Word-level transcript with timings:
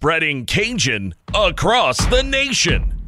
spreading 0.00 0.46
Cajun 0.46 1.14
across 1.34 1.98
the 2.06 2.22
nation, 2.22 3.02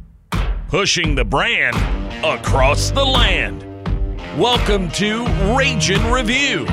pushing 0.67 1.15
the 1.15 1.25
brand 1.25 1.75
across 2.23 2.91
the 2.91 3.03
land. 3.03 3.63
Welcome 4.39 4.91
to 4.91 5.25
Ragin' 5.57 6.11
Review, 6.11 6.65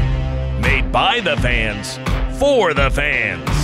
made 0.61 0.93
by 0.93 1.21
the 1.21 1.39
fans 1.39 1.99
for 2.39 2.75
the 2.75 2.91
fans. 2.91 3.60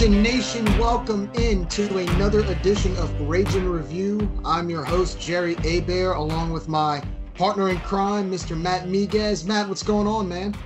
Cajun 0.00 0.22
Nation, 0.22 0.64
welcome 0.78 1.30
in 1.34 1.66
to 1.66 1.98
another 1.98 2.40
edition 2.44 2.96
of 2.96 3.12
Ragin' 3.28 3.68
Review. 3.68 4.30
I'm 4.46 4.70
your 4.70 4.82
host, 4.82 5.20
Jerry 5.20 5.56
Abear, 5.56 6.12
along 6.12 6.52
with 6.52 6.68
my 6.68 7.04
partner 7.34 7.68
in 7.68 7.78
crime, 7.80 8.30
Mr. 8.30 8.58
Matt 8.58 8.86
Miguez. 8.86 9.44
Matt, 9.44 9.68
what's 9.68 9.82
going 9.82 10.06
on, 10.06 10.26
man? 10.26 10.56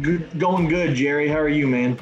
Good, 0.00 0.38
going 0.38 0.68
good, 0.68 0.94
Jerry. 0.94 1.26
How 1.26 1.40
are 1.40 1.48
you, 1.48 1.66
man? 1.66 1.98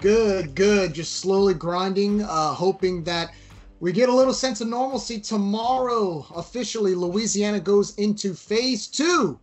Good, 0.00 0.54
good. 0.54 0.94
Just 0.94 1.16
slowly 1.16 1.52
grinding, 1.52 2.22
uh, 2.22 2.54
hoping 2.54 3.04
that 3.04 3.34
we 3.80 3.92
get 3.92 4.08
a 4.08 4.14
little 4.14 4.32
sense 4.32 4.62
of 4.62 4.68
normalcy 4.68 5.20
tomorrow. 5.20 6.24
Officially, 6.34 6.94
Louisiana 6.94 7.60
goes 7.60 7.94
into 7.96 8.32
phase 8.32 8.86
two 8.86 9.38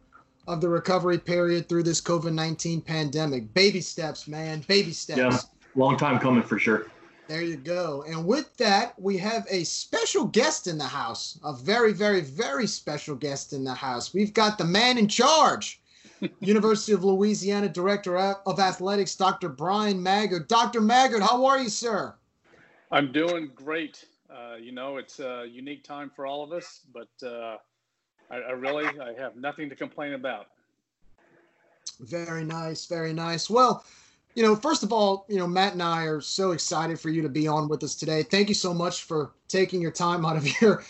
of 0.48 0.62
the 0.62 0.70
recovery 0.70 1.20
period 1.20 1.70
through 1.70 1.84
this 1.84 2.02
COVID 2.02 2.34
19 2.34 2.82
pandemic. 2.82 3.54
Baby 3.54 3.82
steps, 3.82 4.28
man. 4.28 4.64
Baby 4.68 4.94
steps. 4.94 5.20
Yeah 5.20 5.38
long 5.80 5.98
time 5.98 6.20
coming 6.20 6.44
for 6.44 6.60
sure. 6.60 6.88
There 7.28 7.42
you 7.44 7.58
go. 7.58 8.04
And 8.08 8.26
with 8.26 8.58
that, 8.58 9.00
we 9.00 9.18
have 9.20 9.46
a 9.50 9.64
special 9.64 10.26
guest 10.26 10.68
in 10.68 10.78
the 10.78 10.84
house, 10.84 11.40
a 11.44 11.54
very, 11.54 11.94
very, 11.94 12.22
very 12.22 12.66
special 12.66 13.16
guest 13.16 13.54
in 13.54 13.64
the 13.64 13.74
house. 13.74 14.14
We've 14.14 14.34
got 14.34 14.58
the 14.58 14.66
man 14.66 14.98
in 14.98 15.08
charge, 15.08 15.80
University 16.40 16.92
of 16.92 17.04
Louisiana 17.04 17.70
Director 17.70 18.18
of 18.18 18.60
Athletics, 18.60 19.16
Dr. 19.16 19.48
Bryan 19.48 20.02
Maggard. 20.02 20.48
Dr. 20.48 20.82
Maggard, 20.82 21.22
how 21.22 21.46
are 21.46 21.60
you, 21.60 21.70
sir? 21.70 22.16
I'm 22.92 23.12
doing 23.12 23.52
great. 23.54 24.04
Uh, 24.28 24.56
you 24.56 24.72
know, 24.72 24.98
it's 24.98 25.20
a 25.20 25.46
unique 25.50 25.84
time 25.84 26.12
for 26.16 26.26
all 26.26 26.44
of 26.44 26.52
us, 26.52 26.82
but 26.92 27.10
uh, 27.28 27.58
I, 28.32 28.38
I 28.38 28.52
really 28.52 28.86
I 28.86 29.14
have 29.20 29.36
nothing 29.36 29.70
to 29.70 29.76
complain 29.76 30.14
about. 30.14 30.48
Very 32.00 32.44
nice, 32.44 32.88
very 32.88 33.14
nice. 33.14 33.50
Well, 33.50 33.84
you 34.40 34.46
know, 34.46 34.56
first 34.56 34.84
of 34.84 34.94
all, 34.94 35.26
you 35.28 35.38
know, 35.38 35.46
Matt 35.46 35.74
and 35.74 35.84
I 35.84 36.06
are 36.06 36.22
so 36.22 36.52
excited 36.52 36.98
for 36.98 37.10
you 37.10 37.22
to 37.22 37.28
be 37.28 37.46
on 37.46 37.68
with 37.68 37.84
us 37.84 37.94
today. 37.94 38.24
Thank 38.24 38.48
you 38.48 38.56
so 38.56 38.74
much 38.74 39.04
for 39.04 39.34
taking 39.50 39.82
your 39.82 39.92
time 39.92 40.26
out 40.26 40.38
of 40.38 40.48
your, 40.62 40.82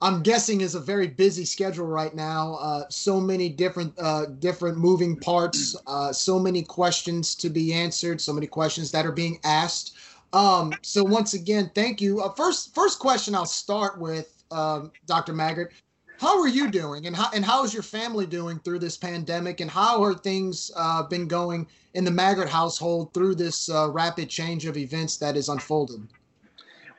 I'm 0.00 0.22
guessing, 0.22 0.62
is 0.62 0.74
a 0.74 0.80
very 0.80 1.08
busy 1.08 1.44
schedule 1.44 1.84
right 1.84 2.14
now. 2.14 2.54
Uh, 2.54 2.84
so 2.88 3.20
many 3.20 3.50
different, 3.50 3.92
uh, 3.98 4.24
different 4.38 4.78
moving 4.78 5.16
parts. 5.20 5.76
Uh, 5.86 6.14
so 6.14 6.38
many 6.38 6.62
questions 6.62 7.34
to 7.34 7.50
be 7.50 7.74
answered. 7.74 8.22
So 8.22 8.32
many 8.32 8.46
questions 8.46 8.90
that 8.92 9.04
are 9.04 9.12
being 9.12 9.38
asked. 9.44 9.98
Um, 10.32 10.72
so 10.80 11.04
once 11.04 11.34
again, 11.34 11.70
thank 11.74 12.00
you. 12.00 12.22
Uh, 12.22 12.32
first, 12.32 12.74
first 12.74 13.00
question 13.00 13.34
I'll 13.34 13.44
start 13.44 14.00
with, 14.00 14.42
um, 14.50 14.90
Dr. 15.04 15.34
Maggard. 15.34 15.74
How 16.18 16.40
are 16.40 16.48
you 16.48 16.70
doing, 16.70 17.06
and 17.06 17.16
how 17.16 17.28
and 17.34 17.44
how 17.44 17.64
is 17.64 17.74
your 17.74 17.82
family 17.82 18.26
doing 18.26 18.58
through 18.60 18.78
this 18.78 18.96
pandemic, 18.96 19.60
and 19.60 19.70
how 19.70 20.02
are 20.02 20.14
things 20.14 20.70
uh, 20.76 21.02
been 21.02 21.26
going 21.26 21.66
in 21.94 22.04
the 22.04 22.10
Maggard 22.10 22.48
household 22.48 23.12
through 23.12 23.34
this 23.34 23.68
uh, 23.68 23.90
rapid 23.90 24.28
change 24.28 24.66
of 24.66 24.76
events 24.76 25.16
that 25.18 25.36
is 25.36 25.48
unfolding? 25.48 26.08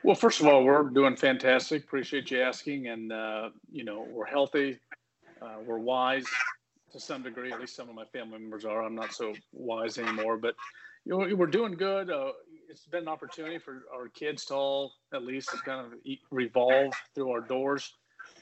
Well, 0.02 0.14
first 0.14 0.40
of 0.40 0.46
all, 0.46 0.64
we're 0.64 0.82
doing 0.84 1.16
fantastic. 1.16 1.84
Appreciate 1.84 2.30
you 2.30 2.42
asking, 2.42 2.88
and 2.88 3.12
uh, 3.12 3.50
you 3.72 3.84
know 3.84 4.06
we're 4.10 4.26
healthy, 4.26 4.78
uh, 5.40 5.56
we're 5.64 5.78
wise 5.78 6.26
to 6.92 7.00
some 7.00 7.22
degree. 7.22 7.52
At 7.52 7.60
least 7.60 7.74
some 7.74 7.88
of 7.88 7.94
my 7.94 8.04
family 8.04 8.38
members 8.38 8.64
are. 8.66 8.84
I'm 8.84 8.94
not 8.94 9.14
so 9.14 9.34
wise 9.52 9.96
anymore, 9.98 10.36
but 10.36 10.54
you 11.06 11.18
know 11.18 11.34
we're 11.34 11.46
doing 11.46 11.72
good. 11.72 12.10
Uh, 12.10 12.32
it's 12.68 12.84
been 12.84 13.02
an 13.02 13.08
opportunity 13.08 13.58
for 13.58 13.84
our 13.94 14.08
kids 14.08 14.44
to 14.46 14.54
all 14.54 14.92
at 15.14 15.24
least 15.24 15.48
kind 15.64 15.86
of 15.86 15.98
revolve 16.30 16.92
through 17.14 17.30
our 17.30 17.40
doors 17.40 17.94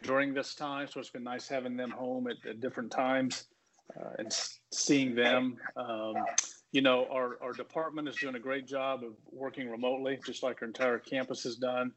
during 0.02 0.34
this 0.34 0.54
time. 0.54 0.86
So 0.88 1.00
it's 1.00 1.10
been 1.10 1.24
nice 1.24 1.48
having 1.48 1.76
them 1.76 1.90
home 1.90 2.26
at, 2.28 2.36
at 2.48 2.60
different 2.60 2.90
times 2.90 3.44
uh, 3.98 4.10
and 4.18 4.32
seeing 4.72 5.14
them. 5.14 5.56
Um, 5.76 6.14
you 6.72 6.82
know, 6.82 7.06
our, 7.10 7.38
our 7.40 7.52
department 7.52 8.08
is 8.08 8.16
doing 8.16 8.34
a 8.34 8.40
great 8.40 8.66
job 8.66 9.04
of 9.04 9.12
working 9.30 9.70
remotely, 9.70 10.18
just 10.26 10.42
like 10.42 10.60
our 10.60 10.66
entire 10.66 10.98
campus 10.98 11.44
has 11.44 11.54
done. 11.54 11.92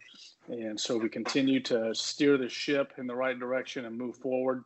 And 0.50 0.80
so 0.80 0.98
we 0.98 1.10
continue 1.10 1.60
to 1.64 1.96
steer 1.96 2.38
the 2.38 2.48
ship 2.48 2.94
in 3.00 3.08
the 3.08 3.16
right 3.16 3.38
direction 3.38 3.86
and 3.86 3.98
move 3.98 4.18
forward. 4.18 4.64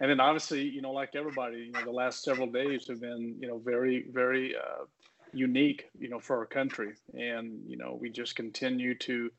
And 0.00 0.08
then 0.08 0.20
obviously, 0.20 0.62
you 0.62 0.80
know, 0.80 0.92
like 0.92 1.16
everybody, 1.16 1.58
you 1.58 1.72
know, 1.72 1.84
the 1.84 1.90
last 1.90 2.22
several 2.22 2.46
days 2.46 2.86
have 2.86 3.00
been, 3.00 3.36
you 3.40 3.48
know, 3.48 3.58
very, 3.58 4.06
very 4.12 4.54
uh, 4.54 4.84
unique, 5.32 5.86
you 5.98 6.08
know, 6.08 6.20
for 6.20 6.38
our 6.38 6.46
country. 6.46 6.92
And, 7.14 7.58
you 7.66 7.76
know, 7.76 7.98
we 8.00 8.10
just 8.10 8.36
continue 8.36 8.96
to 8.98 9.30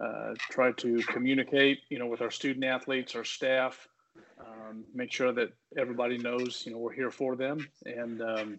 uh, 0.00 0.34
try 0.50 0.72
to 0.72 1.02
communicate, 1.08 1.80
you 1.88 1.98
know, 1.98 2.06
with 2.06 2.22
our 2.22 2.30
student 2.30 2.64
athletes, 2.64 3.14
our 3.14 3.24
staff, 3.24 3.88
um, 4.40 4.84
make 4.94 5.12
sure 5.12 5.32
that 5.32 5.52
everybody 5.76 6.18
knows, 6.18 6.62
you 6.66 6.72
know, 6.72 6.78
we're 6.78 6.92
here 6.92 7.10
for 7.10 7.36
them. 7.36 7.68
And 7.84 8.22
um, 8.22 8.58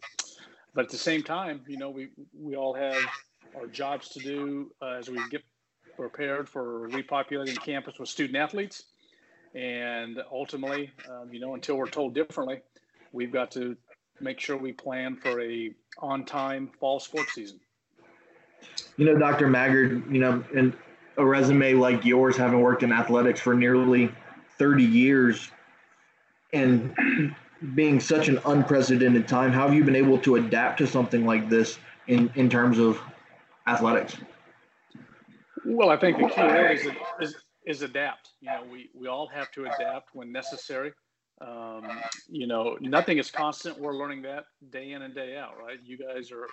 but 0.74 0.86
at 0.86 0.92
the 0.92 0.98
same 0.98 1.24
time, 1.24 1.62
you 1.68 1.78
know, 1.78 1.90
we 1.90 2.10
we 2.38 2.56
all 2.56 2.74
have 2.74 3.02
our 3.56 3.68
jobs 3.68 4.10
to 4.10 4.20
do 4.20 4.72
uh, 4.82 4.96
as 5.00 5.10
we 5.10 5.20
get 5.30 5.44
prepared 5.96 6.50
for 6.50 6.90
repopulating 6.90 7.60
campus 7.60 8.00
with 8.00 8.10
student 8.10 8.38
athletes. 8.38 8.86
And 9.56 10.20
ultimately, 10.32 10.92
um, 11.10 11.32
you 11.32 11.40
know, 11.40 11.54
until 11.54 11.76
we're 11.78 11.88
told 11.88 12.16
differently, 12.16 12.62
we've 13.12 13.32
got 13.32 13.52
to 13.52 13.78
make 14.20 14.40
sure 14.40 14.58
we 14.58 14.72
plan 14.72 15.16
for 15.16 15.42
a 15.42 15.72
on-time 16.00 16.72
fall 16.80 17.00
sports 17.00 17.34
season. 17.34 17.60
You 18.98 19.06
know, 19.06 19.18
Dr. 19.18 19.48
Maggard, 19.48 20.04
you 20.12 20.20
know, 20.20 20.44
and 20.56 20.74
a 21.18 21.26
resume 21.26 21.74
like 21.74 22.06
yours, 22.06 22.36
having 22.38 22.62
worked 22.62 22.84
in 22.84 22.92
athletics 22.92 23.40
for 23.40 23.54
nearly 23.54 24.12
30 24.58 24.84
years 24.84 25.50
and 26.54 26.96
being 27.76 28.00
such 28.00 28.28
an 28.28 28.40
unprecedented 28.46 29.28
time, 29.28 29.52
how 29.52 29.68
have 29.68 29.74
you 29.74 29.84
been 29.84 29.96
able 29.96 30.18
to 30.20 30.36
adapt 30.36 30.78
to 30.80 30.88
something 30.88 31.26
like 31.26 31.50
this 31.50 31.78
in, 32.08 32.32
in 32.36 32.50
terms 32.50 32.80
of 32.80 33.00
athletics? 33.68 34.16
Well, 35.66 35.90
I 35.90 35.98
think 35.98 36.18
the 36.18 36.28
key 36.28 36.42
is, 36.42 36.96
is, 37.22 37.36
is 37.66 37.82
adapt. 37.84 38.32
You 38.42 38.50
know, 38.50 38.64
we, 38.70 38.90
we 38.94 39.08
all 39.08 39.28
have 39.28 39.50
to 39.52 39.66
adapt 39.66 40.10
when 40.14 40.32
necessary. 40.32 40.92
Um, 41.42 41.88
you 42.30 42.48
know, 42.48 42.78
nothing 42.82 43.18
is 43.18 43.32
constant. 43.32 43.80
We're 43.80 43.96
learning 43.96 44.22
that 44.24 44.46
day 44.72 44.92
in 44.92 45.02
and 45.02 45.16
day 45.16 45.38
out, 45.38 45.58
right? 45.58 45.80
You 45.84 45.98
guys 45.98 46.32
are 46.32 46.48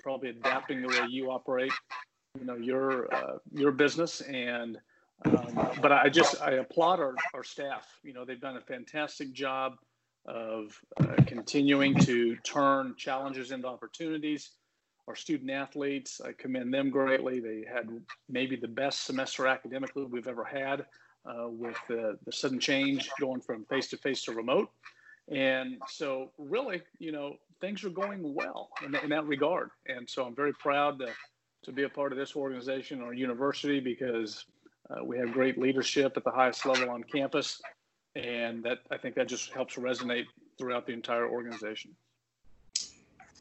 probably 0.00 0.30
adapting 0.30 0.80
the 0.80 0.88
way 0.88 1.06
you 1.10 1.30
operate 1.30 1.72
you 2.38 2.46
know 2.46 2.56
your 2.56 3.12
uh, 3.14 3.38
your 3.52 3.72
business 3.72 4.20
and 4.22 4.78
um, 5.24 5.70
but 5.80 5.92
I 5.92 6.08
just 6.08 6.40
I 6.40 6.52
applaud 6.52 6.98
our, 6.98 7.14
our 7.34 7.44
staff. 7.44 7.86
You 8.02 8.12
know 8.12 8.24
they've 8.24 8.40
done 8.40 8.56
a 8.56 8.60
fantastic 8.60 9.32
job 9.32 9.74
of 10.26 10.78
uh, 11.00 11.22
continuing 11.26 11.96
to 12.00 12.36
turn 12.36 12.94
challenges 12.96 13.50
into 13.50 13.66
opportunities. 13.66 14.50
Our 15.08 15.16
student 15.16 15.50
athletes, 15.50 16.20
I 16.24 16.30
commend 16.32 16.72
them 16.72 16.90
greatly. 16.90 17.40
They 17.40 17.64
had 17.70 17.88
maybe 18.28 18.54
the 18.54 18.68
best 18.68 19.04
semester 19.04 19.48
academically 19.48 20.04
we've 20.04 20.28
ever 20.28 20.44
had 20.44 20.86
uh, 21.26 21.48
with 21.48 21.76
the, 21.88 22.18
the 22.24 22.32
sudden 22.32 22.60
change 22.60 23.10
going 23.20 23.40
from 23.40 23.64
face 23.64 23.88
to 23.88 23.96
face 23.96 24.22
to 24.24 24.32
remote. 24.32 24.70
And 25.28 25.82
so, 25.88 26.30
really, 26.38 26.82
you 27.00 27.10
know, 27.10 27.34
things 27.60 27.82
are 27.82 27.90
going 27.90 28.32
well 28.34 28.70
in, 28.84 28.94
in 28.94 29.10
that 29.10 29.26
regard. 29.26 29.70
And 29.86 30.08
so, 30.08 30.24
I'm 30.24 30.36
very 30.36 30.52
proud 30.54 31.00
to 31.00 31.08
to 31.62 31.72
be 31.72 31.84
a 31.84 31.88
part 31.88 32.12
of 32.12 32.18
this 32.18 32.36
organization 32.36 33.00
or 33.00 33.14
university 33.14 33.80
because 33.80 34.44
uh, 34.90 35.04
we 35.04 35.18
have 35.18 35.32
great 35.32 35.58
leadership 35.58 36.16
at 36.16 36.24
the 36.24 36.30
highest 36.30 36.66
level 36.66 36.90
on 36.90 37.02
campus, 37.04 37.60
and 38.16 38.62
that 38.64 38.78
I 38.90 38.98
think 38.98 39.14
that 39.14 39.28
just 39.28 39.52
helps 39.52 39.76
resonate 39.76 40.24
throughout 40.58 40.86
the 40.86 40.92
entire 40.92 41.26
organization. 41.26 41.94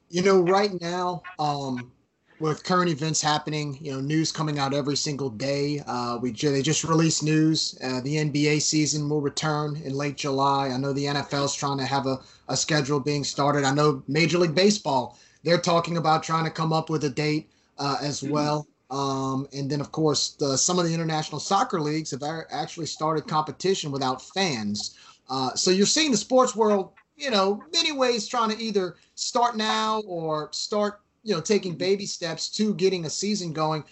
You 0.09 0.21
know, 0.23 0.41
right 0.41 0.79
now, 0.81 1.23
um, 1.39 1.91
with 2.39 2.63
current 2.63 2.89
events 2.89 3.21
happening, 3.21 3.77
you 3.81 3.91
know, 3.91 4.01
news 4.01 4.31
coming 4.31 4.59
out 4.59 4.73
every 4.73 4.95
single 4.95 5.29
day. 5.29 5.81
Uh, 5.85 6.17
we 6.21 6.31
they 6.31 6.61
just 6.61 6.83
released 6.83 7.23
news. 7.23 7.77
Uh, 7.83 8.01
the 8.01 8.15
NBA 8.15 8.61
season 8.61 9.07
will 9.07 9.21
return 9.21 9.79
in 9.83 9.93
late 9.93 10.17
July. 10.17 10.69
I 10.69 10.77
know 10.77 10.91
the 10.91 11.05
NFL 11.05 11.45
is 11.45 11.53
trying 11.53 11.77
to 11.77 11.85
have 11.85 12.07
a, 12.07 12.19
a 12.49 12.57
schedule 12.57 12.99
being 12.99 13.23
started. 13.23 13.63
I 13.63 13.73
know 13.73 14.03
Major 14.07 14.37
League 14.37 14.55
Baseball 14.55 15.17
they're 15.43 15.59
talking 15.59 15.97
about 15.97 16.23
trying 16.23 16.45
to 16.45 16.51
come 16.51 16.73
up 16.73 16.89
with 16.89 17.03
a 17.03 17.09
date 17.09 17.49
uh, 17.77 17.97
as 18.01 18.23
well. 18.23 18.67
Um, 18.89 19.47
and 19.53 19.69
then, 19.69 19.79
of 19.79 19.91
course, 19.91 20.31
the, 20.31 20.57
some 20.57 20.77
of 20.77 20.85
the 20.85 20.93
international 20.93 21.39
soccer 21.39 21.79
leagues 21.79 22.11
have 22.11 22.23
actually 22.51 22.87
started 22.87 23.25
competition 23.25 23.91
without 23.91 24.21
fans. 24.21 24.97
Uh, 25.29 25.53
so 25.55 25.71
you're 25.71 25.85
seeing 25.85 26.11
the 26.11 26.17
sports 26.17 26.55
world, 26.55 26.91
you 27.15 27.31
know, 27.31 27.63
many 27.73 27.93
ways 27.93 28.27
trying 28.27 28.49
to 28.49 28.61
either 28.61 28.97
start 29.15 29.55
now 29.55 30.01
or 30.01 30.49
start, 30.51 30.99
you 31.23 31.33
know, 31.33 31.39
taking 31.39 31.75
baby 31.75 32.05
steps 32.05 32.49
to 32.49 32.73
getting 32.73 33.05
a 33.05 33.09
season 33.09 33.53
going. 33.53 33.83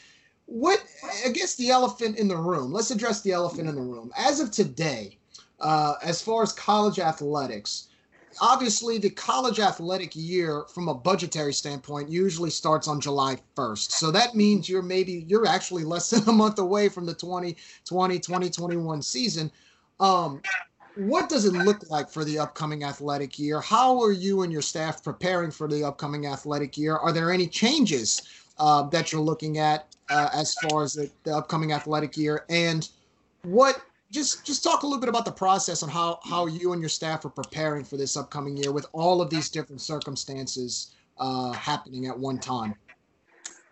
What, 0.48 0.84
I 1.26 1.30
guess, 1.30 1.56
the 1.56 1.70
elephant 1.70 2.18
in 2.18 2.28
the 2.28 2.36
room, 2.36 2.74
let's 2.74 2.92
address 2.92 3.22
the 3.22 3.32
elephant 3.32 3.70
in 3.70 3.76
the 3.76 3.82
room. 3.82 4.12
As 4.18 4.40
of 4.42 4.52
today, 4.52 5.18
uh, 5.62 5.94
as 6.04 6.22
far 6.22 6.44
as 6.44 6.52
college 6.52 7.00
athletics, 7.00 7.89
obviously 8.42 8.98
the 8.98 9.10
college 9.10 9.60
athletic 9.60 10.16
year 10.16 10.64
from 10.74 10.88
a 10.88 10.94
budgetary 10.94 11.54
standpoint 11.54 12.10
usually 12.10 12.50
starts 12.50 12.88
on 12.88 13.00
July 13.00 13.38
1st. 13.56 13.92
So 13.92 14.12
that 14.12 14.36
means 14.36 14.70
you're 14.70 14.82
maybe 14.82 15.26
you're 15.28 15.48
actually 15.48 15.84
less 15.84 16.10
than 16.10 16.28
a 16.28 16.32
month 16.32 16.60
away 16.60 16.90
from 16.90 17.06
the 17.06 17.14
2020 17.14 18.20
2021 18.20 19.02
season. 19.02 19.52
Um, 20.00 20.42
what 20.96 21.30
does 21.30 21.46
it 21.46 21.54
look 21.54 21.90
like 21.90 22.10
for 22.10 22.26
the 22.26 22.40
upcoming 22.40 22.84
athletic 22.84 23.40
year? 23.40 23.62
How 23.62 24.02
are 24.02 24.12
you 24.12 24.42
and 24.42 24.52
your 24.52 24.62
staff 24.62 25.04
preparing 25.04 25.52
for 25.52 25.68
the 25.68 25.84
upcoming 25.84 26.28
athletic 26.28 26.78
year? 26.78 26.98
Are 26.98 27.14
there 27.14 27.32
any 27.32 27.48
changes 27.48 28.22
uh, 28.58 28.84
that 28.90 29.12
you're 29.12 29.22
looking 29.22 29.60
at 29.60 29.96
uh, 30.10 30.30
as 30.34 30.54
far 30.56 30.84
as 30.84 30.94
the, 30.94 31.10
the 31.24 31.36
upcoming 31.36 31.72
athletic 31.72 32.18
year? 32.18 32.46
And 32.50 32.90
what 33.44 33.82
just 34.12 34.46
just 34.46 34.64
talk 34.64 34.84
a 34.84 34.86
little 34.86 35.00
bit 35.00 35.10
about 35.10 35.26
the 35.26 35.32
process 35.32 35.84
on 35.84 35.90
how 35.90 36.20
how 36.24 36.48
you 36.48 36.74
and 36.74 36.82
your 36.82 36.90
staff 36.90 37.26
are 37.26 37.30
preparing 37.30 37.84
for 37.84 37.98
this 37.98 38.18
upcoming 38.18 38.58
year 38.58 38.72
with 38.72 38.86
all 38.92 39.22
of 39.22 39.30
these 39.30 39.50
different 39.50 39.82
circumstances 39.82 40.96
uh, 41.18 41.52
happening 41.52 42.08
at 42.08 42.18
one 42.18 42.40
time. 42.40 42.76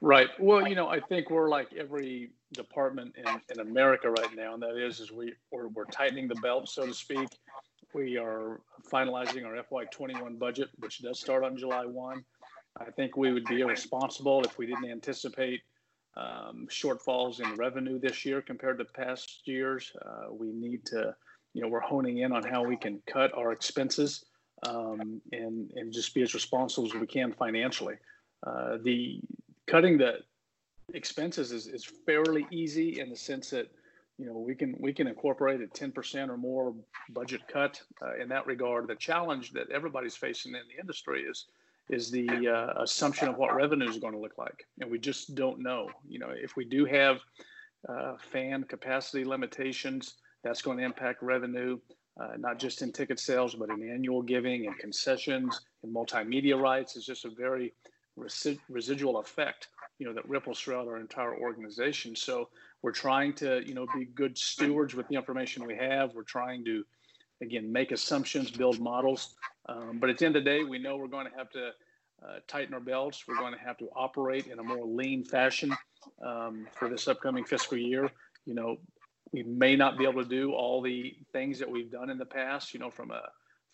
Right. 0.01 0.29
Well, 0.39 0.67
you 0.67 0.75
know, 0.75 0.87
I 0.87 0.99
think 0.99 1.29
we're 1.31 1.49
like 1.49 1.73
every 1.73 2.31
department 2.53 3.15
in, 3.17 3.41
in 3.49 3.59
America 3.67 4.09
right 4.09 4.35
now, 4.35 4.53
and 4.53 4.61
that 4.61 4.77
is 4.77 4.99
is 4.99 5.11
we 5.11 5.33
we're, 5.51 5.69
we're 5.69 5.85
tightening 5.85 6.27
the 6.27 6.35
belt, 6.35 6.69
so 6.69 6.85
to 6.85 6.93
speak. 6.93 7.29
We 7.93 8.17
are 8.17 8.61
finalizing 8.91 9.45
our 9.45 9.63
FY21 9.63 10.37
budget, 10.37 10.69
which 10.79 10.99
does 10.99 11.19
start 11.19 11.43
on 11.43 11.57
July 11.57 11.85
1. 11.85 12.23
I 12.79 12.91
think 12.91 13.17
we 13.17 13.33
would 13.33 13.45
be 13.45 13.61
irresponsible 13.61 14.43
if 14.43 14.57
we 14.57 14.67
didn't 14.67 14.91
anticipate 14.91 15.61
um, 16.17 16.67
shortfalls 16.69 17.39
in 17.39 17.55
revenue 17.55 17.99
this 17.99 18.25
year 18.25 18.41
compared 18.41 18.79
to 18.79 18.85
past 18.85 19.41
years. 19.45 19.91
Uh, 20.03 20.33
we 20.33 20.51
need 20.51 20.85
to, 20.87 21.15
you 21.53 21.61
know, 21.61 21.67
we're 21.67 21.79
honing 21.79 22.19
in 22.19 22.31
on 22.31 22.43
how 22.43 22.63
we 22.63 22.75
can 22.75 23.01
cut 23.07 23.31
our 23.37 23.51
expenses 23.51 24.25
um, 24.67 25.21
and 25.31 25.71
and 25.75 25.93
just 25.93 26.13
be 26.13 26.21
as 26.23 26.33
responsible 26.33 26.87
as 26.87 26.93
we 26.93 27.07
can 27.07 27.31
financially. 27.33 27.95
Uh, 28.45 28.77
the 28.83 29.21
cutting 29.67 29.97
the 29.97 30.19
expenses 30.93 31.51
is, 31.51 31.67
is 31.67 31.85
fairly 32.05 32.47
easy 32.51 32.99
in 32.99 33.09
the 33.09 33.15
sense 33.15 33.49
that 33.49 33.69
you 34.17 34.25
know 34.25 34.37
we 34.37 34.55
can 34.55 34.75
we 34.79 34.93
can 34.93 35.07
incorporate 35.07 35.61
a 35.61 35.67
10% 35.67 36.29
or 36.29 36.37
more 36.37 36.73
budget 37.09 37.41
cut 37.47 37.81
uh, 38.01 38.15
in 38.21 38.29
that 38.29 38.47
regard 38.47 38.87
the 38.87 38.95
challenge 38.95 39.51
that 39.51 39.69
everybody's 39.69 40.15
facing 40.15 40.53
in 40.53 40.61
the 40.73 40.79
industry 40.79 41.23
is 41.23 41.45
is 41.89 42.11
the 42.11 42.47
uh, 42.47 42.81
assumption 42.83 43.27
of 43.27 43.37
what 43.37 43.55
revenue 43.55 43.87
is 43.87 43.97
going 43.97 44.13
to 44.13 44.19
look 44.19 44.37
like, 44.37 44.65
and 44.79 44.91
we 44.91 44.99
just 44.99 45.35
don't 45.35 45.59
know. 45.59 45.89
You 46.07 46.19
know, 46.19 46.29
if 46.31 46.55
we 46.55 46.65
do 46.65 46.85
have 46.85 47.19
uh, 47.87 48.15
fan 48.31 48.63
capacity 48.63 49.23
limitations, 49.23 50.15
that's 50.43 50.61
going 50.61 50.77
to 50.77 50.83
impact 50.83 51.21
revenue, 51.21 51.79
uh, 52.19 52.35
not 52.37 52.59
just 52.59 52.81
in 52.81 52.91
ticket 52.91 53.19
sales, 53.19 53.55
but 53.55 53.69
in 53.69 53.89
annual 53.89 54.21
giving 54.21 54.65
and 54.65 54.77
concessions 54.77 55.61
and 55.83 55.95
multimedia 55.95 56.59
rights. 56.59 56.95
It's 56.95 57.05
just 57.05 57.25
a 57.25 57.29
very 57.29 57.73
resi- 58.17 58.59
residual 58.69 59.17
effect, 59.17 59.67
you 59.99 60.07
know, 60.07 60.13
that 60.13 60.27
ripples 60.27 60.59
throughout 60.59 60.87
our 60.87 60.97
entire 60.97 61.35
organization. 61.37 62.15
So 62.15 62.49
we're 62.81 62.91
trying 62.91 63.33
to, 63.35 63.61
you 63.65 63.73
know, 63.73 63.87
be 63.93 64.05
good 64.05 64.37
stewards 64.37 64.93
with 64.95 65.07
the 65.07 65.15
information 65.15 65.65
we 65.65 65.75
have. 65.75 66.13
We're 66.13 66.23
trying 66.23 66.65
to, 66.65 66.83
again, 67.41 67.71
make 67.71 67.91
assumptions, 67.91 68.51
build 68.51 68.79
models, 68.79 69.35
um, 69.67 69.99
but 69.99 70.09
at 70.09 70.17
the 70.17 70.25
end 70.25 70.35
of 70.35 70.43
the 70.43 70.49
day, 70.49 70.63
we 70.63 70.79
know 70.79 70.97
we're 70.97 71.07
going 71.07 71.27
to 71.29 71.37
have 71.37 71.49
to 71.51 71.71
uh, 72.23 72.39
tighten 72.47 72.73
our 72.73 72.79
belts. 72.79 73.23
We're 73.27 73.37
going 73.37 73.53
to 73.53 73.59
have 73.59 73.77
to 73.77 73.89
operate 73.95 74.47
in 74.47 74.59
a 74.59 74.63
more 74.63 74.85
lean 74.85 75.23
fashion 75.23 75.75
um, 76.25 76.67
for 76.73 76.89
this 76.89 77.07
upcoming 77.07 77.43
fiscal 77.43 77.77
year. 77.77 78.09
You 78.45 78.55
know, 78.55 78.77
we 79.31 79.43
may 79.43 79.75
not 79.75 79.97
be 79.97 80.05
able 80.05 80.23
to 80.23 80.29
do 80.29 80.53
all 80.53 80.81
the 80.81 81.13
things 81.33 81.59
that 81.59 81.69
we've 81.69 81.91
done 81.91 82.09
in 82.09 82.17
the 82.17 82.25
past. 82.25 82.73
You 82.73 82.79
know, 82.79 82.89
from 82.89 83.11
a 83.11 83.21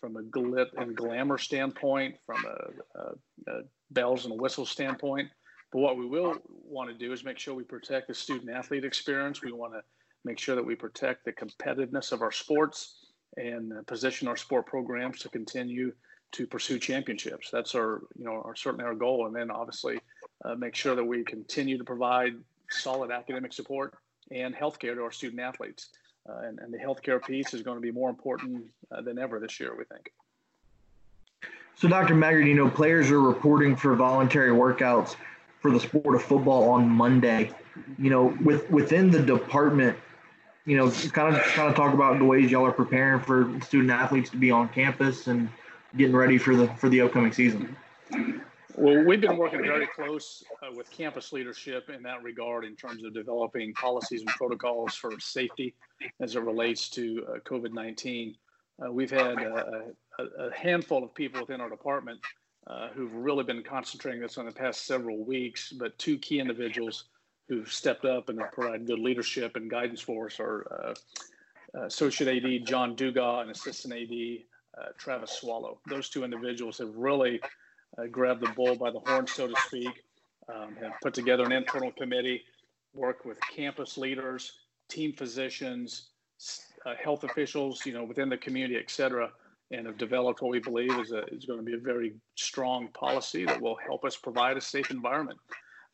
from 0.00 0.16
a 0.16 0.22
glit 0.22 0.68
and 0.76 0.94
glamour 0.94 1.38
standpoint, 1.38 2.16
from 2.26 2.44
a, 2.44 2.98
a, 2.98 3.52
a 3.52 3.62
bells 3.90 4.26
and 4.26 4.38
whistles 4.38 4.70
standpoint. 4.70 5.28
But 5.72 5.78
what 5.80 5.96
we 5.96 6.06
will 6.06 6.36
want 6.46 6.90
to 6.90 6.96
do 6.96 7.12
is 7.12 7.24
make 7.24 7.38
sure 7.38 7.54
we 7.54 7.64
protect 7.64 8.08
the 8.08 8.14
student 8.14 8.50
athlete 8.50 8.84
experience. 8.84 9.42
We 9.42 9.52
want 9.52 9.72
to 9.72 9.80
make 10.24 10.38
sure 10.38 10.54
that 10.54 10.64
we 10.64 10.74
protect 10.74 11.24
the 11.24 11.32
competitiveness 11.32 12.12
of 12.12 12.20
our 12.20 12.32
sports 12.32 13.03
and 13.36 13.72
uh, 13.72 13.82
position 13.86 14.28
our 14.28 14.36
sport 14.36 14.66
programs 14.66 15.20
to 15.20 15.28
continue 15.28 15.92
to 16.32 16.46
pursue 16.46 16.78
championships. 16.78 17.48
That's 17.50 17.74
our, 17.74 18.02
you 18.18 18.24
know, 18.24 18.42
our 18.44 18.56
certainly 18.56 18.84
our 18.84 18.94
goal. 18.94 19.26
And 19.26 19.34
then 19.34 19.50
obviously 19.50 19.98
uh, 20.44 20.54
make 20.56 20.74
sure 20.74 20.94
that 20.94 21.04
we 21.04 21.22
continue 21.24 21.78
to 21.78 21.84
provide 21.84 22.34
solid 22.70 23.10
academic 23.10 23.52
support 23.52 23.94
and 24.30 24.54
healthcare 24.54 24.94
to 24.94 25.02
our 25.02 25.12
student 25.12 25.40
athletes. 25.40 25.90
Uh, 26.28 26.38
and, 26.46 26.58
and 26.58 26.72
the 26.72 26.78
healthcare 26.78 27.24
piece 27.24 27.54
is 27.54 27.62
going 27.62 27.76
to 27.76 27.82
be 27.82 27.90
more 27.90 28.08
important 28.10 28.64
uh, 28.90 29.02
than 29.02 29.18
ever 29.18 29.38
this 29.38 29.60
year, 29.60 29.76
we 29.76 29.84
think. 29.84 30.10
So, 31.76 31.88
Dr. 31.88 32.14
Maggard, 32.14 32.46
you 32.46 32.54
know, 32.54 32.68
players 32.68 33.10
are 33.10 33.20
reporting 33.20 33.76
for 33.76 33.94
voluntary 33.94 34.50
workouts 34.50 35.16
for 35.60 35.70
the 35.70 35.80
sport 35.80 36.14
of 36.14 36.22
football 36.22 36.70
on 36.70 36.88
Monday. 36.88 37.50
You 37.98 38.10
know, 38.10 38.36
with 38.42 38.70
within 38.70 39.10
the 39.10 39.20
department, 39.20 39.98
you 40.66 40.76
know, 40.76 40.90
kind 40.90 41.36
of 41.36 41.42
kind 41.42 41.68
of 41.68 41.74
talk 41.74 41.92
about 41.92 42.18
the 42.18 42.24
ways 42.24 42.50
y'all 42.50 42.66
are 42.66 42.72
preparing 42.72 43.20
for 43.20 43.60
student 43.62 43.90
athletes 43.90 44.30
to 44.30 44.36
be 44.36 44.50
on 44.50 44.68
campus 44.68 45.26
and 45.26 45.48
getting 45.96 46.16
ready 46.16 46.38
for 46.38 46.56
the 46.56 46.68
for 46.76 46.88
the 46.88 47.00
upcoming 47.00 47.32
season. 47.32 47.76
Well, 48.76 49.04
we've 49.04 49.20
been 49.20 49.36
working 49.36 49.62
very 49.62 49.86
close 49.86 50.42
uh, 50.62 50.72
with 50.74 50.90
campus 50.90 51.32
leadership 51.32 51.90
in 51.90 52.02
that 52.02 52.24
regard 52.24 52.64
in 52.64 52.74
terms 52.74 53.04
of 53.04 53.14
developing 53.14 53.72
policies 53.74 54.22
and 54.22 54.30
protocols 54.30 54.94
for 54.94 55.12
safety 55.20 55.76
as 56.20 56.34
it 56.34 56.40
relates 56.40 56.88
to 56.90 57.24
uh, 57.28 57.38
COVID 57.40 57.72
19. 57.72 58.34
Uh, 58.84 58.90
we've 58.90 59.12
had 59.12 59.38
a, 59.38 59.84
a, 60.18 60.52
handful 60.52 61.04
of 61.04 61.14
people 61.14 61.40
within 61.40 61.60
our 61.60 61.70
department 61.70 62.18
uh, 62.66 62.88
who've 62.88 63.14
really 63.14 63.44
been 63.44 63.62
concentrating 63.62 64.20
this 64.20 64.38
on 64.38 64.46
the 64.46 64.52
past 64.52 64.86
several 64.86 65.24
weeks, 65.24 65.72
but 65.72 65.96
two 65.98 66.18
key 66.18 66.40
individuals 66.40 67.04
who've 67.48 67.70
stepped 67.70 68.04
up 68.04 68.28
and 68.28 68.40
provided 68.52 68.86
good 68.86 68.98
leadership 68.98 69.56
and 69.56 69.70
guidance 69.70 70.00
for 70.00 70.26
us 70.26 70.40
are 70.40 70.94
uh, 71.74 71.84
Associate 71.86 72.44
AD 72.44 72.66
John 72.66 72.96
Dugas 72.96 73.42
and 73.42 73.50
Assistant 73.50 73.94
AD 73.94 74.80
uh, 74.80 74.88
Travis 74.96 75.32
Swallow. 75.32 75.78
Those 75.88 76.08
two 76.08 76.24
individuals 76.24 76.78
have 76.78 76.94
really 76.94 77.40
uh, 77.98 78.06
grabbed 78.06 78.40
the 78.40 78.50
bull 78.50 78.76
by 78.76 78.90
the 78.90 79.00
horn, 79.00 79.26
so 79.26 79.48
to 79.48 79.54
speak, 79.66 80.04
um, 80.52 80.76
have 80.80 80.92
put 81.02 81.14
together 81.14 81.44
an 81.44 81.52
internal 81.52 81.92
committee, 81.92 82.42
worked 82.92 83.26
with 83.26 83.38
campus 83.54 83.98
leaders, 83.98 84.52
team 84.88 85.12
physicians, 85.12 86.10
uh, 86.86 86.94
health 87.02 87.24
officials, 87.24 87.84
you 87.86 87.92
know, 87.92 88.04
within 88.04 88.28
the 88.28 88.36
community, 88.36 88.76
et 88.76 88.90
cetera, 88.90 89.30
and 89.70 89.86
have 89.86 89.98
developed 89.98 90.42
what 90.42 90.50
we 90.50 90.58
believe 90.58 90.96
is, 90.98 91.12
a, 91.12 91.24
is 91.26 91.44
going 91.44 91.58
to 91.58 91.64
be 91.64 91.74
a 91.74 91.78
very 91.78 92.14
strong 92.36 92.88
policy 92.88 93.44
that 93.44 93.60
will 93.60 93.76
help 93.84 94.04
us 94.04 94.16
provide 94.16 94.56
a 94.56 94.60
safe 94.60 94.90
environment. 94.90 95.38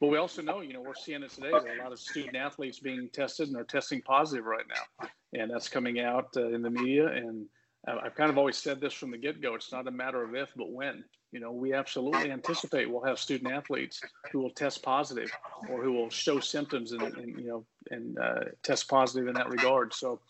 But 0.01 0.09
we 0.09 0.17
also 0.17 0.41
know, 0.41 0.61
you 0.63 0.73
know, 0.73 0.81
we're 0.81 0.95
seeing 0.95 1.23
it 1.23 1.31
today. 1.31 1.51
Are 1.51 1.59
a 1.59 1.83
lot 1.83 1.93
of 1.93 2.01
student 2.01 2.35
athletes 2.35 2.79
being 2.79 3.11
tested 3.13 3.49
and 3.49 3.57
they're 3.57 3.65
testing 3.65 4.01
positive 4.01 4.47
right 4.47 4.65
now. 4.67 5.09
And 5.39 5.51
that's 5.51 5.69
coming 5.69 6.01
out 6.01 6.29
uh, 6.37 6.49
in 6.49 6.63
the 6.63 6.71
media. 6.71 7.09
And 7.09 7.47
I've 7.87 8.15
kind 8.15 8.31
of 8.31 8.39
always 8.39 8.57
said 8.57 8.81
this 8.81 8.95
from 8.95 9.11
the 9.11 9.19
get 9.19 9.43
go. 9.43 9.55
It's 9.55 9.73
not 9.73 9.87
a 9.87 9.91
matter 9.91 10.23
of 10.23 10.35
if, 10.35 10.49
but 10.57 10.71
when. 10.73 11.05
You 11.33 11.41
know, 11.41 11.53
we 11.53 11.75
absolutely 11.75 12.31
anticipate 12.31 12.91
we'll 12.91 13.05
have 13.05 13.19
student 13.19 13.53
athletes 13.53 14.01
who 14.33 14.41
will 14.41 14.51
test 14.51 14.83
positive 14.83 15.31
or 15.69 15.83
who 15.83 15.93
will 15.93 16.11
show 16.11 16.41
symptoms 16.41 16.93
and, 16.93 17.03
and 17.03 17.39
you 17.39 17.47
know, 17.47 17.65
and 17.91 18.19
uh, 18.19 18.41
test 18.63 18.89
positive 18.89 19.29
in 19.29 19.35
that 19.35 19.49
regard. 19.49 19.95
So, 19.95 20.21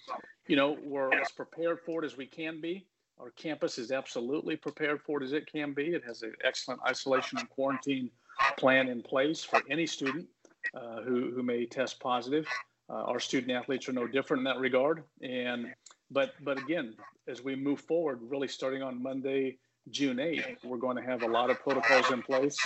you 0.46 0.56
know, 0.56 0.76
we're 0.82 1.12
as 1.14 1.30
prepared 1.30 1.80
for 1.80 2.02
it 2.02 2.06
as 2.06 2.16
we 2.16 2.26
can 2.26 2.60
be. 2.60 2.86
Our 3.18 3.30
campus 3.30 3.78
is 3.78 3.92
absolutely 3.92 4.56
prepared 4.56 5.00
for 5.00 5.22
it 5.22 5.24
as 5.24 5.32
it 5.32 5.50
can 5.50 5.74
be. 5.74 5.88
It 5.94 6.02
has 6.06 6.22
an 6.22 6.34
excellent 6.44 6.80
isolation 6.86 7.38
and 7.38 7.48
quarantine 7.48 8.10
plan 8.56 8.88
in 8.88 9.02
place 9.02 9.42
for 9.42 9.60
any 9.70 9.86
student 9.86 10.26
uh, 10.74 11.02
who, 11.02 11.32
who 11.34 11.42
may 11.42 11.66
test 11.66 12.00
positive. 12.00 12.46
Uh, 12.88 13.04
our 13.04 13.20
student 13.20 13.52
athletes 13.52 13.88
are 13.88 13.92
no 13.92 14.06
different 14.06 14.40
in 14.40 14.44
that 14.44 14.58
regard. 14.58 15.02
And 15.22 15.66
but 16.10 16.32
but 16.42 16.58
again, 16.58 16.94
as 17.28 17.42
we 17.42 17.54
move 17.54 17.80
forward, 17.80 18.18
really 18.22 18.48
starting 18.48 18.82
on 18.82 19.02
Monday, 19.02 19.58
June 19.90 20.16
8th, 20.16 20.64
we're 20.64 20.76
going 20.76 20.96
to 20.96 21.02
have 21.02 21.22
a 21.22 21.26
lot 21.26 21.50
of 21.50 21.60
protocols 21.60 22.10
in 22.10 22.22
place 22.22 22.56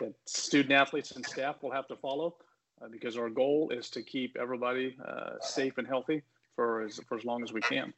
that 0.00 0.14
student 0.26 0.72
athletes 0.72 1.12
and 1.12 1.24
staff 1.26 1.62
will 1.62 1.72
have 1.72 1.86
to 1.88 1.96
follow 1.96 2.36
uh, 2.80 2.88
because 2.90 3.16
our 3.16 3.28
goal 3.28 3.70
is 3.70 3.90
to 3.90 4.02
keep 4.02 4.36
everybody 4.40 4.96
uh, 5.06 5.32
safe 5.40 5.78
and 5.78 5.86
healthy 5.86 6.22
for 6.54 6.82
as, 6.82 7.00
for 7.08 7.18
as 7.18 7.24
long 7.24 7.42
as 7.42 7.52
we 7.52 7.60
can. 7.60 7.92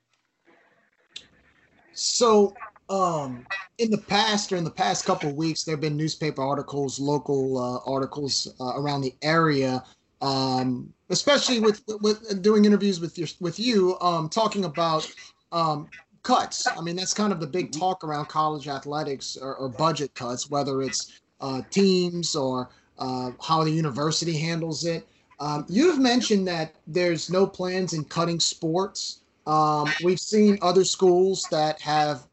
So, 1.95 2.55
um, 2.91 3.47
in 3.79 3.91
the 3.91 3.99
past 3.99 4.53
or 4.53 4.57
in 4.57 4.65
the 4.65 4.71
past 4.71 5.05
couple 5.05 5.31
of 5.31 5.37
weeks, 5.37 5.65
there 5.65 5.75
have 5.75 5.81
been 5.81 5.97
newspaper 5.97 6.43
articles, 6.43 7.01
local 7.01 7.59
uh, 7.59 7.91
articles 7.91 8.55
uh, 8.61 8.75
around 8.77 9.01
the 9.01 9.15
area, 9.23 9.83
um, 10.21 10.93
especially 11.11 11.61
with 11.61 11.83
with 12.01 12.43
doing 12.43 12.65
interviews 12.65 13.01
with 13.01 13.17
your 13.17 13.29
with 13.41 13.59
you, 13.59 13.99
um, 14.01 14.29
talking 14.29 14.65
about 14.65 15.11
um, 15.53 15.89
cuts. 16.23 16.67
I 16.67 16.81
mean, 16.81 16.97
that's 16.97 17.15
kind 17.15 17.33
of 17.33 17.41
the 17.41 17.47
big 17.47 17.71
mm-hmm. 17.71 17.81
talk 17.81 18.05
around 18.05 18.27
college 18.27 18.69
athletics 18.69 19.37
or, 19.41 19.55
or 19.57 19.69
budget 19.69 20.15
cuts, 20.15 20.51
whether 20.51 20.83
it's 20.83 21.21
uh, 21.41 21.63
teams 21.71 22.35
or 22.35 22.69
uh, 22.99 23.31
how 23.41 23.63
the 23.65 23.71
university 23.71 24.37
handles 24.37 24.85
it. 24.85 25.07
Um, 25.41 25.67
you've 25.69 25.99
mentioned 25.99 26.47
that 26.49 26.75
there's 26.87 27.31
no 27.31 27.47
plans 27.47 27.93
in 27.93 28.05
cutting 28.05 28.41
sports. 28.41 29.21
Um, 29.47 29.93
we've 30.03 30.21
seen 30.21 30.59
other 30.63 30.85
schools 30.85 31.47
that 31.51 31.81
have 31.81 32.27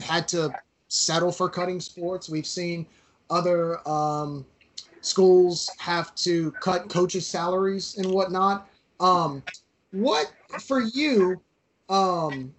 had 0.00 0.28
to 0.28 0.54
settle 0.88 1.32
for 1.32 1.48
cutting 1.48 1.80
sports. 1.80 2.28
We've 2.28 2.46
seen 2.46 2.86
other 3.30 3.86
um, 3.88 4.44
schools 5.00 5.70
have 5.78 6.14
to 6.16 6.52
cut 6.52 6.88
coaches' 6.88 7.26
salaries 7.26 7.96
and 7.96 8.10
whatnot. 8.10 8.68
Um, 9.00 9.42
what 9.92 10.32
for 10.60 10.82
you? 10.82 11.40
Um, 11.88 12.54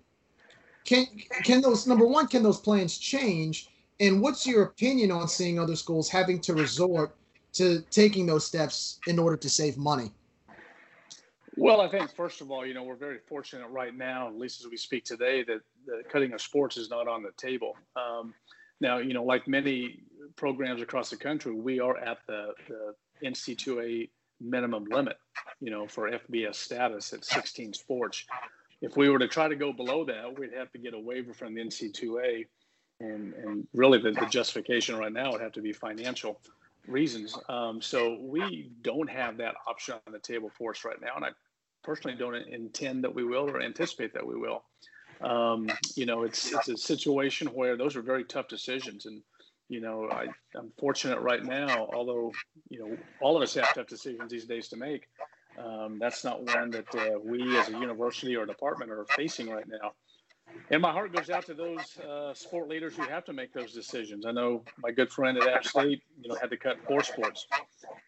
can 0.85 1.05
can 1.43 1.61
those 1.61 1.87
number 1.87 2.05
one? 2.05 2.27
Can 2.27 2.43
those 2.43 2.59
plans 2.59 2.97
change? 2.97 3.69
And 3.99 4.21
what's 4.21 4.45
your 4.45 4.63
opinion 4.63 5.11
on 5.11 5.27
seeing 5.27 5.59
other 5.59 5.75
schools 5.75 6.09
having 6.09 6.39
to 6.41 6.53
resort 6.53 7.15
to 7.53 7.81
taking 7.91 8.25
those 8.25 8.45
steps 8.45 8.99
in 9.07 9.19
order 9.19 9.37
to 9.37 9.49
save 9.49 9.77
money? 9.77 10.11
Well, 11.55 11.81
I 11.81 11.87
think 11.87 12.15
first 12.15 12.41
of 12.41 12.51
all, 12.51 12.65
you 12.65 12.73
know, 12.73 12.83
we're 12.83 12.95
very 12.95 13.19
fortunate 13.27 13.67
right 13.67 13.95
now, 13.95 14.27
at 14.27 14.37
least 14.37 14.61
as 14.61 14.69
we 14.69 14.77
speak 14.77 15.05
today, 15.05 15.43
that 15.43 15.61
the 15.85 16.03
cutting 16.11 16.33
of 16.33 16.41
sports 16.41 16.77
is 16.77 16.89
not 16.89 17.07
on 17.07 17.21
the 17.21 17.31
table. 17.37 17.77
Um, 17.95 18.33
now, 18.81 18.97
you 18.97 19.13
know, 19.13 19.23
like 19.23 19.47
many 19.47 19.99
programs 20.35 20.81
across 20.81 21.09
the 21.09 21.17
country, 21.17 21.53
we 21.53 21.79
are 21.79 21.97
at 21.97 22.17
the, 22.27 22.53
the 22.67 23.27
NC2A 23.27 24.09
minimum 24.41 24.85
limit, 24.85 25.17
you 25.61 25.71
know, 25.71 25.87
for 25.87 26.09
FBS 26.09 26.55
status 26.55 27.13
at 27.13 27.23
16 27.23 27.73
sports. 27.73 28.25
If 28.81 28.97
we 28.97 29.09
were 29.09 29.19
to 29.19 29.27
try 29.27 29.47
to 29.47 29.55
go 29.55 29.71
below 29.71 30.03
that, 30.05 30.37
we'd 30.37 30.53
have 30.53 30.71
to 30.71 30.77
get 30.77 30.93
a 30.93 30.99
waiver 30.99 31.33
from 31.33 31.53
the 31.53 31.61
NC2A. 31.61 32.45
And, 32.99 33.33
and 33.33 33.67
really, 33.73 33.99
the, 33.99 34.11
the 34.11 34.25
justification 34.25 34.97
right 34.97 35.11
now 35.11 35.31
would 35.31 35.41
have 35.41 35.53
to 35.53 35.61
be 35.61 35.73
financial 35.73 36.39
reasons. 36.87 37.37
Um, 37.49 37.81
so 37.81 38.17
we 38.21 38.71
don't 38.81 39.09
have 39.09 39.37
that 39.37 39.55
option 39.67 39.95
on 40.05 40.13
the 40.13 40.19
table 40.19 40.51
for 40.57 40.71
us 40.71 40.85
right 40.85 40.99
now, 41.01 41.15
and 41.15 41.25
I 41.25 41.29
personally 41.83 42.17
don't 42.17 42.35
intend 42.35 43.03
that 43.03 43.13
we 43.13 43.23
will 43.23 43.49
or 43.49 43.61
anticipate 43.61 44.13
that 44.13 44.25
we 44.25 44.35
will. 44.35 44.63
Um, 45.21 45.69
you 45.95 46.05
know, 46.05 46.23
it's 46.23 46.51
it's 46.51 46.69
a 46.69 46.77
situation 46.77 47.47
where 47.47 47.77
those 47.77 47.95
are 47.95 48.01
very 48.01 48.25
tough 48.25 48.47
decisions, 48.47 49.05
and 49.05 49.21
you 49.69 49.79
know, 49.79 50.09
I, 50.11 50.27
I'm 50.55 50.71
fortunate 50.77 51.19
right 51.19 51.43
now. 51.43 51.87
Although 51.93 52.31
you 52.69 52.79
know, 52.79 52.97
all 53.21 53.37
of 53.37 53.43
us 53.43 53.53
have 53.55 53.73
tough 53.73 53.87
decisions 53.87 54.31
these 54.31 54.45
days 54.45 54.67
to 54.69 54.77
make. 54.77 55.07
Um, 55.57 55.99
that's 55.99 56.23
not 56.23 56.43
one 56.43 56.71
that 56.71 56.95
uh, 56.95 57.19
we 57.23 57.57
as 57.59 57.69
a 57.69 57.73
university 57.73 58.35
or 58.35 58.45
department 58.45 58.89
are 58.89 59.05
facing 59.15 59.49
right 59.49 59.67
now 59.67 59.93
and 60.69 60.81
my 60.81 60.91
heart 60.91 61.13
goes 61.15 61.29
out 61.29 61.45
to 61.45 61.53
those 61.53 61.97
uh, 61.99 62.33
sport 62.33 62.69
leaders 62.69 62.95
who 62.95 63.03
have 63.03 63.25
to 63.25 63.33
make 63.33 63.53
those 63.53 63.73
decisions. 63.73 64.25
I 64.25 64.31
know 64.31 64.63
my 64.77 64.91
good 64.91 65.11
friend 65.11 65.37
at 65.37 65.47
App 65.47 65.65
State, 65.65 66.01
you 66.21 66.29
know, 66.29 66.35
had 66.35 66.49
to 66.49 66.57
cut 66.57 66.77
four 66.87 67.03
sports, 67.03 67.47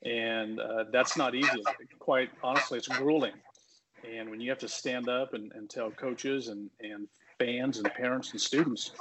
and 0.04 0.60
uh, 0.60 0.86
that's 0.92 1.18
not 1.18 1.36
easy. 1.36 1.64
Quite 2.00 2.30
honestly, 2.44 2.78
it's 2.78 2.88
grueling. 2.88 3.34
And 4.08 4.30
when 4.30 4.40
you 4.40 4.50
have 4.50 4.60
to 4.60 4.68
stand 4.68 5.10
up 5.10 5.34
and, 5.34 5.52
and 5.54 5.70
tell 5.70 5.90
coaches 5.92 6.50
and, 6.50 6.70
and 6.80 7.08
fans 7.40 7.78
and 7.78 7.92
parents 7.94 8.32
and 8.32 8.42
students, 8.42 8.92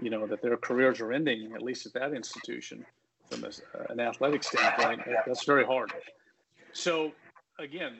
you 0.00 0.10
know, 0.10 0.26
that 0.26 0.42
their 0.42 0.56
careers 0.56 1.00
are 1.00 1.12
ending, 1.12 1.52
at 1.54 1.62
least 1.62 1.86
at 1.86 1.92
that 1.94 2.12
institution, 2.12 2.84
from 3.30 3.44
a, 3.44 3.92
an 3.92 4.00
athletic 4.00 4.42
standpoint, 4.42 5.00
that's 5.26 5.44
very 5.44 5.64
hard. 5.64 5.92
So, 6.72 7.12
again, 7.58 7.96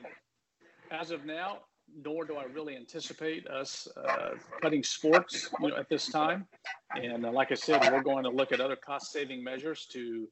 as 0.91 1.11
of 1.11 1.25
now, 1.25 1.59
nor 2.03 2.25
do 2.25 2.35
I 2.35 2.43
really 2.45 2.75
anticipate 2.75 3.47
us 3.47 3.87
uh, 3.97 4.31
cutting 4.61 4.83
sports 4.83 5.49
you 5.61 5.69
know, 5.69 5.77
at 5.77 5.89
this 5.89 6.09
time. 6.09 6.47
And 6.95 7.25
uh, 7.25 7.31
like 7.31 7.51
I 7.51 7.55
said, 7.55 7.81
we're 7.91 8.03
going 8.03 8.23
to 8.23 8.29
look 8.29 8.51
at 8.51 8.59
other 8.59 8.75
cost-saving 8.75 9.43
measures 9.43 9.85
to 9.91 10.27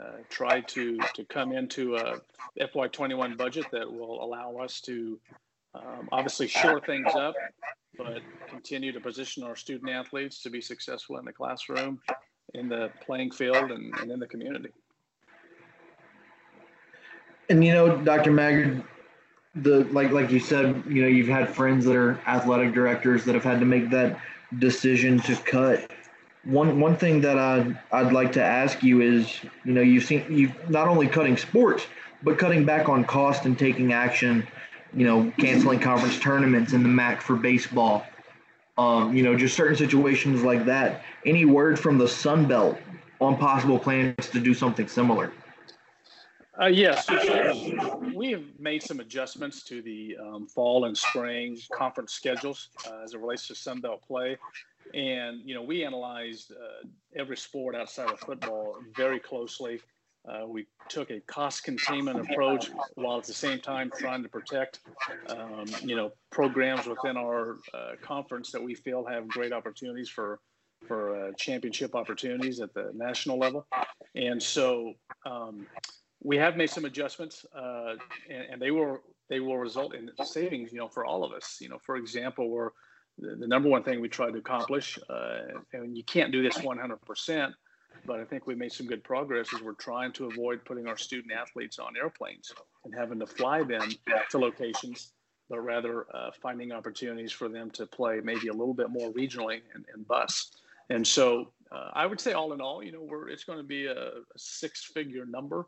uh, 0.00 0.18
try 0.30 0.60
to 0.60 0.98
to 1.14 1.24
come 1.26 1.52
into 1.52 1.96
a 1.96 2.18
FY21 2.58 3.36
budget 3.36 3.66
that 3.72 3.90
will 3.90 4.24
allow 4.24 4.56
us 4.56 4.80
to 4.80 5.20
um, 5.74 6.08
obviously 6.12 6.48
shore 6.48 6.80
things 6.80 7.12
up, 7.14 7.34
but 7.96 8.22
continue 8.48 8.92
to 8.92 9.00
position 9.00 9.42
our 9.42 9.56
student 9.56 9.90
athletes 9.90 10.42
to 10.42 10.50
be 10.50 10.60
successful 10.60 11.18
in 11.18 11.24
the 11.24 11.32
classroom, 11.32 12.00
in 12.54 12.68
the 12.68 12.90
playing 13.04 13.30
field, 13.30 13.70
and, 13.70 13.94
and 14.00 14.10
in 14.10 14.18
the 14.18 14.26
community. 14.26 14.70
And 17.48 17.64
you 17.64 17.72
know, 17.74 17.96
Dr. 17.98 18.32
Maggard, 18.32 18.82
the 19.54 19.84
like 19.84 20.10
like 20.12 20.30
you 20.30 20.40
said, 20.40 20.82
you 20.88 21.02
know, 21.02 21.08
you've 21.08 21.28
had 21.28 21.48
friends 21.48 21.84
that 21.84 21.96
are 21.96 22.18
athletic 22.26 22.72
directors 22.72 23.24
that 23.24 23.34
have 23.34 23.44
had 23.44 23.60
to 23.60 23.66
make 23.66 23.90
that 23.90 24.18
decision 24.58 25.20
to 25.20 25.36
cut. 25.36 25.90
One 26.44 26.80
one 26.80 26.96
thing 26.96 27.20
that 27.20 27.38
I 27.38 27.78
I'd 27.92 28.12
like 28.12 28.32
to 28.32 28.42
ask 28.42 28.82
you 28.82 29.00
is, 29.00 29.40
you 29.64 29.72
know, 29.72 29.82
you've 29.82 30.04
seen 30.04 30.24
you 30.30 30.52
not 30.68 30.88
only 30.88 31.06
cutting 31.06 31.36
sports, 31.36 31.86
but 32.22 32.38
cutting 32.38 32.64
back 32.64 32.88
on 32.88 33.04
cost 33.04 33.44
and 33.44 33.58
taking 33.58 33.92
action. 33.92 34.46
You 34.94 35.06
know, 35.06 35.32
canceling 35.38 35.80
conference 35.80 36.18
tournaments 36.18 36.74
in 36.74 36.82
the 36.82 36.88
MAC 36.88 37.22
for 37.22 37.34
baseball. 37.34 38.04
Um, 38.76 39.16
you 39.16 39.22
know, 39.22 39.34
just 39.34 39.56
certain 39.56 39.76
situations 39.76 40.42
like 40.42 40.66
that. 40.66 41.02
Any 41.24 41.46
word 41.46 41.78
from 41.78 41.96
the 41.96 42.08
Sun 42.08 42.46
Belt 42.46 42.78
on 43.18 43.38
possible 43.38 43.78
plans 43.78 44.28
to 44.30 44.40
do 44.40 44.52
something 44.52 44.86
similar? 44.88 45.32
Uh, 46.60 46.66
yes, 46.66 47.08
we 48.14 48.30
have 48.30 48.44
made 48.58 48.82
some 48.82 49.00
adjustments 49.00 49.62
to 49.62 49.80
the 49.80 50.16
um, 50.20 50.46
fall 50.46 50.84
and 50.84 50.96
spring 50.96 51.58
conference 51.72 52.12
schedules 52.12 52.68
uh, 52.86 53.02
as 53.02 53.14
it 53.14 53.20
relates 53.20 53.46
to 53.48 53.54
Sun 53.54 53.80
Belt 53.80 54.02
play. 54.06 54.36
And, 54.92 55.40
you 55.48 55.54
know, 55.54 55.62
we 55.62 55.84
analyzed 55.84 56.52
uh, 56.52 56.86
every 57.16 57.38
sport 57.38 57.74
outside 57.74 58.10
of 58.10 58.20
football 58.20 58.76
very 58.94 59.18
closely. 59.18 59.80
Uh, 60.28 60.46
we 60.46 60.66
took 60.88 61.10
a 61.10 61.20
cost 61.20 61.64
containment 61.64 62.20
approach 62.20 62.70
while 62.94 63.18
at 63.18 63.24
the 63.24 63.32
same 63.32 63.58
time 63.58 63.90
trying 63.98 64.22
to 64.22 64.28
protect, 64.28 64.80
um, 65.28 65.64
you 65.82 65.96
know, 65.96 66.12
programs 66.30 66.86
within 66.86 67.16
our 67.16 67.58
uh, 67.74 67.92
conference 68.02 68.52
that 68.52 68.62
we 68.62 68.74
feel 68.74 69.04
have 69.04 69.26
great 69.28 69.52
opportunities 69.52 70.08
for 70.08 70.38
for 70.86 71.28
uh, 71.28 71.32
championship 71.36 71.94
opportunities 71.94 72.60
at 72.60 72.74
the 72.74 72.90
national 72.92 73.38
level. 73.38 73.66
And 74.16 74.42
so, 74.42 74.94
um, 75.24 75.66
we 76.24 76.36
have 76.36 76.56
made 76.56 76.70
some 76.70 76.84
adjustments, 76.84 77.44
uh, 77.54 77.94
and, 78.30 78.44
and, 78.52 78.62
they 78.62 78.70
will 78.70 78.98
they 79.28 79.40
will 79.40 79.58
result 79.58 79.94
in 79.94 80.10
savings. 80.24 80.72
You 80.72 80.78
know, 80.78 80.88
for 80.88 81.04
all 81.04 81.24
of 81.24 81.32
us. 81.32 81.58
You 81.60 81.68
know, 81.68 81.78
for 81.78 81.96
example, 81.96 82.48
we're 82.48 82.70
the, 83.18 83.36
the 83.36 83.46
number 83.46 83.68
one 83.68 83.82
thing 83.82 84.00
we 84.00 84.08
try 84.08 84.30
to 84.30 84.38
accomplish, 84.38 84.98
uh, 85.10 85.38
and 85.72 85.96
you 85.96 86.04
can't 86.04 86.32
do 86.32 86.42
this 86.42 86.58
100%, 86.58 87.52
but 88.06 88.20
I 88.20 88.24
think 88.24 88.46
we 88.46 88.54
made 88.54 88.72
some 88.72 88.86
good 88.86 89.04
progress. 89.04 89.52
Is 89.52 89.62
we're 89.62 89.72
trying 89.74 90.12
to 90.12 90.26
avoid 90.26 90.64
putting 90.64 90.86
our 90.86 90.96
student 90.96 91.32
athletes 91.32 91.78
on 91.78 91.96
airplanes 91.96 92.52
and 92.84 92.94
having 92.94 93.18
to 93.18 93.26
fly 93.26 93.62
them 93.62 93.88
to 94.30 94.38
locations, 94.38 95.12
but 95.50 95.60
rather 95.60 96.06
uh, 96.14 96.30
finding 96.40 96.72
opportunities 96.72 97.32
for 97.32 97.48
them 97.48 97.70
to 97.70 97.86
play 97.86 98.20
maybe 98.22 98.48
a 98.48 98.52
little 98.52 98.74
bit 98.74 98.90
more 98.90 99.12
regionally 99.12 99.60
and, 99.74 99.84
and 99.94 100.06
bus. 100.06 100.52
And 100.90 101.06
so 101.06 101.52
uh, 101.72 101.90
I 101.94 102.06
would 102.06 102.20
say, 102.20 102.32
all 102.32 102.52
in 102.52 102.60
all, 102.60 102.82
you 102.82 102.92
know, 102.92 103.02
we're 103.02 103.28
it's 103.28 103.44
going 103.44 103.58
to 103.58 103.64
be 103.64 103.86
a, 103.86 103.94
a 103.94 104.38
six-figure 104.38 105.24
number 105.26 105.66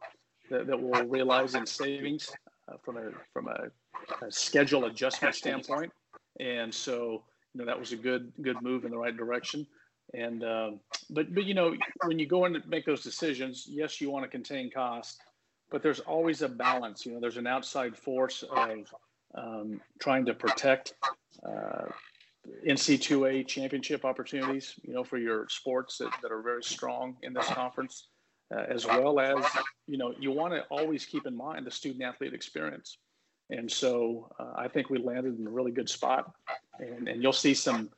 that, 0.51 0.67
that 0.67 0.81
we'll 0.81 1.07
realize 1.07 1.55
in 1.55 1.67
savings 1.67 2.31
uh, 2.69 2.77
from 2.83 2.97
a 2.97 3.11
from 3.33 3.49
a, 3.49 4.25
a, 4.25 4.31
schedule 4.31 4.85
adjustment 4.87 5.35
standpoint. 5.35 5.93
And 6.41 6.75
so, 6.75 7.23
you 7.53 7.61
know, 7.61 7.65
that 7.65 7.79
was 7.79 7.93
a 7.93 7.97
good 7.97 8.33
good 8.43 8.61
move 8.63 8.85
in 8.85 8.91
the 8.91 8.99
right 8.99 9.17
direction. 9.17 9.67
And 10.13 10.45
um, 10.45 10.81
but 11.11 11.35
but 11.35 11.45
you 11.45 11.55
know, 11.55 11.75
when 12.05 12.19
you 12.19 12.27
go 12.27 12.45
in 12.45 12.53
to 12.55 12.63
make 12.67 12.85
those 12.85 13.03
decisions, 13.03 13.67
yes, 13.69 14.01
you 14.01 14.11
want 14.11 14.25
to 14.25 14.29
contain 14.29 14.71
costs, 14.71 15.19
but 15.71 15.83
there's 15.83 16.01
always 16.01 16.43
a 16.43 16.49
balance. 16.49 17.07
You 17.07 17.13
know, 17.13 17.21
there's 17.21 17.39
an 17.39 17.47
outside 17.47 17.97
force 17.97 18.45
of 18.51 18.95
um, 19.35 19.81
trying 20.01 20.25
to 20.27 20.35
protect. 20.35 20.95
Uh, 21.47 21.87
NC2A 22.69 23.47
championship 23.47 24.05
opportunities, 24.05 24.75
you 24.83 24.93
know, 24.93 25.03
for 25.03 25.17
your 25.17 25.49
sports 25.49 25.97
that, 25.97 26.11
that 26.21 26.31
are 26.31 26.43
very 26.43 26.63
strong 26.63 27.17
in 27.23 27.33
this 27.33 27.47
conference 27.47 28.09
uh, 28.55 28.65
as 28.69 28.87
well 28.87 29.19
as 29.19 29.45
you 29.87 29.99
know 29.99 30.15
you 30.19 30.31
want 30.31 30.53
to 30.55 30.63
always 30.71 31.05
keep 31.05 31.27
in 31.27 31.37
mind 31.37 31.67
the 31.67 31.71
student 31.71 32.03
athlete 32.03 32.35
experience. 32.35 32.99
And 33.51 33.71
so 33.71 34.31
uh, 34.39 34.53
i 34.57 34.69
think 34.69 34.91
we 34.91 34.99
landed 34.99 35.39
in 35.39 35.47
a 35.47 35.51
really 35.51 35.73
good 35.73 35.89
spot. 35.89 36.33
And, 36.79 37.09
and 37.09 37.23
you'll 37.23 37.33
see 37.33 37.55
some 37.55 37.91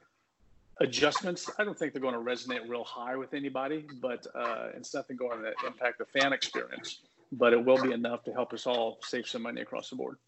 adjustments. 0.80 1.50
I 1.58 1.64
don't 1.64 1.78
think 1.78 1.92
they're 1.92 2.02
going 2.02 2.14
to 2.14 2.20
resonate 2.20 2.68
real 2.68 2.84
high 2.84 3.16
with 3.16 3.32
anybody 3.34 3.86
but 4.00 4.26
uh, 4.34 4.68
it's 4.75 4.92
nothing 4.94 5.16
going 5.16 5.42
to 5.42 5.52
impact 5.66 5.98
the 5.98 6.04
fan 6.04 6.32
experience. 6.32 7.00
But 7.32 7.52
it 7.52 7.64
will 7.64 7.80
be 7.82 7.92
enough 7.92 8.22
to 8.25 8.32
help 8.32 8.52
us 8.52 8.66
all 8.66 8.98
save 9.02 9.26
some 9.26 9.42
money 9.42 9.60
across 9.60 9.90
the 9.90 9.96
board. 9.96 10.18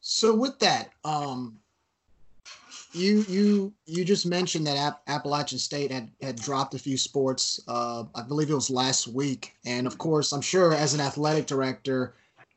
So 0.00 0.34
with 0.34 0.58
that 0.58 0.90
um, 1.04 1.58
you 2.92 3.24
you 3.28 3.72
you 3.86 4.04
just 4.04 4.26
mentioned 4.26 4.66
that 4.66 4.76
App- 4.76 5.02
Appalachian 5.06 5.58
State 5.58 5.90
had 5.90 6.10
had 6.20 6.36
dropped 6.36 6.74
a 6.74 6.78
few 6.78 6.96
sports. 6.96 7.60
Uh, 7.68 8.04
I 8.14 8.22
believe 8.22 8.50
it 8.50 8.54
was 8.54 8.70
last 8.70 9.08
week, 9.08 9.54
and 9.64 9.86
of 9.86 9.98
course, 9.98 10.32
I'm 10.32 10.40
sure 10.40 10.74
as 10.74 10.94
an 10.94 11.00
athletic 11.00 11.46
director, 11.46 12.14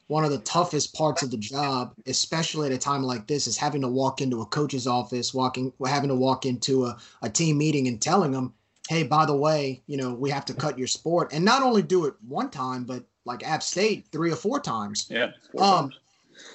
one 0.08 0.24
of 0.24 0.32
the 0.32 0.40
toughest 0.40 0.94
parts 0.94 1.24
of 1.24 1.32
the 1.32 1.38
job, 1.38 1.94
especially 2.06 2.68
at 2.68 2.74
a 2.74 2.78
time 2.78 3.04
like 3.04 3.28
this, 3.28 3.48
is 3.48 3.58
having 3.58 3.82
to 3.82 3.88
walk 3.88 4.22
into 4.22 4.42
a 4.42 4.46
coach's 4.46 4.88
office, 4.88 5.34
walking, 5.34 5.72
having 5.86 6.10
to 6.10 6.16
walk 6.16 6.46
into 6.46 6.86
a, 6.86 6.98
a 7.22 7.30
team 7.30 7.58
meeting 7.58 7.88
and 7.88 8.02
telling 8.02 8.32
them, 8.32 8.54
"Hey, 8.90 9.04
by 9.04 9.26
the 9.26 9.36
way, 9.36 9.82
you 9.88 9.98
know, 9.98 10.14
we 10.14 10.30
have 10.30 10.46
to 10.46 10.54
cut 10.54 10.78
your 10.78 10.88
sport," 10.88 11.32
and 11.34 11.46
not 11.46 11.64
only 11.64 11.82
do 11.82 12.06
it 12.06 12.16
one 12.28 12.50
time, 12.50 12.84
but 12.84 13.04
like 13.26 13.48
App 13.48 13.64
State 13.64 14.08
three 14.12 14.32
or 14.32 14.36
four 14.36 14.60
times. 14.60 15.08
Yeah. 15.10 15.32
Four 15.52 15.64
um, 15.64 15.90
times. 15.90 16.00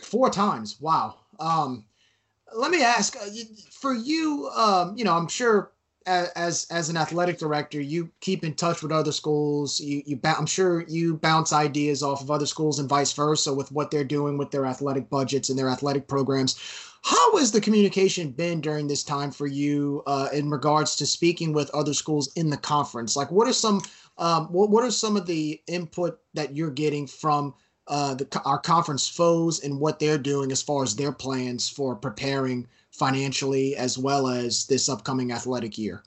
four 0.02 0.30
times. 0.30 0.80
Wow. 0.80 1.16
Um, 1.40 1.84
let 2.54 2.70
me 2.70 2.82
ask 2.82 3.16
uh, 3.16 3.26
for 3.70 3.94
you. 3.94 4.48
Um, 4.54 4.96
you 4.96 5.04
know, 5.04 5.16
I'm 5.16 5.28
sure 5.28 5.72
as 6.06 6.66
as 6.70 6.88
an 6.88 6.96
athletic 6.96 7.38
director, 7.38 7.80
you 7.80 8.10
keep 8.20 8.44
in 8.44 8.54
touch 8.54 8.82
with 8.82 8.92
other 8.92 9.12
schools. 9.12 9.80
You 9.80 10.02
you 10.06 10.20
I'm 10.24 10.46
sure 10.46 10.84
you 10.88 11.16
bounce 11.16 11.52
ideas 11.52 12.02
off 12.02 12.22
of 12.22 12.30
other 12.30 12.46
schools 12.46 12.78
and 12.78 12.88
vice 12.88 13.12
versa 13.12 13.52
with 13.52 13.70
what 13.72 13.90
they're 13.90 14.04
doing 14.04 14.38
with 14.38 14.50
their 14.50 14.66
athletic 14.66 15.10
budgets 15.10 15.50
and 15.50 15.58
their 15.58 15.68
athletic 15.68 16.08
programs. 16.08 16.58
How 17.02 17.36
has 17.38 17.52
the 17.52 17.60
communication 17.60 18.30
been 18.30 18.60
during 18.60 18.86
this 18.86 19.02
time 19.02 19.30
for 19.30 19.46
you 19.46 20.02
uh, 20.06 20.28
in 20.32 20.50
regards 20.50 20.96
to 20.96 21.06
speaking 21.06 21.54
with 21.54 21.70
other 21.70 21.94
schools 21.94 22.30
in 22.34 22.50
the 22.50 22.58
conference? 22.58 23.16
Like, 23.16 23.30
what 23.30 23.48
are 23.48 23.54
some 23.54 23.80
um, 24.18 24.46
what 24.52 24.70
what 24.70 24.84
are 24.84 24.90
some 24.90 25.16
of 25.16 25.26
the 25.26 25.60
input 25.66 26.18
that 26.34 26.54
you're 26.56 26.70
getting 26.70 27.06
from 27.06 27.54
uh, 27.90 28.14
the, 28.14 28.40
our 28.44 28.58
conference 28.58 29.08
foes 29.08 29.60
and 29.60 29.78
what 29.78 29.98
they're 29.98 30.16
doing 30.16 30.52
as 30.52 30.62
far 30.62 30.82
as 30.82 30.96
their 30.96 31.12
plans 31.12 31.68
for 31.68 31.94
preparing 31.94 32.66
financially 32.92 33.76
as 33.76 33.98
well 33.98 34.28
as 34.28 34.66
this 34.66 34.88
upcoming 34.88 35.32
athletic 35.32 35.76
year? 35.76 36.02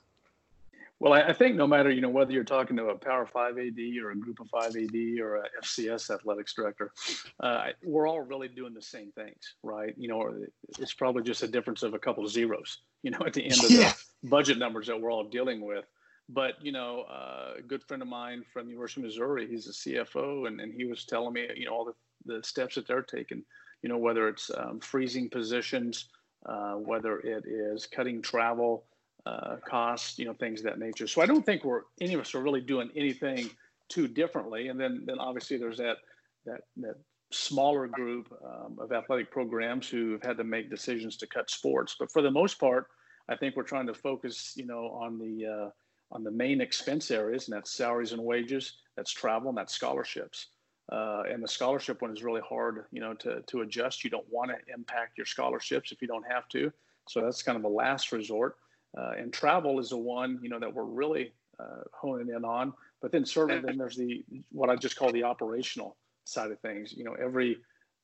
Well, 1.00 1.12
I, 1.12 1.22
I 1.22 1.32
think 1.34 1.56
no 1.56 1.66
matter 1.66 1.90
you 1.90 2.00
know 2.00 2.08
whether 2.08 2.32
you're 2.32 2.44
talking 2.44 2.76
to 2.78 2.86
a 2.86 2.96
Power 2.96 3.26
Five 3.26 3.58
AD 3.58 3.78
or 4.02 4.12
a 4.12 4.16
Group 4.16 4.40
of 4.40 4.48
Five 4.48 4.74
AD 4.76 4.94
or 5.20 5.36
a 5.36 5.44
FCS 5.62 6.08
athletics 6.08 6.54
director, 6.54 6.92
uh, 7.40 7.66
we're 7.82 8.08
all 8.08 8.22
really 8.22 8.48
doing 8.48 8.72
the 8.72 8.82
same 8.82 9.12
things, 9.12 9.56
right? 9.62 9.92
You 9.98 10.08
know, 10.08 10.34
it's 10.78 10.94
probably 10.94 11.22
just 11.22 11.42
a 11.42 11.48
difference 11.48 11.82
of 11.82 11.92
a 11.92 11.98
couple 11.98 12.24
of 12.24 12.30
zeros, 12.30 12.78
you 13.02 13.10
know, 13.10 13.18
at 13.26 13.34
the 13.34 13.44
end 13.44 13.62
of 13.62 13.70
yeah. 13.70 13.92
the 14.22 14.28
budget 14.30 14.56
numbers 14.56 14.86
that 14.86 14.98
we're 14.98 15.12
all 15.12 15.24
dealing 15.24 15.60
with. 15.60 15.84
But 16.28 16.54
you 16.62 16.72
know, 16.72 17.04
uh, 17.10 17.54
a 17.58 17.62
good 17.62 17.82
friend 17.82 18.02
of 18.02 18.08
mine 18.08 18.44
from 18.52 18.68
University 18.68 19.02
of 19.02 19.06
Missouri, 19.06 19.46
he's 19.48 19.68
a 19.68 19.72
CFO, 19.72 20.46
and, 20.46 20.60
and 20.60 20.72
he 20.72 20.84
was 20.84 21.04
telling 21.04 21.34
me, 21.34 21.46
you 21.54 21.66
know, 21.66 21.72
all 21.72 21.84
the, 21.84 22.34
the 22.34 22.42
steps 22.42 22.76
that 22.76 22.86
they're 22.86 23.02
taking. 23.02 23.42
You 23.82 23.90
know, 23.90 23.98
whether 23.98 24.28
it's 24.28 24.50
um, 24.56 24.80
freezing 24.80 25.28
positions, 25.28 26.08
uh, 26.46 26.74
whether 26.74 27.20
it 27.20 27.44
is 27.46 27.86
cutting 27.86 28.22
travel 28.22 28.86
uh, 29.26 29.56
costs, 29.66 30.18
you 30.18 30.24
know, 30.24 30.34
things 30.34 30.60
of 30.60 30.64
that 30.64 30.78
nature. 30.78 31.06
So 31.06 31.20
I 31.20 31.26
don't 31.26 31.44
think 31.44 31.64
we're 31.64 31.82
any 32.00 32.14
of 32.14 32.20
us 32.20 32.34
are 32.34 32.42
really 32.42 32.60
doing 32.60 32.90
anything 32.96 33.50
too 33.88 34.08
differently. 34.08 34.68
And 34.68 34.80
then 34.80 35.04
then 35.06 35.18
obviously 35.18 35.56
there's 35.56 35.78
that 35.78 35.98
that 36.46 36.62
that 36.78 36.96
smaller 37.32 37.86
group 37.86 38.32
um, 38.44 38.78
of 38.78 38.92
athletic 38.92 39.30
programs 39.30 39.88
who 39.88 40.12
have 40.12 40.22
had 40.22 40.36
to 40.36 40.44
make 40.44 40.70
decisions 40.70 41.16
to 41.18 41.26
cut 41.26 41.50
sports. 41.50 41.96
But 41.98 42.10
for 42.12 42.22
the 42.22 42.30
most 42.30 42.60
part, 42.60 42.86
I 43.28 43.36
think 43.36 43.56
we're 43.56 43.64
trying 43.64 43.86
to 43.86 43.94
focus, 43.94 44.52
you 44.56 44.66
know, 44.66 44.90
on 44.90 45.18
the 45.18 45.46
uh, 45.46 45.70
on 46.14 46.24
the 46.24 46.30
main 46.30 46.60
expense 46.60 47.10
areas, 47.10 47.48
and 47.48 47.56
that's 47.56 47.70
salaries 47.70 48.12
and 48.12 48.22
wages, 48.22 48.74
that's 48.96 49.10
travel, 49.10 49.48
and 49.48 49.58
that's 49.58 49.74
scholarships. 49.74 50.46
Uh, 50.92 51.22
and 51.30 51.42
the 51.42 51.48
scholarship 51.48 52.02
one 52.02 52.12
is 52.12 52.22
really 52.22 52.42
hard, 52.48 52.84
you 52.92 53.00
know, 53.00 53.14
to, 53.14 53.42
to 53.42 53.62
adjust. 53.62 54.04
You 54.04 54.10
don't 54.10 54.30
want 54.30 54.50
to 54.50 54.56
impact 54.72 55.18
your 55.18 55.26
scholarships 55.26 55.92
if 55.92 56.00
you 56.00 56.08
don't 56.08 56.26
have 56.30 56.48
to. 56.50 56.72
So 57.08 57.20
that's 57.20 57.42
kind 57.42 57.58
of 57.58 57.64
a 57.64 57.68
last 57.68 58.12
resort. 58.12 58.56
Uh, 58.96 59.12
and 59.18 59.32
travel 59.32 59.80
is 59.80 59.90
the 59.90 59.96
one, 59.96 60.38
you 60.42 60.48
know, 60.48 60.60
that 60.60 60.72
we're 60.72 60.84
really 60.84 61.32
uh, 61.58 61.82
honing 61.92 62.34
in 62.34 62.44
on. 62.44 62.72
But 63.02 63.12
then 63.12 63.24
certainly 63.24 63.60
then 63.60 63.76
there's 63.76 63.96
the 63.96 64.24
what 64.52 64.70
I 64.70 64.76
just 64.76 64.96
call 64.96 65.10
the 65.10 65.24
operational 65.24 65.96
side 66.24 66.50
of 66.50 66.60
things. 66.60 66.92
You 66.92 67.04
know, 67.04 67.14
every 67.14 67.58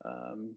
um, 0.05 0.55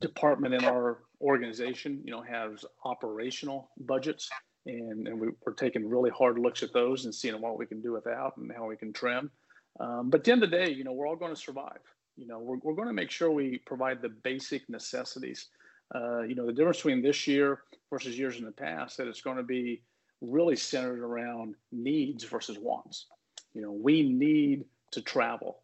department 0.00 0.54
in 0.54 0.64
our 0.64 0.98
organization, 1.20 2.00
you 2.04 2.10
know, 2.10 2.22
has 2.22 2.64
operational 2.84 3.70
budgets 3.80 4.30
and, 4.66 5.06
and 5.08 5.20
we, 5.20 5.28
are 5.46 5.52
taking 5.52 5.88
really 5.88 6.10
hard 6.10 6.38
looks 6.38 6.62
at 6.62 6.72
those 6.72 7.04
and 7.04 7.14
seeing 7.14 7.40
what 7.40 7.58
we 7.58 7.66
can 7.66 7.80
do 7.80 7.92
without 7.92 8.36
and 8.36 8.50
how 8.54 8.66
we 8.66 8.76
can 8.76 8.92
trim. 8.92 9.30
Um, 9.80 10.10
but 10.10 10.20
at 10.20 10.24
the 10.24 10.32
end 10.32 10.42
of 10.42 10.50
the 10.50 10.56
day, 10.56 10.70
you 10.70 10.84
know, 10.84 10.92
we're 10.92 11.06
all 11.06 11.16
going 11.16 11.34
to 11.34 11.40
survive. 11.40 11.80
You 12.16 12.26
know, 12.26 12.38
we're, 12.38 12.56
we're 12.62 12.74
going 12.74 12.88
to 12.88 12.94
make 12.94 13.10
sure 13.10 13.30
we 13.30 13.58
provide 13.66 14.00
the 14.00 14.08
basic 14.08 14.68
necessities. 14.68 15.48
Uh, 15.94 16.22
you 16.22 16.34
know, 16.34 16.46
the 16.46 16.52
difference 16.52 16.78
between 16.78 17.02
this 17.02 17.26
year 17.26 17.60
versus 17.90 18.18
years 18.18 18.38
in 18.38 18.44
the 18.44 18.52
past 18.52 18.96
that 18.96 19.06
it's 19.06 19.20
going 19.20 19.36
to 19.36 19.42
be 19.42 19.82
really 20.20 20.56
centered 20.56 21.00
around 21.00 21.54
needs 21.72 22.24
versus 22.24 22.58
wants. 22.58 23.06
You 23.54 23.62
know, 23.62 23.72
we 23.72 24.02
need 24.02 24.64
to 24.92 25.02
travel. 25.02 25.58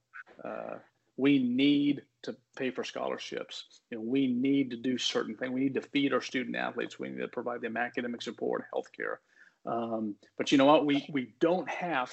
Uh, 0.44 0.76
we 1.22 1.38
need 1.38 2.02
to 2.24 2.34
pay 2.56 2.72
for 2.72 2.82
scholarships. 2.82 3.66
You 3.90 3.98
know, 3.98 4.04
we 4.04 4.26
need 4.26 4.70
to 4.70 4.76
do 4.76 4.98
certain 4.98 5.36
things. 5.36 5.52
We 5.52 5.60
need 5.60 5.74
to 5.74 5.80
feed 5.80 6.12
our 6.12 6.20
student 6.20 6.56
athletes. 6.56 6.98
We 6.98 7.10
need 7.10 7.20
to 7.20 7.28
provide 7.28 7.60
them 7.60 7.76
academic 7.76 8.22
support, 8.22 8.64
healthcare. 8.74 9.18
Um, 9.64 10.16
but 10.36 10.50
you 10.50 10.58
know 10.58 10.64
what? 10.64 10.84
We 10.84 11.06
we 11.12 11.32
don't 11.38 11.70
have 11.70 12.12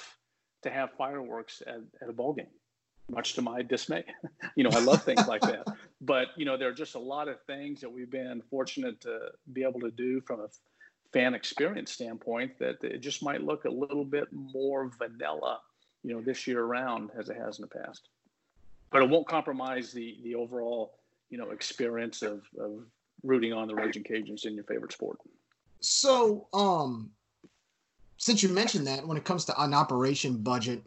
to 0.62 0.70
have 0.70 0.92
fireworks 0.96 1.60
at, 1.66 1.80
at 2.00 2.08
a 2.08 2.12
ball 2.12 2.34
game, 2.34 2.54
much 3.10 3.34
to 3.34 3.42
my 3.42 3.62
dismay. 3.62 4.04
you 4.54 4.62
know, 4.62 4.70
I 4.70 4.78
love 4.78 5.02
things 5.02 5.26
like 5.26 5.42
that. 5.42 5.66
But 6.02 6.28
you 6.36 6.46
know, 6.46 6.56
there 6.56 6.68
are 6.68 6.80
just 6.84 6.94
a 6.94 7.00
lot 7.14 7.26
of 7.28 7.42
things 7.42 7.80
that 7.80 7.92
we've 7.92 8.10
been 8.10 8.42
fortunate 8.48 9.02
to 9.02 9.18
be 9.52 9.64
able 9.64 9.80
to 9.80 9.90
do 9.90 10.22
from 10.22 10.40
a 10.40 10.48
fan 11.12 11.34
experience 11.34 11.90
standpoint 11.92 12.58
that 12.60 12.82
it 12.82 13.00
just 13.00 13.22
might 13.22 13.42
look 13.42 13.66
a 13.66 13.70
little 13.70 14.06
bit 14.06 14.28
more 14.32 14.90
vanilla, 14.98 15.60
you 16.02 16.14
know, 16.14 16.22
this 16.22 16.46
year 16.46 16.62
around 16.62 17.10
as 17.18 17.28
it 17.28 17.36
has 17.36 17.58
in 17.58 17.62
the 17.62 17.84
past 17.84 18.08
but 18.90 19.02
it 19.02 19.08
won't 19.08 19.26
compromise 19.26 19.92
the 19.92 20.18
the 20.22 20.34
overall 20.34 20.94
you 21.30 21.38
know 21.38 21.50
experience 21.50 22.22
of, 22.22 22.42
of 22.58 22.84
rooting 23.22 23.52
on 23.52 23.68
the 23.68 23.74
Ragin' 23.74 24.04
Cajuns 24.04 24.46
in 24.46 24.54
your 24.54 24.64
favorite 24.64 24.92
sport. 24.92 25.18
So, 25.80 26.46
um, 26.52 27.10
since 28.16 28.42
you 28.42 28.48
mentioned 28.50 28.86
that, 28.86 29.06
when 29.06 29.16
it 29.16 29.24
comes 29.24 29.44
to 29.46 29.62
an 29.62 29.72
operation 29.72 30.38
budget 30.38 30.82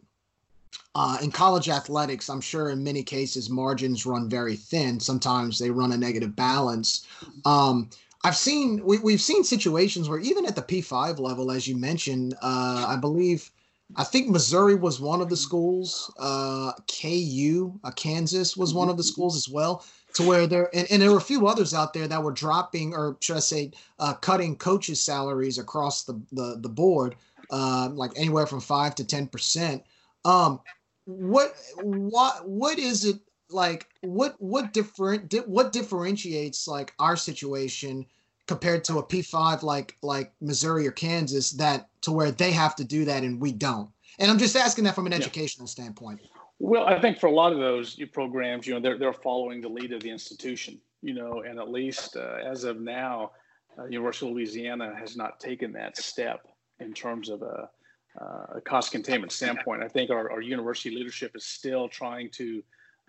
uh, 0.94 1.18
in 1.22 1.30
college 1.30 1.68
athletics, 1.68 2.28
I'm 2.28 2.40
sure 2.40 2.70
in 2.70 2.82
many 2.82 3.02
cases 3.02 3.50
margins 3.50 4.06
run 4.06 4.28
very 4.28 4.56
thin. 4.56 5.00
Sometimes 5.00 5.58
they 5.58 5.70
run 5.70 5.92
a 5.92 5.96
negative 5.96 6.36
balance. 6.36 7.06
Um, 7.44 7.90
I've 8.22 8.36
seen 8.36 8.82
we, 8.84 8.98
we've 8.98 9.20
seen 9.20 9.44
situations 9.44 10.08
where 10.08 10.18
even 10.18 10.46
at 10.46 10.56
the 10.56 10.62
P5 10.62 11.18
level, 11.18 11.50
as 11.50 11.68
you 11.68 11.76
mentioned, 11.76 12.34
uh, 12.40 12.86
I 12.88 12.96
believe 12.96 13.50
I 13.96 14.04
think 14.04 14.28
Missouri 14.28 14.74
was 14.74 15.00
one 15.00 15.20
of 15.20 15.28
the 15.28 15.36
schools. 15.36 16.12
Uh, 16.18 16.72
KU, 16.88 17.78
uh, 17.84 17.90
Kansas 17.92 18.56
was 18.56 18.74
one 18.74 18.88
of 18.88 18.96
the 18.96 19.02
mm-hmm. 19.02 19.08
schools 19.08 19.36
as 19.36 19.48
well. 19.48 19.84
To 20.14 20.22
where 20.22 20.46
there 20.46 20.70
and, 20.74 20.86
and, 20.92 21.02
there 21.02 21.10
were 21.10 21.18
a 21.18 21.20
few 21.20 21.48
others 21.48 21.74
out 21.74 21.92
there 21.92 22.06
that 22.06 22.22
were 22.22 22.30
dropping, 22.30 22.94
or 22.94 23.16
should 23.20 23.36
I 23.36 23.40
say, 23.40 23.72
uh, 23.98 24.14
cutting 24.14 24.54
coaches' 24.56 25.00
salaries 25.00 25.58
across 25.58 26.04
the 26.04 26.20
the, 26.30 26.58
the 26.60 26.68
board, 26.68 27.16
uh, 27.50 27.88
like 27.92 28.12
anywhere 28.14 28.46
from 28.46 28.60
five 28.60 28.94
to 28.96 29.04
ten 29.04 29.26
percent. 29.26 29.82
Um, 30.24 30.60
what 31.06 31.56
what 31.82 32.48
what 32.48 32.78
is 32.78 33.04
it 33.04 33.18
like? 33.50 33.88
What 34.02 34.36
what 34.38 34.72
different 34.72 35.34
what 35.46 35.72
differentiates 35.72 36.68
like 36.68 36.94
our 37.00 37.16
situation 37.16 38.06
compared 38.46 38.84
to 38.84 38.98
a 38.98 39.02
P5 39.02 39.62
like 39.62 39.96
like 40.02 40.32
Missouri 40.40 40.86
or 40.86 40.92
Kansas 40.92 41.52
that 41.52 41.88
to 42.02 42.12
where 42.12 42.30
they 42.30 42.52
have 42.52 42.76
to 42.76 42.84
do 42.84 43.04
that 43.04 43.22
and 43.22 43.40
we 43.40 43.52
don't. 43.52 43.90
And 44.18 44.30
I'm 44.30 44.38
just 44.38 44.56
asking 44.56 44.84
that 44.84 44.94
from 44.94 45.06
an 45.06 45.12
educational 45.12 45.66
standpoint. 45.66 46.20
Well, 46.58 46.86
I 46.86 47.00
think 47.00 47.18
for 47.18 47.26
a 47.26 47.32
lot 47.32 47.52
of 47.52 47.58
those 47.58 47.98
programs, 48.12 48.66
you 48.66 48.74
know, 48.74 48.80
they're 48.80 48.98
they're 48.98 49.12
following 49.12 49.60
the 49.60 49.68
lead 49.68 49.92
of 49.92 50.02
the 50.02 50.10
institution, 50.10 50.80
you 51.02 51.14
know, 51.14 51.42
and 51.42 51.58
at 51.58 51.70
least 51.70 52.16
uh, 52.16 52.36
as 52.44 52.64
of 52.64 52.80
now, 52.80 53.32
uh, 53.78 53.86
University 53.86 54.28
of 54.28 54.34
Louisiana 54.34 54.94
has 54.96 55.16
not 55.16 55.40
taken 55.40 55.72
that 55.72 55.96
step 55.96 56.46
in 56.78 56.92
terms 56.92 57.28
of 57.28 57.42
a, 57.42 57.68
uh, 58.20 58.56
a 58.56 58.60
cost 58.60 58.92
containment 58.92 59.32
standpoint. 59.32 59.82
I 59.82 59.88
think 59.88 60.10
our, 60.10 60.30
our 60.30 60.40
university 60.40 60.94
leadership 60.94 61.32
is 61.34 61.44
still 61.44 61.88
trying 61.88 62.30
to 62.32 62.62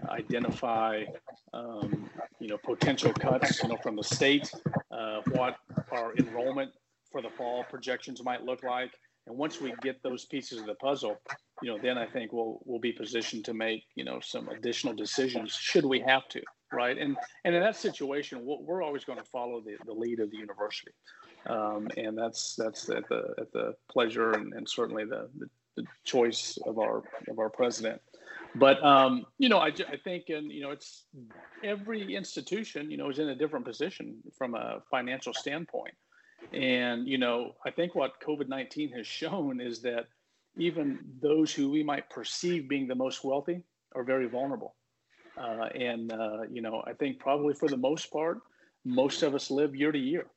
identify 0.09 1.03
um, 1.53 2.09
you 2.39 2.47
know 2.47 2.57
potential 2.63 3.13
cuts 3.13 3.61
you 3.63 3.69
know 3.69 3.77
from 3.77 3.95
the 3.95 4.03
state 4.03 4.51
uh, 4.91 5.21
what 5.31 5.57
our 5.91 6.15
enrollment 6.17 6.71
for 7.11 7.21
the 7.21 7.29
fall 7.29 7.63
projections 7.69 8.23
might 8.23 8.43
look 8.43 8.63
like. 8.63 8.91
And 9.27 9.35
once 9.35 9.59
we 9.59 9.73
get 9.81 10.03
those 10.03 10.25
pieces 10.25 10.59
of 10.59 10.65
the 10.67 10.75
puzzle 10.75 11.17
you 11.61 11.71
know 11.71 11.79
then 11.81 11.97
i 11.97 12.05
think 12.05 12.33
we'll 12.33 12.59
we'll 12.65 12.79
be 12.79 12.91
positioned 12.91 13.45
to 13.45 13.53
make 13.53 13.85
you 13.95 14.03
know 14.03 14.19
some 14.19 14.49
additional 14.49 14.93
decisions 14.93 15.53
should 15.53 15.85
we 15.85 15.99
have 16.01 16.27
to 16.27 16.41
right? 16.75 16.97
And 16.97 17.17
and 17.43 17.55
in 17.55 17.61
that 17.61 17.75
situation 17.75 18.41
we're 18.43 18.83
always 18.83 19.03
going 19.03 19.19
to 19.19 19.25
follow 19.25 19.61
the, 19.61 19.77
the 19.85 19.93
lead 19.93 20.19
of 20.19 20.31
the 20.31 20.37
university. 20.37 20.91
Um, 21.47 21.87
and 21.97 22.17
that's 22.17 22.55
that's 22.55 22.89
at 22.89 23.07
the 23.07 23.33
at 23.39 23.51
the 23.53 23.75
pleasure 23.89 24.31
and, 24.31 24.53
and 24.53 24.67
certainly 24.67 25.05
the, 25.05 25.29
the, 25.37 25.47
the 25.77 25.83
choice 26.03 26.57
of 26.65 26.79
our 26.79 27.03
of 27.29 27.39
our 27.39 27.49
president 27.49 28.01
But 28.55 28.83
um, 28.83 29.25
you 29.37 29.49
know, 29.49 29.59
I, 29.59 29.67
I 29.67 29.97
think, 30.03 30.29
and 30.29 30.51
you 30.51 30.61
know, 30.61 30.71
it's 30.71 31.05
every 31.63 32.15
institution, 32.15 32.89
you 32.89 32.97
know, 32.97 33.09
is 33.09 33.19
in 33.19 33.29
a 33.29 33.35
different 33.35 33.65
position 33.65 34.17
from 34.37 34.55
a 34.55 34.81
financial 34.89 35.33
standpoint. 35.33 35.93
And 36.53 37.07
you 37.07 37.17
know, 37.17 37.55
I 37.65 37.71
think 37.71 37.95
what 37.95 38.21
COVID 38.25 38.47
nineteen 38.47 38.91
has 38.93 39.05
shown 39.05 39.59
is 39.59 39.81
that 39.81 40.07
even 40.57 40.99
those 41.21 41.53
who 41.53 41.69
we 41.69 41.83
might 41.83 42.09
perceive 42.09 42.69
being 42.69 42.87
the 42.87 42.95
most 42.95 43.23
wealthy 43.23 43.61
are 43.93 44.03
very 44.03 44.27
vulnerable. 44.27 44.75
Uh, 45.37 45.67
and 45.75 46.13
uh, 46.13 46.43
you 46.49 46.61
know, 46.61 46.81
I 46.87 46.93
think 46.93 47.19
probably 47.19 47.53
for 47.53 47.67
the 47.67 47.77
most 47.77 48.11
part, 48.11 48.39
most 48.85 49.21
of 49.21 49.35
us 49.35 49.51
live 49.51 49.75
year 49.75 49.91
to 49.91 49.99
year. 49.99 50.27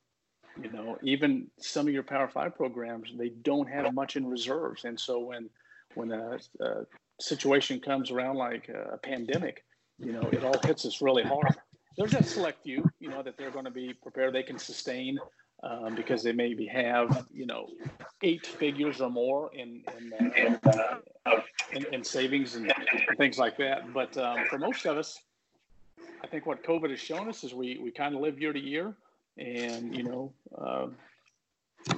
You 0.61 0.71
know, 0.71 0.97
even 1.03 1.47
some 1.59 1.87
of 1.87 1.93
your 1.93 2.03
Power 2.03 2.27
Five 2.27 2.55
programs, 2.55 3.13
they 3.17 3.29
don't 3.29 3.69
have 3.69 3.93
much 3.93 4.17
in 4.17 4.27
reserves, 4.27 4.83
and 4.83 4.99
so 4.99 5.19
when 5.19 5.49
when 5.95 6.11
a, 6.11 6.39
a 6.59 6.85
situation 7.19 7.79
comes 7.79 8.11
around 8.11 8.37
like 8.37 8.69
a 8.69 8.97
pandemic, 8.97 9.63
you 9.97 10.13
know, 10.13 10.21
it 10.31 10.43
all 10.43 10.59
hits 10.63 10.85
us 10.85 11.01
really 11.01 11.23
hard. 11.23 11.55
There's 11.97 12.13
a 12.13 12.23
select 12.23 12.63
few, 12.63 12.89
you 12.99 13.09
know, 13.09 13.21
that 13.23 13.37
they're 13.37 13.51
going 13.51 13.65
to 13.65 13.71
be 13.71 13.93
prepared, 13.93 14.33
they 14.33 14.43
can 14.43 14.57
sustain 14.57 15.19
um, 15.63 15.95
because 15.95 16.23
they 16.23 16.31
maybe 16.31 16.65
have, 16.67 17.25
you 17.33 17.45
know, 17.45 17.67
eight 18.21 18.45
figures 18.45 19.01
or 19.01 19.09
more 19.09 19.51
in 19.53 19.83
in, 19.97 20.59
uh, 20.65 20.97
in, 21.73 21.85
in, 21.93 22.03
savings 22.03 22.55
and, 22.55 22.71
things 23.17 23.37
like 23.37 23.57
that. 23.57 23.93
But 23.93 24.17
um, 24.17 24.45
for 24.49 24.57
most 24.57 24.85
of 24.85 24.97
us, 24.97 25.19
I 26.23 26.27
think 26.27 26.45
what 26.45 26.63
COVID 26.63 26.89
has 26.91 26.99
shown 26.99 27.27
us 27.27 27.43
is 27.43 27.53
we 27.53 27.77
we 27.81 27.91
kind 27.91 28.15
of 28.15 28.21
live 28.21 28.39
year 28.39 28.53
to 28.53 28.59
year, 28.59 28.93
and 29.37 29.95
you 29.95 30.03
know, 30.03 30.33
uh, 30.57 30.87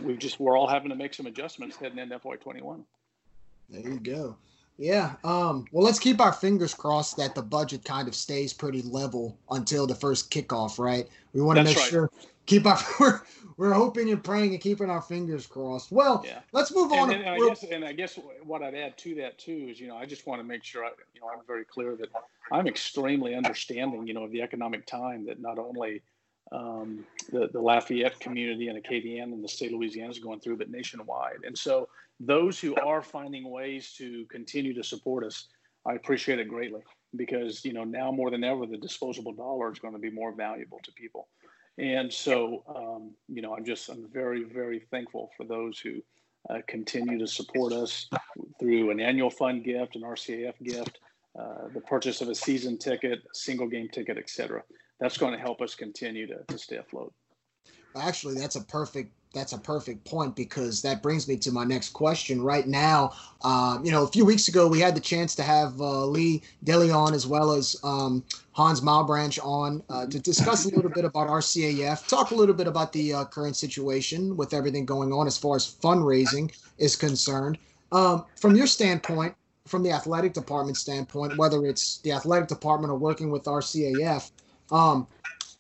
we 0.02 0.18
just 0.18 0.40
we're 0.40 0.58
all 0.58 0.68
having 0.68 0.90
to 0.90 0.96
make 0.96 1.14
some 1.14 1.28
adjustments 1.28 1.76
heading 1.76 2.00
into 2.00 2.18
FY21. 2.18 2.84
There 3.72 3.92
you 3.94 4.00
go. 4.00 4.36
Yeah. 4.78 5.14
Um, 5.24 5.66
well, 5.72 5.84
let's 5.84 6.00
keep 6.00 6.20
our 6.20 6.34
fingers 6.34 6.74
crossed 6.74 7.16
that 7.18 7.36
the 7.36 7.42
budget 7.42 7.86
kind 7.86 8.08
of 8.08 8.16
stays 8.16 8.52
pretty 8.52 8.82
level 8.82 9.38
until 9.52 9.88
the 9.88 9.96
first 9.96 10.32
kickoff, 10.32 10.80
right? 10.80 11.08
We 11.34 11.42
want 11.42 11.58
to 11.58 11.64
make 11.64 11.78
right. 11.78 11.86
sure 11.86 12.10
keep 12.46 12.66
our 12.66 12.80
we're, 13.00 13.22
we're 13.58 13.74
hoping 13.74 14.10
and 14.10 14.24
praying 14.24 14.54
and 14.54 14.62
keeping 14.62 14.90
our 14.90 15.02
fingers 15.02 15.46
crossed. 15.46 15.92
Well, 15.92 16.24
yeah. 16.26 16.40
let's 16.52 16.74
move 16.74 16.92
on. 16.92 17.12
And, 17.12 17.24
and, 17.24 17.30
I 17.30 17.48
guess, 17.48 17.64
and 17.64 17.86
I 17.86 17.94
guess 17.94 18.20
what 18.44 18.64
I'd 18.64 18.76
add 18.76 18.98
to 19.00 19.16
that 19.16 19.38
too 19.38 19.68
is, 19.70 19.80
you 19.80 19.88
know, 19.88 19.98
I 19.98 20.06
just 20.06 20.26
want 20.28 20.42
to 20.42 20.44
make 20.44 20.64
sure 20.64 20.84
I, 20.84 20.90
you 21.14 21.22
know, 21.22 21.28
I'm 21.28 21.46
very 21.46 21.66
clear 21.66 21.96
that 21.96 22.10
I'm 22.52 22.68
extremely 22.68 23.36
understanding, 23.36 24.08
you 24.08 24.14
know, 24.14 24.24
of 24.24 24.32
the 24.32 24.42
economic 24.42 24.86
time 24.86 25.26
that 25.28 25.40
not 25.40 25.60
only 25.60 26.02
um, 26.52 27.06
the, 27.32 27.50
the 27.52 27.60
Lafayette 27.60 28.20
community 28.20 28.68
and 28.68 28.82
Acadiana 28.82 29.34
and 29.34 29.44
the 29.44 29.48
state 29.48 29.72
of 29.72 29.80
Louisiana 29.80 30.12
is 30.12 30.20
going 30.20 30.40
through, 30.40 30.58
but 30.58 30.70
nationwide. 30.70 31.44
And 31.46 31.58
so 31.58 31.88
those 32.20 32.60
who 32.60 32.76
are 32.76 33.02
finding 33.02 33.50
ways 33.50 33.94
to 33.98 34.26
continue 34.26 34.74
to 34.74 34.84
support 34.84 35.24
us, 35.24 35.48
I 35.86 35.94
appreciate 35.94 36.40
it 36.40 36.48
greatly 36.48 36.82
because, 37.16 37.64
you 37.66 37.74
know, 37.74 37.84
now 37.84 38.12
more 38.12 38.30
than 38.30 38.44
ever, 38.44 38.66
the 38.66 38.78
disposable 38.78 39.34
dollar 39.34 39.72
is 39.72 39.80
going 39.80 39.94
to 39.94 40.00
be 40.00 40.12
more 40.12 40.34
valuable 40.36 40.80
to 40.84 40.92
people. 40.92 41.28
And 41.78 42.12
so, 42.12 42.64
um, 42.68 43.12
you 43.28 43.42
know, 43.42 43.56
I'm 43.56 43.66
just, 43.66 43.90
I'm 43.90 44.08
very, 44.12 44.44
very 44.44 44.82
thankful 44.92 45.32
for 45.38 45.46
those 45.46 45.80
who 45.80 46.04
uh, 46.50 46.60
continue 46.68 47.18
to 47.18 47.28
support 47.28 47.72
us 47.72 48.10
through 48.60 48.92
an 48.92 49.00
annual 49.00 49.30
fund 49.30 49.64
gift, 49.64 49.96
an 49.96 50.02
RCAF 50.02 50.54
gift, 50.64 51.00
uh, 51.40 51.70
the 51.74 51.82
purchase 51.82 52.20
of 52.20 52.28
a 52.28 52.36
season 52.36 52.78
ticket, 52.78 53.20
single 53.34 53.68
game 53.68 53.88
ticket, 53.88 54.18
et 54.18 54.30
cetera 54.30 54.62
that's 55.02 55.18
going 55.18 55.34
to 55.34 55.40
help 55.40 55.62
us 55.62 55.76
continue 55.76 56.28
to, 56.28 56.38
to 56.48 56.58
stay 56.58 56.78
afloat. 56.78 57.12
Actually, 57.98 58.36
that's 58.36 58.56
a 58.56 58.62
perfect 58.62 59.12
that's 59.34 59.54
a 59.54 59.58
perfect 59.58 60.04
point 60.04 60.36
because 60.36 60.82
that 60.82 61.02
brings 61.02 61.26
me 61.26 61.38
to 61.38 61.54
my 61.54 61.64
next 61.64 61.90
question. 61.94 62.42
Right 62.42 62.68
now, 62.68 63.14
um, 63.44 63.84
you 63.84 63.90
know, 63.90 64.04
a 64.04 64.08
few 64.08 64.26
weeks 64.26 64.50
ago 64.50 64.68
we 64.68 64.80
had 64.80 64.94
the 64.94 65.02
chance 65.02 65.36
to 65.36 65.44
have 65.44 65.80
uh, 65.80 66.06
Lee 66.06 66.44
DeLeon 66.66 67.14
as 67.14 67.26
well 67.26 67.54
as 67.54 67.78
um, 67.84 68.26
Hans 68.52 68.82
Malbranch 68.82 69.40
on 69.44 69.84
uh, 69.90 70.06
to 70.08 70.20
discuss 70.20 70.66
a 70.66 70.76
little 70.76 70.92
bit 70.92 71.06
about 71.06 71.30
RCAF, 71.30 72.08
talk 72.08 72.32
a 72.32 72.36
little 72.36 72.56
bit 72.56 72.68
about 72.68 72.92
the 72.92 73.14
uh, 73.14 73.26
current 73.26 73.56
situation 73.56 74.36
with 74.36 74.54
everything 74.54 74.86
going 74.86 75.14
on 75.14 75.28
as 75.28 75.38
far 75.38 75.56
as 75.56 75.76
fundraising 75.82 76.54
is 76.78 76.98
concerned. 76.98 77.58
Um, 77.94 78.26
from 78.38 78.56
your 78.58 78.68
standpoint, 78.68 79.34
from 79.66 79.84
the 79.84 79.92
athletic 79.92 80.34
department 80.34 80.76
standpoint, 80.76 81.38
whether 81.38 81.66
it's 81.66 82.00
the 82.00 82.12
athletic 82.12 82.50
department 82.50 82.92
or 82.92 82.98
working 82.98 83.32
with 83.32 83.44
RCAF, 83.46 84.32
um, 84.72 85.08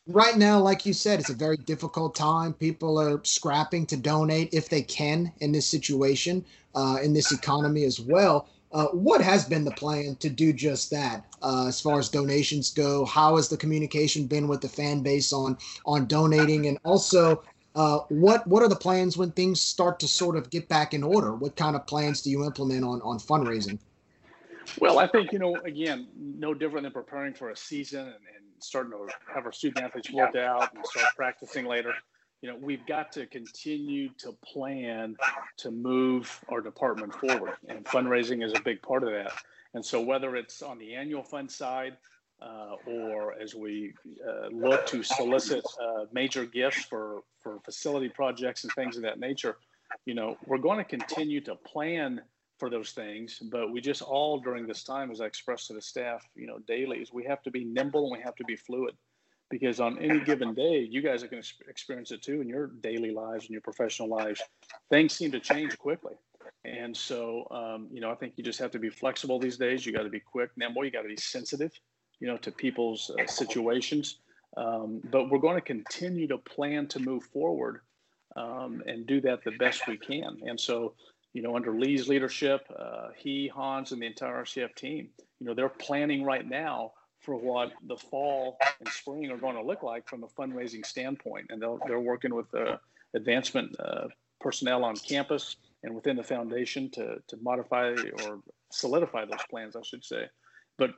right 0.07 0.37
now, 0.37 0.59
like 0.59 0.85
you 0.85 0.93
said, 0.93 1.19
it's 1.19 1.29
a 1.29 1.35
very 1.35 1.57
difficult 1.57 2.15
time. 2.15 2.53
People 2.53 2.99
are 2.99 3.19
scrapping 3.23 3.85
to 3.87 3.97
donate 3.97 4.53
if 4.53 4.69
they 4.69 4.81
can 4.81 5.31
in 5.39 5.51
this 5.51 5.67
situation, 5.67 6.45
uh, 6.75 6.97
in 7.03 7.13
this 7.13 7.31
economy 7.31 7.83
as 7.83 7.99
well. 7.99 8.47
Uh, 8.73 8.87
what 8.87 9.21
has 9.21 9.43
been 9.43 9.65
the 9.65 9.71
plan 9.71 10.15
to 10.15 10.29
do 10.29 10.53
just 10.53 10.89
that 10.89 11.25
uh, 11.41 11.65
as 11.67 11.81
far 11.81 11.99
as 11.99 12.07
donations 12.07 12.71
go? 12.71 13.03
How 13.03 13.35
has 13.35 13.49
the 13.49 13.57
communication 13.57 14.27
been 14.27 14.47
with 14.47 14.61
the 14.61 14.69
fan 14.69 15.01
base 15.01 15.33
on 15.33 15.57
on 15.85 16.05
donating, 16.05 16.67
and 16.67 16.77
also 16.85 17.43
uh, 17.75 17.99
what 18.07 18.47
what 18.47 18.63
are 18.63 18.69
the 18.69 18.75
plans 18.77 19.17
when 19.17 19.31
things 19.31 19.59
start 19.59 19.99
to 19.99 20.07
sort 20.07 20.37
of 20.37 20.49
get 20.49 20.69
back 20.69 20.93
in 20.93 21.03
order? 21.03 21.35
What 21.35 21.57
kind 21.57 21.75
of 21.75 21.85
plans 21.85 22.21
do 22.21 22.29
you 22.29 22.45
implement 22.45 22.85
on 22.85 23.01
on 23.01 23.19
fundraising? 23.19 23.77
Well, 24.79 24.99
I 24.99 25.07
think 25.07 25.33
you 25.33 25.39
know 25.39 25.57
again, 25.65 26.07
no 26.17 26.53
different 26.53 26.83
than 26.83 26.93
preparing 26.93 27.33
for 27.33 27.49
a 27.49 27.57
season 27.57 27.99
and, 27.99 28.09
and 28.09 28.45
starting 28.63 28.91
to 28.91 29.07
have 29.33 29.45
our 29.45 29.51
student 29.51 29.83
athletes 29.85 30.11
work 30.11 30.35
out 30.35 30.73
and 30.75 30.85
start 30.85 31.07
practicing 31.15 31.65
later. 31.65 31.93
You 32.41 32.49
know, 32.49 32.57
we've 32.59 32.85
got 32.87 33.11
to 33.13 33.27
continue 33.27 34.09
to 34.17 34.33
plan 34.43 35.15
to 35.57 35.71
move 35.71 36.43
our 36.49 36.61
department 36.61 37.13
forward, 37.13 37.53
and 37.67 37.85
fundraising 37.85 38.43
is 38.43 38.53
a 38.53 38.61
big 38.61 38.81
part 38.81 39.03
of 39.03 39.11
that. 39.11 39.33
And 39.73 39.85
so, 39.85 40.01
whether 40.01 40.35
it's 40.35 40.61
on 40.61 40.79
the 40.79 40.95
annual 40.95 41.23
fund 41.23 41.51
side, 41.51 41.97
uh, 42.41 42.75
or 42.87 43.39
as 43.39 43.53
we 43.53 43.93
uh, 44.27 44.47
look 44.47 44.87
to 44.87 45.03
solicit 45.03 45.63
uh, 45.79 46.05
major 46.11 46.45
gifts 46.45 46.83
for 46.85 47.21
for 47.41 47.59
facility 47.63 48.09
projects 48.09 48.63
and 48.63 48.73
things 48.73 48.97
of 48.97 49.03
that 49.03 49.19
nature, 49.19 49.57
you 50.05 50.13
know, 50.13 50.37
we're 50.47 50.57
going 50.57 50.77
to 50.77 50.83
continue 50.83 51.41
to 51.41 51.55
plan 51.55 52.21
for 52.61 52.69
those 52.69 52.91
things. 52.91 53.39
But 53.55 53.71
we 53.73 53.81
just 53.81 54.03
all 54.03 54.39
during 54.39 54.67
this 54.67 54.83
time, 54.83 55.09
as 55.11 55.19
I 55.19 55.25
expressed 55.25 55.65
to 55.67 55.73
the 55.73 55.81
staff, 55.81 56.21
you 56.35 56.47
know, 56.47 56.59
daily, 56.67 56.99
is 56.99 57.11
we 57.11 57.25
have 57.25 57.41
to 57.47 57.51
be 57.51 57.63
nimble 57.65 58.03
and 58.05 58.13
we 58.17 58.23
have 58.23 58.35
to 58.35 58.45
be 58.45 58.55
fluid, 58.55 58.95
because 59.49 59.79
on 59.79 59.97
any 59.97 60.19
given 60.19 60.53
day, 60.53 60.77
you 60.95 61.01
guys 61.01 61.23
are 61.23 61.27
going 61.27 61.41
to 61.41 61.53
experience 61.67 62.11
it 62.11 62.21
too 62.21 62.39
in 62.39 62.47
your 62.47 62.67
daily 62.89 63.11
lives 63.11 63.43
and 63.45 63.51
your 63.51 63.61
professional 63.61 64.07
lives. 64.07 64.39
Things 64.91 65.11
seem 65.13 65.31
to 65.31 65.39
change 65.39 65.77
quickly. 65.77 66.13
And 66.63 66.95
so, 66.95 67.47
um, 67.49 67.87
you 67.91 67.99
know, 67.99 68.11
I 68.11 68.15
think 68.15 68.33
you 68.37 68.43
just 68.43 68.59
have 68.59 68.71
to 68.71 68.79
be 68.79 68.91
flexible 68.91 69.39
these 69.39 69.57
days. 69.57 69.83
You 69.83 69.91
got 69.91 70.03
to 70.03 70.09
be 70.09 70.19
quick, 70.19 70.51
nimble. 70.55 70.85
You 70.85 70.91
got 70.91 71.01
to 71.01 71.07
be 71.07 71.17
sensitive, 71.17 71.71
you 72.19 72.27
know, 72.27 72.37
to 72.45 72.51
people's 72.51 73.09
uh, 73.09 73.25
situations. 73.25 74.19
Um, 74.55 75.01
but 75.09 75.31
we're 75.31 75.39
going 75.47 75.55
to 75.55 75.67
continue 75.75 76.27
to 76.27 76.37
plan 76.37 76.87
to 76.93 76.99
move 76.99 77.23
forward 77.23 77.81
um, 78.35 78.83
and 78.85 79.07
do 79.07 79.19
that 79.21 79.43
the 79.43 79.55
best 79.63 79.87
we 79.87 79.97
can. 79.97 80.31
And 80.47 80.59
so, 80.59 80.93
you 81.33 81.41
know, 81.41 81.55
under 81.55 81.71
Lee's 81.71 82.07
leadership, 82.07 82.61
uh, 82.77 83.09
he, 83.15 83.47
Hans, 83.47 83.91
and 83.91 84.01
the 84.01 84.05
entire 84.05 84.43
RCF 84.43 84.75
team, 84.75 85.09
you 85.39 85.47
know, 85.47 85.53
they're 85.53 85.69
planning 85.69 86.23
right 86.23 86.47
now 86.47 86.91
for 87.19 87.35
what 87.35 87.71
the 87.87 87.95
fall 87.95 88.57
and 88.79 88.89
spring 88.89 89.29
are 89.31 89.37
going 89.37 89.55
to 89.55 89.61
look 89.61 89.83
like 89.83 90.07
from 90.07 90.23
a 90.23 90.27
fundraising 90.27 90.85
standpoint. 90.85 91.47
And 91.49 91.61
they're 91.61 91.99
working 91.99 92.33
with 92.33 92.49
the 92.51 92.79
advancement 93.15 93.75
uh, 93.79 94.07
personnel 94.39 94.83
on 94.83 94.95
campus 94.95 95.55
and 95.83 95.93
within 95.93 96.15
the 96.15 96.23
foundation 96.23 96.89
to, 96.91 97.17
to 97.27 97.37
modify 97.41 97.95
or 98.23 98.41
solidify 98.71 99.25
those 99.25 99.43
plans, 99.49 99.75
I 99.75 99.81
should 99.83 100.03
say. 100.03 100.25
But 100.77 100.91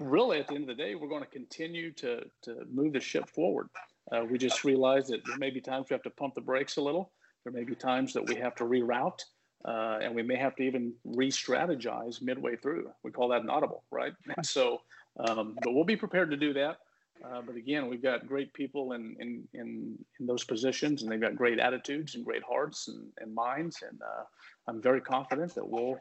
really, 0.00 0.38
at 0.38 0.48
the 0.48 0.54
end 0.54 0.68
of 0.68 0.76
the 0.76 0.82
day, 0.82 0.94
we're 0.94 1.08
going 1.08 1.22
to 1.22 1.30
continue 1.30 1.92
to, 1.92 2.22
to 2.42 2.56
move 2.72 2.94
the 2.94 3.00
ship 3.00 3.28
forward. 3.28 3.68
Uh, 4.10 4.24
we 4.24 4.38
just 4.38 4.64
realized 4.64 5.08
that 5.08 5.20
there 5.26 5.38
may 5.38 5.50
be 5.50 5.60
times 5.60 5.86
we 5.90 5.94
have 5.94 6.02
to 6.02 6.10
pump 6.10 6.34
the 6.34 6.40
brakes 6.40 6.76
a 6.78 6.80
little. 6.80 7.12
There 7.44 7.52
may 7.52 7.64
be 7.64 7.74
times 7.74 8.12
that 8.14 8.26
we 8.26 8.36
have 8.36 8.54
to 8.56 8.64
reroute 8.64 9.20
uh, 9.64 9.98
and 10.02 10.14
we 10.14 10.22
may 10.22 10.36
have 10.36 10.54
to 10.56 10.62
even 10.62 10.92
re-strategize 11.04 12.22
midway 12.22 12.56
through. 12.56 12.90
We 13.02 13.10
call 13.10 13.28
that 13.28 13.42
an 13.42 13.50
audible, 13.50 13.82
right? 13.90 14.12
And 14.36 14.46
so, 14.46 14.82
um, 15.18 15.56
but 15.62 15.72
we'll 15.74 15.84
be 15.84 15.96
prepared 15.96 16.30
to 16.30 16.36
do 16.36 16.52
that. 16.52 16.78
Uh, 17.24 17.40
but 17.40 17.56
again, 17.56 17.88
we've 17.88 18.02
got 18.02 18.26
great 18.26 18.52
people 18.52 18.92
in, 18.92 19.16
in, 19.18 19.48
in, 19.54 19.98
in, 20.20 20.26
those 20.26 20.44
positions, 20.44 21.02
and 21.02 21.10
they've 21.10 21.20
got 21.20 21.34
great 21.34 21.58
attitudes 21.58 22.14
and 22.14 22.24
great 22.24 22.42
hearts 22.42 22.88
and, 22.88 23.06
and 23.20 23.34
minds. 23.34 23.82
And 23.88 24.00
uh, 24.02 24.24
I'm 24.68 24.82
very 24.82 25.00
confident 25.00 25.54
that 25.54 25.66
we'll 25.66 25.98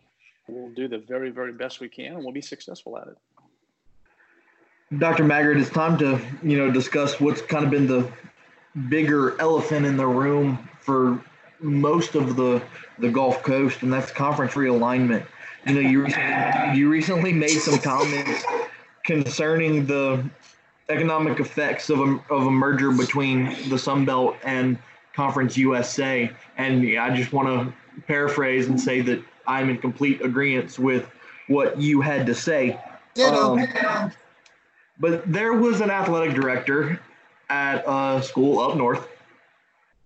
we'll 0.47 0.69
do 0.71 0.87
the 0.87 0.97
very 0.97 1.31
very 1.31 1.53
best 1.53 1.79
we 1.79 1.87
can, 1.87 2.15
and 2.15 2.17
we'll 2.17 2.33
be 2.33 2.41
successful 2.41 2.97
at 2.97 3.07
it. 3.07 3.17
Dr. 4.99 5.23
Maggard, 5.23 5.57
it's 5.57 5.69
time 5.69 5.97
to 5.99 6.19
you 6.43 6.57
know 6.57 6.69
discuss 6.69 7.19
what's 7.21 7.41
kind 7.41 7.63
of 7.63 7.71
been 7.71 7.87
the 7.87 8.11
bigger 8.89 9.39
elephant 9.39 9.85
in 9.85 9.95
the 9.95 10.05
room 10.05 10.67
for 10.81 11.23
most 11.59 12.15
of 12.15 12.35
the 12.35 12.61
the 12.99 13.09
Gulf 13.09 13.43
Coast, 13.43 13.81
and 13.81 13.91
that's 13.91 14.11
conference 14.11 14.53
realignment. 14.53 15.25
You 15.65 15.73
know, 15.75 15.81
you 15.81 16.03
recently, 16.03 16.77
you 16.77 16.89
recently 16.89 17.33
made 17.33 17.59
some 17.59 17.79
comments 17.79 18.43
concerning 19.03 19.85
the 19.85 20.23
economic 20.89 21.39
effects 21.39 21.89
of 21.89 21.99
a, 21.99 22.19
of 22.29 22.45
a 22.45 22.51
merger 22.51 22.91
between 22.91 23.69
the 23.69 23.77
Sun 23.77 24.05
Belt 24.05 24.37
and 24.43 24.77
Conference 25.13 25.57
USA, 25.57 26.29
and 26.57 26.97
I 26.97 27.15
just 27.15 27.33
want 27.33 27.47
to 27.47 28.01
paraphrase 28.07 28.67
and 28.67 28.79
say 28.79 29.01
that 29.01 29.23
I'm 29.47 29.69
in 29.69 29.77
complete 29.77 30.21
agreement 30.21 30.77
with 30.77 31.09
what 31.47 31.79
you 31.79 32.01
had 32.01 32.25
to 32.27 32.35
say. 32.35 32.79
Um, 33.25 34.11
but 34.99 35.31
there 35.31 35.53
was 35.53 35.81
an 35.81 35.89
athletic 35.89 36.35
director 36.35 36.99
at 37.49 37.83
a 37.87 38.21
school 38.23 38.59
up 38.59 38.75
north 38.77 39.07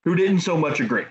who 0.03 0.15
didn't 0.15 0.41
so 0.41 0.57
much 0.57 0.79
agree. 0.79 1.05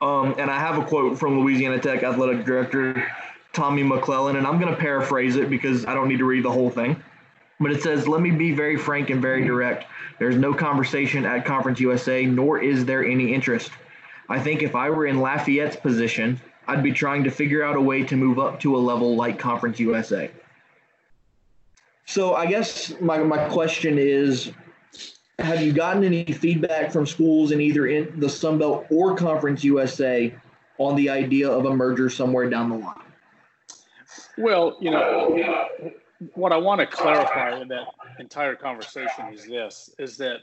Um, 0.00 0.36
and 0.38 0.50
I 0.50 0.58
have 0.58 0.78
a 0.78 0.84
quote 0.84 1.18
from 1.18 1.40
Louisiana 1.40 1.78
Tech 1.78 2.02
athletic 2.02 2.44
director 2.44 3.10
Tommy 3.52 3.82
McClelland, 3.82 4.36
and 4.36 4.46
I'm 4.46 4.60
going 4.60 4.72
to 4.72 4.78
paraphrase 4.78 5.36
it 5.36 5.50
because 5.50 5.84
I 5.86 5.94
don't 5.94 6.08
need 6.08 6.18
to 6.18 6.24
read 6.24 6.44
the 6.44 6.52
whole 6.52 6.70
thing. 6.70 7.02
But 7.60 7.72
it 7.72 7.82
says, 7.82 8.06
Let 8.06 8.20
me 8.20 8.30
be 8.30 8.52
very 8.52 8.76
frank 8.76 9.10
and 9.10 9.20
very 9.20 9.44
direct. 9.44 9.86
There's 10.18 10.36
no 10.36 10.54
conversation 10.54 11.24
at 11.24 11.44
Conference 11.44 11.80
USA, 11.80 12.24
nor 12.24 12.60
is 12.62 12.84
there 12.84 13.04
any 13.04 13.34
interest. 13.34 13.70
I 14.28 14.38
think 14.38 14.62
if 14.62 14.74
I 14.74 14.90
were 14.90 15.06
in 15.06 15.16
Lafayette's 15.16 15.76
position, 15.76 16.40
I'd 16.68 16.82
be 16.82 16.92
trying 16.92 17.24
to 17.24 17.30
figure 17.30 17.64
out 17.64 17.76
a 17.76 17.80
way 17.80 18.04
to 18.04 18.16
move 18.16 18.38
up 18.38 18.60
to 18.60 18.76
a 18.76 18.78
level 18.78 19.16
like 19.16 19.38
Conference 19.38 19.80
USA. 19.80 20.30
So 22.04 22.34
I 22.34 22.46
guess 22.46 23.00
my, 23.00 23.18
my 23.18 23.48
question 23.48 23.98
is 23.98 24.52
have 25.38 25.62
you 25.62 25.72
gotten 25.72 26.04
any 26.04 26.24
feedback 26.24 26.90
from 26.92 27.06
schools 27.06 27.52
in 27.52 27.60
either 27.60 27.86
in 27.86 28.18
the 28.18 28.28
Sun 28.28 28.58
Belt 28.58 28.86
or 28.90 29.16
Conference 29.16 29.62
USA 29.64 30.34
on 30.78 30.96
the 30.96 31.08
idea 31.08 31.48
of 31.48 31.64
a 31.64 31.74
merger 31.74 32.10
somewhere 32.10 32.50
down 32.50 32.70
the 32.70 32.76
line? 32.76 32.94
Well, 34.36 34.76
you 34.80 34.90
know, 34.90 35.60
what 36.34 36.52
I 36.52 36.56
want 36.56 36.80
to 36.80 36.86
clarify 36.86 37.60
in 37.60 37.68
that 37.68 37.86
entire 38.18 38.56
conversation 38.56 39.32
is 39.32 39.46
this: 39.46 39.90
is 39.98 40.16
that 40.18 40.38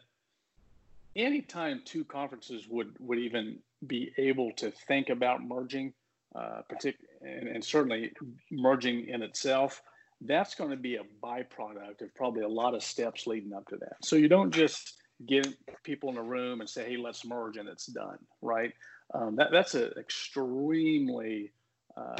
anytime 1.15 1.81
two 1.85 2.05
conferences 2.05 2.67
would 2.69 2.95
would 2.99 3.19
even 3.19 3.59
be 3.87 4.11
able 4.17 4.51
to 4.53 4.71
think 4.71 5.09
about 5.09 5.43
merging, 5.43 5.93
uh, 6.35 6.61
partic- 6.71 6.95
and, 7.21 7.47
and 7.47 7.63
certainly 7.63 8.11
merging 8.51 9.07
in 9.07 9.21
itself, 9.21 9.81
that's 10.21 10.55
going 10.55 10.71
to 10.71 10.77
be 10.77 10.95
a 10.95 11.03
byproduct 11.23 12.01
of 12.01 12.13
probably 12.15 12.43
a 12.43 12.47
lot 12.47 12.73
of 12.73 12.83
steps 12.83 13.27
leading 13.27 13.53
up 13.53 13.67
to 13.67 13.77
that. 13.77 13.95
So 14.03 14.15
you 14.15 14.27
don't 14.27 14.51
just 14.51 14.95
get 15.27 15.47
people 15.83 16.09
in 16.09 16.17
a 16.17 16.23
room 16.23 16.61
and 16.61 16.69
say, 16.69 16.89
"Hey, 16.89 16.97
let's 16.97 17.25
merge," 17.25 17.57
and 17.57 17.69
it's 17.69 17.85
done, 17.85 18.17
right? 18.41 18.73
Um, 19.13 19.35
that 19.35 19.51
that's 19.51 19.75
an 19.75 19.91
extremely 19.99 21.51
uh, 21.95 22.15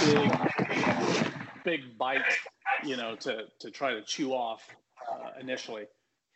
big 0.00 0.32
big 1.64 1.98
bite, 1.98 2.22
you 2.84 2.96
know, 2.96 3.16
to 3.16 3.44
to 3.60 3.70
try 3.70 3.94
to 3.94 4.02
chew 4.02 4.32
off 4.32 4.62
uh, 5.10 5.30
initially. 5.40 5.84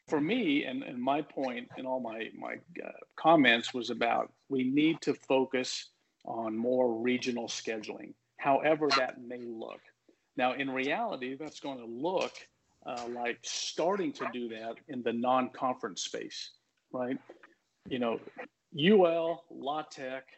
For 0.09 0.21
me, 0.21 0.65
and, 0.65 0.83
and 0.83 0.99
my 0.99 1.21
point 1.21 1.69
in 1.77 1.85
all 1.85 2.01
my 2.01 2.31
my 2.37 2.55
uh, 2.85 2.91
comments 3.17 3.75
was 3.75 3.91
about 3.91 4.33
we 4.49 4.65
need 4.65 5.01
to 5.03 5.13
focus 5.13 5.91
on 6.25 6.57
more 6.57 6.95
regional 7.01 7.47
scheduling, 7.47 8.15
however 8.39 8.89
that 8.97 9.21
may 9.21 9.41
look. 9.45 9.81
Now, 10.39 10.53
in 10.53 10.71
reality, 10.71 11.37
that's 11.39 11.59
going 11.59 11.79
to 11.79 11.85
look 11.85 12.33
uh, 12.87 13.07
like 13.13 13.41
starting 13.43 14.13
to 14.13 14.27
do 14.33 14.49
that 14.51 14.77
in 14.87 15.03
the 15.03 15.13
non-conference 15.13 16.05
space, 16.05 16.53
right? 16.93 17.19
You 17.89 17.99
know, 17.99 18.21
UL, 18.79 19.45
La 19.51 19.83
Tech, 19.83 20.29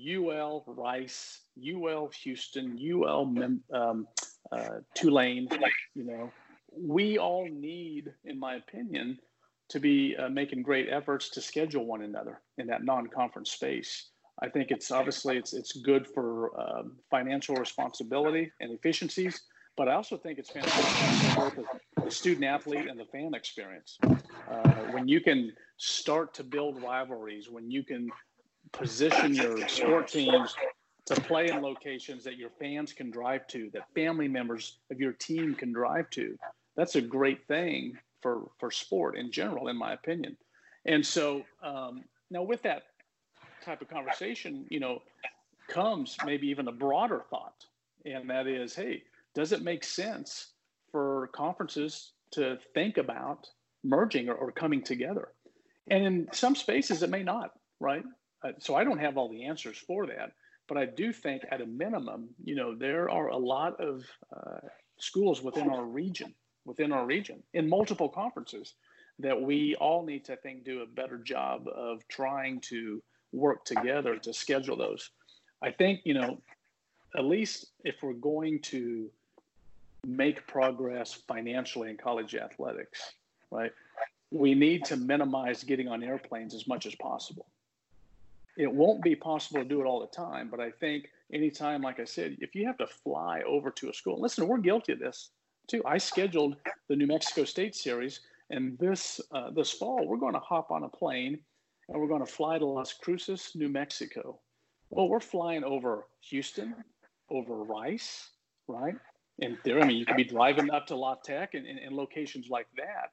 UL 0.00 0.62
Rice, 0.68 1.40
UL 1.60 2.08
Houston, 2.22 2.78
UL 2.80 3.34
um, 3.74 4.06
uh, 4.52 4.68
Tulane, 4.94 5.48
you 5.96 6.04
know, 6.04 6.30
we 6.72 7.18
all 7.18 7.48
need, 7.50 8.12
in 8.24 8.38
my 8.38 8.54
opinion, 8.54 9.18
to 9.70 9.80
be 9.80 10.14
uh, 10.16 10.28
making 10.28 10.62
great 10.62 10.88
efforts 10.88 11.30
to 11.30 11.40
schedule 11.40 11.84
one 11.84 12.02
another 12.02 12.40
in 12.58 12.68
that 12.68 12.84
non-conference 12.84 13.50
space. 13.50 14.10
I 14.40 14.48
think 14.48 14.70
it's 14.70 14.90
obviously 14.90 15.36
it's 15.36 15.52
it's 15.52 15.72
good 15.72 16.06
for 16.06 16.58
um, 16.60 16.92
financial 17.10 17.56
responsibility 17.56 18.52
and 18.60 18.72
efficiencies, 18.72 19.42
but 19.76 19.88
I 19.88 19.94
also 19.94 20.16
think 20.16 20.38
it's 20.38 20.50
fantastic 20.50 21.32
for 21.34 21.64
the 22.04 22.10
student 22.10 22.44
athlete 22.44 22.86
and 22.88 22.98
the 22.98 23.04
fan 23.06 23.34
experience. 23.34 23.98
Uh, 24.02 24.68
when 24.92 25.08
you 25.08 25.20
can 25.20 25.52
start 25.76 26.34
to 26.34 26.44
build 26.44 26.82
rivalries, 26.82 27.50
when 27.50 27.70
you 27.70 27.82
can 27.82 28.08
position 28.72 29.34
your 29.34 29.66
sport 29.68 30.08
teams 30.08 30.54
to 31.06 31.20
play 31.22 31.48
in 31.48 31.62
locations 31.62 32.22
that 32.24 32.36
your 32.36 32.50
fans 32.60 32.92
can 32.92 33.10
drive 33.10 33.46
to, 33.48 33.70
that 33.72 33.82
family 33.94 34.28
members 34.28 34.78
of 34.90 35.00
your 35.00 35.12
team 35.12 35.54
can 35.54 35.72
drive 35.72 36.08
to. 36.10 36.38
That's 36.76 36.96
a 36.96 37.00
great 37.00 37.46
thing 37.48 37.98
for 38.20 38.50
for 38.58 38.70
sport 38.70 39.16
in 39.16 39.32
general, 39.32 39.68
in 39.68 39.76
my 39.76 39.94
opinion. 39.94 40.36
And 40.84 41.04
so 41.04 41.44
um, 41.62 42.04
now 42.30 42.42
with 42.42 42.62
that 42.62 42.82
type 43.68 43.82
of 43.82 43.88
conversation, 43.88 44.64
you 44.70 44.80
know, 44.80 45.02
comes 45.68 46.16
maybe 46.24 46.48
even 46.48 46.68
a 46.68 46.72
broader 46.72 47.22
thought, 47.28 47.66
and 48.06 48.30
that 48.30 48.46
is, 48.46 48.74
hey, 48.74 49.02
does 49.34 49.52
it 49.52 49.62
make 49.62 49.84
sense 49.84 50.52
for 50.90 51.28
conferences 51.34 52.12
to 52.30 52.58
think 52.72 52.96
about 52.96 53.46
merging 53.84 54.30
or, 54.30 54.34
or 54.34 54.50
coming 54.50 54.82
together? 54.82 55.28
And 55.90 56.04
in 56.04 56.28
some 56.32 56.56
spaces, 56.56 57.02
it 57.02 57.10
may 57.10 57.22
not, 57.22 57.52
right? 57.78 58.04
Uh, 58.42 58.52
so 58.58 58.74
I 58.74 58.84
don't 58.84 58.98
have 58.98 59.18
all 59.18 59.28
the 59.28 59.44
answers 59.44 59.76
for 59.76 60.06
that, 60.06 60.32
but 60.66 60.78
I 60.78 60.86
do 60.86 61.12
think 61.12 61.42
at 61.50 61.60
a 61.60 61.66
minimum, 61.66 62.30
you 62.42 62.54
know, 62.54 62.74
there 62.74 63.10
are 63.10 63.28
a 63.28 63.36
lot 63.36 63.78
of 63.80 64.04
uh, 64.34 64.60
schools 64.98 65.42
within 65.42 65.68
our 65.68 65.84
region, 65.84 66.34
within 66.64 66.92
our 66.92 67.04
region, 67.04 67.42
in 67.52 67.68
multiple 67.68 68.08
conferences, 68.08 68.74
that 69.18 69.38
we 69.40 69.74
all 69.74 70.06
need 70.06 70.24
to 70.26 70.32
I 70.32 70.36
think 70.36 70.64
do 70.64 70.80
a 70.80 70.86
better 70.86 71.18
job 71.18 71.66
of 71.68 72.06
trying 72.08 72.60
to 72.68 73.02
work 73.32 73.64
together 73.64 74.16
to 74.16 74.32
schedule 74.32 74.76
those. 74.76 75.10
I 75.62 75.70
think 75.70 76.00
you 76.04 76.14
know, 76.14 76.40
at 77.16 77.24
least 77.24 77.66
if 77.84 77.96
we're 78.02 78.12
going 78.12 78.60
to 78.62 79.10
make 80.06 80.46
progress 80.46 81.12
financially 81.12 81.90
in 81.90 81.96
college 81.96 82.34
athletics, 82.34 83.14
right? 83.50 83.72
We 84.30 84.54
need 84.54 84.84
to 84.86 84.96
minimize 84.96 85.64
getting 85.64 85.88
on 85.88 86.02
airplanes 86.02 86.54
as 86.54 86.68
much 86.68 86.86
as 86.86 86.94
possible 86.94 87.46
it 88.58 88.70
won't 88.70 89.02
be 89.02 89.14
possible 89.14 89.62
to 89.62 89.68
do 89.68 89.80
it 89.80 89.86
all 89.86 90.00
the 90.00 90.08
time, 90.08 90.48
but 90.50 90.58
I 90.58 90.72
think 90.72 91.08
anytime, 91.32 91.80
like 91.80 92.00
I 92.00 92.04
said, 92.04 92.36
if 92.40 92.56
you 92.56 92.66
have 92.66 92.76
to 92.78 92.88
fly 92.88 93.40
over 93.46 93.70
to 93.70 93.88
a 93.88 93.94
school, 93.94 94.20
listen, 94.20 94.48
we're 94.48 94.58
guilty 94.58 94.92
of 94.92 94.98
this 94.98 95.30
too. 95.68 95.80
I 95.86 95.96
scheduled 95.98 96.56
the 96.88 96.96
New 96.96 97.06
Mexico 97.06 97.44
State 97.44 97.76
series, 97.76 98.20
and 98.50 98.76
this 98.78 99.20
uh, 99.30 99.50
this 99.50 99.70
fall 99.70 100.06
we're 100.06 100.16
going 100.16 100.34
to 100.34 100.40
hop 100.40 100.72
on 100.72 100.82
a 100.82 100.88
plane 100.88 101.38
and 101.88 102.00
we're 102.00 102.08
going 102.08 102.24
to 102.24 102.30
fly 102.30 102.58
to 102.58 102.66
Las 102.66 102.92
Cruces, 102.92 103.52
New 103.54 103.68
Mexico. 103.68 104.38
Well, 104.90 105.08
we're 105.08 105.20
flying 105.20 105.64
over 105.64 106.06
Houston, 106.30 106.74
over 107.30 107.62
Rice, 107.62 108.30
right? 108.66 108.94
And 109.40 109.56
there, 109.64 109.80
I 109.80 109.86
mean, 109.86 109.96
you 109.96 110.06
could 110.06 110.16
be 110.16 110.24
driving 110.24 110.70
up 110.70 110.86
to 110.88 110.96
La 110.96 111.14
Tech 111.16 111.54
and, 111.54 111.66
and, 111.66 111.78
and 111.78 111.94
locations 111.94 112.48
like 112.48 112.66
that 112.76 113.10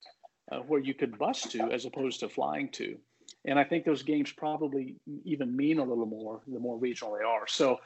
uh, 0.51 0.59
where 0.61 0.79
you 0.79 0.93
could 0.93 1.17
bus 1.17 1.43
to 1.43 1.71
as 1.71 1.85
opposed 1.85 2.19
to 2.21 2.29
flying 2.29 2.69
to. 2.69 2.97
And 3.45 3.59
I 3.59 3.63
think 3.63 3.85
those 3.85 4.01
games 4.01 4.31
probably 4.31 4.95
even 5.23 5.55
mean 5.55 5.79
a 5.79 5.83
little 5.83 6.05
more 6.05 6.41
the 6.47 6.59
more 6.59 6.77
regional 6.77 7.15
they 7.15 7.23
are. 7.23 7.47
So, 7.47 7.79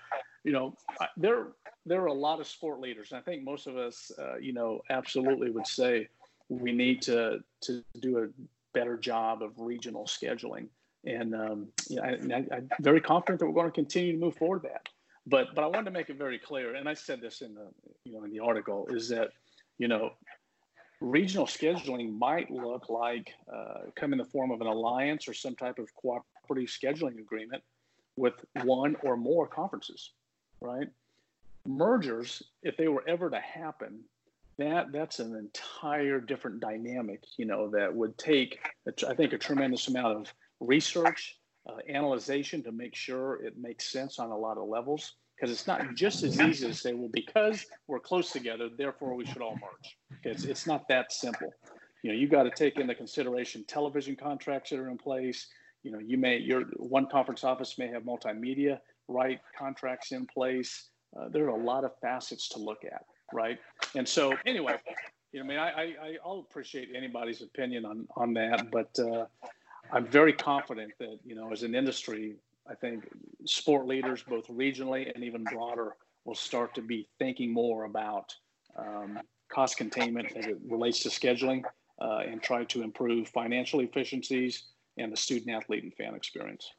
you 0.44 0.54
know, 0.54 0.76
there 1.18 1.48
there 1.86 2.02
are 2.02 2.08
a 2.08 2.14
lot 2.14 2.40
of 2.40 2.48
sport 2.48 2.80
leaders, 2.80 3.12
and 3.12 3.20
I 3.20 3.22
think 3.22 3.44
most 3.44 3.68
of 3.68 3.76
us, 3.76 4.12
uh, 4.18 4.38
you 4.38 4.54
know, 4.54 4.82
absolutely 4.90 5.50
would 5.50 5.68
say 5.68 6.08
we 6.48 6.72
need 6.72 7.02
to 7.04 7.40
to 7.62 7.84
do 8.00 8.20
a 8.20 8.28
better 8.74 8.98
job 8.98 9.42
of 9.44 9.52
regional 9.58 10.06
scheduling. 10.06 10.68
And 11.06 11.34
um, 11.34 11.68
know, 11.90 12.04
I, 12.04 12.56
am 12.58 12.70
very 12.82 13.02
confident 13.02 13.40
that 13.40 13.46
we're 13.46 13.54
going 13.54 13.68
to 13.68 13.72
continue 13.72 14.14
to 14.14 14.18
move 14.18 14.36
forward 14.36 14.64
that. 14.64 14.88
But 15.26 15.56
but 15.56 15.64
I 15.64 15.68
wanted 15.68 15.86
to 15.86 15.92
make 15.92 16.10
it 16.10 16.18
very 16.18 16.40
clear, 16.40 16.76
and 16.76 16.90
I 16.90 16.94
said 16.94 17.22
this 17.22 17.42
in 17.42 17.54
the 17.54 17.68
you 18.04 18.14
know 18.14 18.24
in 18.24 18.32
the 18.32 18.40
article, 18.40 18.88
is 18.90 19.10
that 19.10 19.30
you 19.78 19.88
know 19.88 20.12
regional 21.02 21.46
scheduling 21.46 22.18
might 22.18 22.52
look 22.52 22.90
like 22.90 23.32
uh, 23.54 23.90
come 23.96 24.12
in 24.12 24.20
the 24.20 24.26
form 24.26 24.52
of 24.52 24.62
an 24.62 24.68
alliance 24.68 25.28
or 25.28 25.34
some 25.34 25.56
type 25.56 25.80
of 25.80 25.88
cooperative 25.96 26.70
scheduling 26.70 27.20
agreement 27.20 27.64
with 28.18 28.34
one 28.64 28.96
or 29.04 29.16
more 29.16 29.48
conferences, 29.48 30.12
right? 30.60 30.88
Mergers, 31.66 32.44
if 32.64 32.76
they 32.76 32.90
were 32.90 33.04
ever 33.08 33.30
to 33.30 33.40
happen, 33.40 34.02
that 34.58 34.92
that's 34.92 35.20
an 35.20 35.36
entire 35.36 36.20
different 36.20 36.60
dynamic, 36.60 37.24
you 37.38 37.46
know, 37.46 37.70
that 37.70 37.94
would 37.96 38.18
take, 38.18 38.60
I 39.08 39.14
think, 39.14 39.32
a 39.32 39.38
tremendous 39.38 39.88
amount 39.88 40.18
of 40.18 40.34
research, 40.60 41.38
uh, 41.68 41.78
analyzation 41.88 42.64
to 42.64 42.72
make 42.72 42.96
sure 42.96 43.44
it 43.44 43.58
makes 43.58 43.92
sense 43.92 44.20
on 44.20 44.32
a 44.32 44.38
lot 44.38 44.58
of 44.58 44.68
levels 44.68 45.16
because 45.36 45.52
it's 45.52 45.68
not 45.68 45.96
just 45.96 46.24
as 46.24 46.40
easy 46.42 46.68
to 46.68 46.74
say, 46.74 46.94
well, 46.94 47.10
because 47.14 47.66
we're 47.88 48.00
close 48.00 48.32
together, 48.32 48.70
therefore 48.78 49.16
we 49.16 49.26
should 49.26 49.42
all 49.42 49.54
merge. 49.54 49.98
It's, 50.24 50.44
it's 50.44 50.68
not 50.68 50.88
that 50.90 51.14
simple. 51.14 51.54
You 52.04 52.12
know, 52.12 52.18
you 52.18 52.28
got 52.28 52.44
to 52.44 52.50
take 52.50 52.78
into 52.78 52.94
consideration 52.94 53.64
television 53.66 54.16
contracts 54.16 54.70
that 54.72 54.80
are 54.80 54.90
in 54.90 54.98
place. 54.98 55.48
You 55.84 55.92
know, 55.92 56.00
you 56.00 56.18
may, 56.18 56.38
your 56.38 56.64
one 56.76 57.08
conference 57.08 57.44
office 57.46 57.78
may 57.78 57.88
have 57.88 58.04
multimedia 58.04 58.80
right 59.08 59.40
contracts 59.58 60.12
in 60.12 60.26
place. 60.26 60.90
Uh, 61.18 61.30
there 61.30 61.46
are 61.46 61.60
a 61.60 61.64
lot 61.64 61.86
of 61.86 61.92
facets 62.02 62.50
to 62.50 62.60
look 62.60 62.84
at, 62.86 63.04
right? 63.34 63.60
And 63.96 64.08
so, 64.08 64.34
anyway, 64.46 64.76
you 65.32 65.40
know, 65.40 65.46
I 65.46 65.48
mean, 65.48 65.58
I, 65.58 65.70
I, 65.70 66.18
I'll 66.26 66.46
appreciate 66.50 66.90
anybody's 66.96 67.42
opinion 67.42 67.86
on 67.86 68.08
on 68.16 68.34
that, 68.34 68.72
but 68.72 68.98
uh, 69.00 69.26
I'm 69.92 70.06
very 70.06 70.34
confident 70.34 70.92
that 71.00 71.20
you 71.26 71.36
know, 71.36 71.52
as 71.52 71.64
an 71.64 71.76
industry, 71.76 72.36
I 72.70 72.76
think 72.76 73.08
sport 73.46 73.88
leaders, 73.88 74.24
both 74.24 74.48
regionally 74.48 75.14
and 75.14 75.24
even 75.24 75.44
broader, 75.44 75.96
will 76.26 76.36
start 76.36 76.76
to 76.76 76.82
be 76.82 77.08
thinking 77.18 77.52
more 77.52 77.86
about 77.86 78.34
um, 78.78 79.20
cost 79.52 79.78
containment 79.78 80.32
as 80.36 80.46
it 80.46 80.58
relates 80.68 81.02
to 81.04 81.10
scheduling 81.10 81.64
uh, 82.00 82.20
and 82.20 82.42
try 82.42 82.64
to 82.66 82.84
improve 82.84 83.28
financial 83.30 83.80
efficiencies 83.80 84.64
and 84.98 85.12
the 85.12 85.18
student 85.18 85.56
athlete 85.56 85.84
and 85.84 85.94
fan 85.96 86.14
experience. 86.14 86.72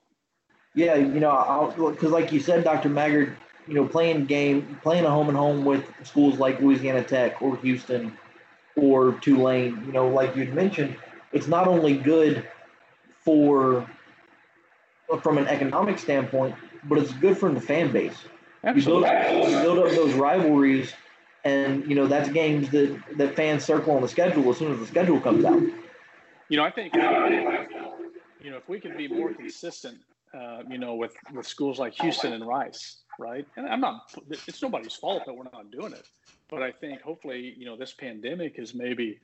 Yeah, 0.75 0.95
you 0.95 1.19
know, 1.19 1.75
because 1.77 2.13
like 2.13 2.31
you 2.31 2.39
said, 2.39 2.63
Dr. 2.63 2.89
Maggard, 2.89 3.37
you 3.67 3.75
know, 3.75 3.87
playing 3.87 4.27
game, 4.27 4.79
playing 4.83 5.05
a 5.05 5.11
home 5.11 5.29
and 5.29 5.37
home 5.37 5.65
with 5.65 5.85
schools 6.05 6.39
like 6.39 6.61
Louisiana 6.61 7.03
Tech 7.03 7.43
or 7.43 7.57
Houston 7.57 8.17
or 8.77 9.13
Tulane, 9.21 9.83
you 9.85 9.93
know, 9.93 10.09
like 10.09 10.37
you'd 10.37 10.55
mentioned, 10.55 10.97
it's 11.33 11.49
not 11.49 11.67
only 11.67 11.97
good 11.97 12.49
for 13.25 13.89
from 15.23 15.39
an 15.39 15.47
economic 15.49 15.99
standpoint, 15.99 16.55
but 16.85 16.99
it's 16.99 17.13
good 17.15 17.37
for 17.37 17.53
the 17.53 17.61
fan 17.61 17.93
base. 17.93 18.17
Absolutely. 18.63 19.09
You 19.09 19.25
build, 19.25 19.51
you 19.51 19.57
build 19.61 19.79
up 19.79 19.91
those 19.95 20.15
rivalries, 20.15 20.93
and 21.45 21.87
you 21.89 21.95
know 21.95 22.07
that's 22.07 22.29
games 22.29 22.71
that 22.71 22.99
that 23.17 23.35
fans 23.35 23.65
circle 23.65 23.95
on 23.95 24.03
the 24.03 24.09
schedule 24.09 24.49
as 24.51 24.59
soon 24.59 24.73
as 24.73 24.79
the 24.79 24.87
schedule 24.87 25.21
comes 25.21 25.45
out. 25.45 25.61
You 26.49 26.57
know, 26.57 26.65
I 26.65 26.71
think 26.71 26.95
you 26.95 28.51
know 28.51 28.57
if 28.57 28.69
we 28.69 28.81
could 28.81 28.97
be 28.97 29.09
more 29.09 29.33
consistent, 29.33 29.99
uh, 30.35 30.63
you 30.69 30.79
know, 30.79 30.95
with 30.95 31.15
with 31.33 31.47
schools 31.47 31.79
like 31.79 31.95
Houston 31.95 32.33
and 32.33 32.47
Rice, 32.47 32.99
right? 33.19 33.47
And 33.57 33.67
I'm 33.67 33.81
not. 33.81 34.13
It's 34.31 34.63
nobody's 34.63 34.95
fault 34.95 35.25
that 35.27 35.35
we're 35.35 35.45
not 35.45 35.71
doing 35.71 35.93
it, 35.93 36.07
but 36.51 36.63
I 36.63 36.71
think 36.71 37.01
hopefully, 37.01 37.55
you 37.57 37.67
know, 37.67 37.77
this 37.77 37.93
pandemic 37.93 38.57
has 38.57 38.75
maybe 38.75 39.19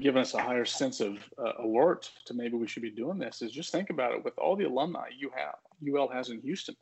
given 0.00 0.22
us 0.22 0.34
a 0.34 0.40
higher 0.40 0.64
sense 0.64 1.00
of 1.00 1.18
uh, 1.38 1.52
alert 1.62 2.10
to 2.24 2.34
maybe 2.34 2.56
we 2.56 2.68
should 2.68 2.82
be 2.82 2.90
doing 2.90 3.18
this. 3.18 3.42
Is 3.42 3.52
just 3.52 3.72
think 3.72 3.90
about 3.90 4.12
it 4.12 4.24
with 4.24 4.38
all 4.38 4.56
the 4.56 4.64
alumni 4.64 5.08
you 5.16 5.30
have, 5.36 5.56
UL 5.86 6.08
has 6.08 6.30
in 6.30 6.40
Houston. 6.42 6.76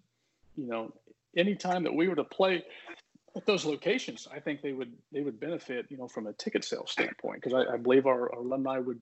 You 0.57 0.67
know, 0.67 0.93
anytime 1.37 1.83
that 1.85 1.95
we 1.95 2.09
were 2.09 2.17
to 2.17 2.25
play 2.25 2.65
at 3.35 3.47
those 3.47 3.65
locations, 3.65 4.27
I 4.33 4.41
think 4.41 4.63
they 4.63 4.73
would 4.73 4.93
they 5.13 5.23
would 5.23 5.41
benefit, 5.41 5.87
you 5.89 5.97
know, 5.97 6.09
from 6.09 6.27
a 6.27 6.33
ticket 6.35 6.65
sales 6.65 6.91
standpoint 6.91 7.43
because 7.43 7.55
I, 7.55 7.75
I, 7.75 7.77
believe 7.77 8.07
our, 8.07 8.33
our, 8.33 8.41
alumni 8.41 8.79
would 8.79 9.01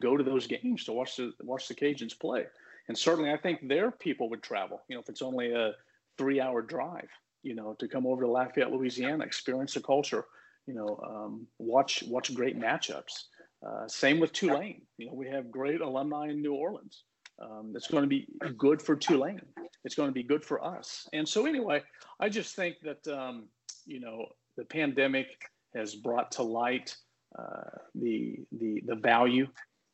go 0.00 0.16
to 0.16 0.24
those 0.24 0.46
games 0.46 0.84
to 0.84 0.92
watch 0.92 1.16
the 1.16 1.32
watch 1.40 1.68
the 1.68 1.74
Cajuns 1.74 2.18
play, 2.18 2.44
and 2.88 2.96
certainly 2.96 3.30
I 3.30 3.36
think 3.36 3.68
their 3.68 3.90
people 3.90 4.28
would 4.30 4.42
travel. 4.42 4.82
You 4.88 4.96
know, 4.96 5.00
if 5.00 5.08
it's 5.08 5.22
only 5.22 5.52
a 5.52 5.72
three 6.18 6.40
hour 6.40 6.60
drive, 6.62 7.08
you 7.42 7.54
know, 7.54 7.74
to 7.78 7.88
come 7.88 8.06
over 8.06 8.22
to 8.22 8.28
Lafayette, 8.28 8.72
Louisiana, 8.72 9.24
experience 9.24 9.74
the 9.74 9.80
culture, 9.80 10.24
you 10.66 10.74
know, 10.74 11.00
um, 11.06 11.46
watch 11.58 12.02
watch 12.08 12.34
great 12.34 12.58
matchups. 12.58 13.24
Uh, 13.64 13.86
same 13.88 14.20
with 14.20 14.32
Tulane. 14.32 14.82
You 14.98 15.06
know, 15.06 15.14
we 15.14 15.28
have 15.28 15.50
great 15.50 15.80
alumni 15.80 16.28
in 16.28 16.42
New 16.42 16.54
Orleans. 16.54 17.04
Um, 17.40 17.72
it's 17.74 17.88
going 17.88 18.02
to 18.02 18.08
be 18.08 18.26
good 18.56 18.80
for 18.80 18.96
Tulane. 18.96 19.40
It's 19.84 19.94
going 19.94 20.08
to 20.08 20.14
be 20.14 20.22
good 20.22 20.44
for 20.44 20.64
us. 20.64 21.06
And 21.12 21.28
so, 21.28 21.46
anyway, 21.46 21.82
I 22.18 22.28
just 22.28 22.56
think 22.56 22.76
that 22.82 23.06
um, 23.08 23.44
you 23.86 24.00
know 24.00 24.26
the 24.56 24.64
pandemic 24.64 25.26
has 25.74 25.94
brought 25.94 26.32
to 26.32 26.42
light 26.42 26.96
uh, 27.38 27.78
the 27.94 28.38
the 28.52 28.82
the 28.86 28.96
value 28.96 29.46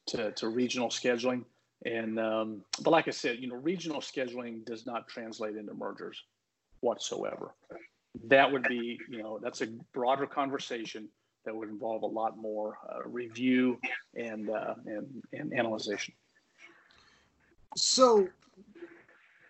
to, 0.09 0.33
to 0.33 0.49
regional 0.49 0.89
scheduling. 0.89 1.45
And 1.85 2.19
um, 2.19 2.63
but 2.83 2.91
like 2.91 3.09
I 3.09 3.11
said, 3.11 3.39
you 3.41 3.49
know, 3.49 3.57
regional 3.57 4.01
scheduling 4.01 4.65
does 4.65 4.87
not 4.87 5.09
translate 5.09 5.57
into 5.57 5.75
mergers 5.75 6.23
whatsoever. 6.81 7.55
That 8.29 8.53
would 8.53 8.65
be, 8.65 9.01
you 9.09 9.23
know, 9.23 9.41
that's 9.43 9.63
a 9.63 9.69
broader 9.93 10.27
conversation 10.27 11.09
that 11.45 11.55
would 11.55 11.69
involve 11.69 12.03
a 12.03 12.07
lot 12.07 12.37
more 12.37 12.79
uh, 12.89 13.09
review 13.09 13.79
and, 14.15 14.51
uh, 14.51 14.75
and 14.87 15.23
and 15.33 15.53
analyzation. 15.53 16.15
So, 17.77 18.29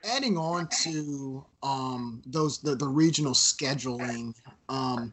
adding 0.04 0.36
on 0.38 0.68
to 0.82 1.44
um, 1.62 2.22
those 2.26 2.58
the, 2.58 2.74
the 2.74 2.86
regional 2.86 3.32
scheduling, 3.32 4.34
um, 4.68 5.12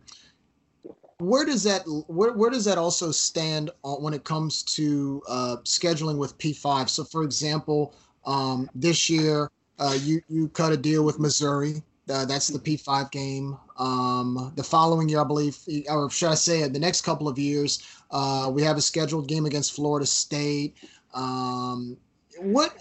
where 1.18 1.46
does 1.46 1.64
that 1.64 1.84
where, 2.08 2.34
where 2.34 2.50
does 2.50 2.66
that 2.66 2.78
also 2.78 3.12
stand 3.12 3.72
on, 3.84 4.02
when 4.02 4.14
it 4.14 4.24
comes 4.24 4.64
to 4.76 5.22
uh, 5.28 5.58
scheduling 5.64 6.18
with 6.18 6.38
P5? 6.38 6.90
So, 6.90 7.04
for 7.04 7.24
example, 7.24 7.96
um, 8.26 8.70
this 8.76 9.10
year 9.10 9.50
uh, 9.80 9.98
you 10.02 10.22
you 10.30 10.50
cut 10.50 10.72
a 10.72 10.78
deal 10.78 11.04
with 11.04 11.20
Missouri. 11.20 11.82
Uh, 12.10 12.26
that's 12.26 12.48
the 12.48 12.60
P5 12.60 13.12
game. 13.12 13.58
Um, 13.78 14.52
the 14.56 14.64
following 14.64 15.08
year, 15.10 15.22
I 15.22 15.24
believe, 15.24 15.58
or 15.90 16.10
should 16.10 16.30
I 16.30 16.36
say, 16.36 16.68
the 16.68 16.80
next 16.80 17.02
couple 17.02 17.28
of 17.28 17.38
years, 17.38 17.84
uh, 18.12 18.50
we 18.52 18.64
have 18.64 18.78
a 18.78 18.82
scheduled 18.82 19.28
game 19.28 19.46
against 19.46 19.74
Florida 19.74 20.06
State. 20.06 20.76
Um, 21.14 21.98
what 22.40 22.74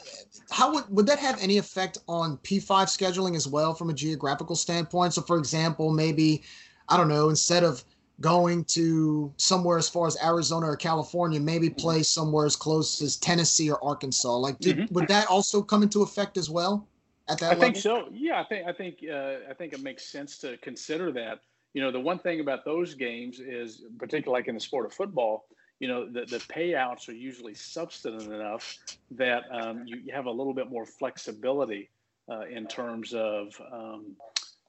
how 0.50 0.72
would 0.72 0.84
would 0.88 1.06
that 1.06 1.18
have 1.18 1.42
any 1.42 1.58
effect 1.58 1.98
on 2.08 2.38
P5 2.38 2.66
scheduling 2.86 3.34
as 3.34 3.48
well 3.48 3.74
from 3.74 3.90
a 3.90 3.94
geographical 3.94 4.56
standpoint? 4.56 5.14
So 5.14 5.22
for 5.22 5.36
example, 5.36 5.92
maybe 5.92 6.42
I 6.88 6.96
don't 6.96 7.08
know, 7.08 7.28
instead 7.28 7.64
of 7.64 7.84
going 8.20 8.64
to 8.64 9.32
somewhere 9.36 9.78
as 9.78 9.88
far 9.88 10.06
as 10.06 10.16
Arizona 10.22 10.66
or 10.66 10.76
California, 10.76 11.38
maybe 11.38 11.70
play 11.70 12.02
somewhere 12.02 12.46
as 12.46 12.56
close 12.56 13.00
as 13.00 13.16
Tennessee 13.16 13.70
or 13.70 13.82
Arkansas. 13.84 14.36
Like, 14.36 14.58
did, 14.58 14.76
mm-hmm. 14.76 14.94
would 14.94 15.06
that 15.06 15.28
also 15.28 15.62
come 15.62 15.84
into 15.84 16.02
effect 16.02 16.36
as 16.36 16.50
well 16.50 16.88
at 17.28 17.38
that 17.38 17.44
I 17.44 17.48
level? 17.50 17.62
think 17.62 17.76
so. 17.76 18.08
Yeah, 18.12 18.40
I 18.40 18.44
think 18.44 18.66
I 18.66 18.72
think 18.72 18.98
uh, 19.10 19.50
I 19.50 19.54
think 19.54 19.72
it 19.72 19.82
makes 19.82 20.04
sense 20.04 20.38
to 20.38 20.56
consider 20.58 21.12
that. 21.12 21.40
You 21.74 21.82
know, 21.82 21.92
the 21.92 22.00
one 22.00 22.18
thing 22.18 22.40
about 22.40 22.64
those 22.64 22.94
games 22.94 23.40
is, 23.40 23.84
particularly 23.98 24.40
like 24.40 24.48
in 24.48 24.54
the 24.54 24.60
sport 24.60 24.86
of 24.86 24.92
football, 24.92 25.44
you 25.80 25.88
know 25.88 26.06
the, 26.10 26.24
the 26.26 26.38
payouts 26.38 27.08
are 27.08 27.12
usually 27.12 27.54
substantive 27.54 28.30
enough 28.32 28.78
that 29.12 29.44
um, 29.50 29.84
you, 29.86 29.98
you, 30.04 30.12
have 30.12 30.26
a 30.26 30.30
little 30.30 30.54
bit 30.54 30.70
more 30.70 30.84
flexibility 30.84 31.90
uh, 32.30 32.46
in 32.46 32.66
terms 32.66 33.14
of 33.14 33.54
um, 33.72 34.16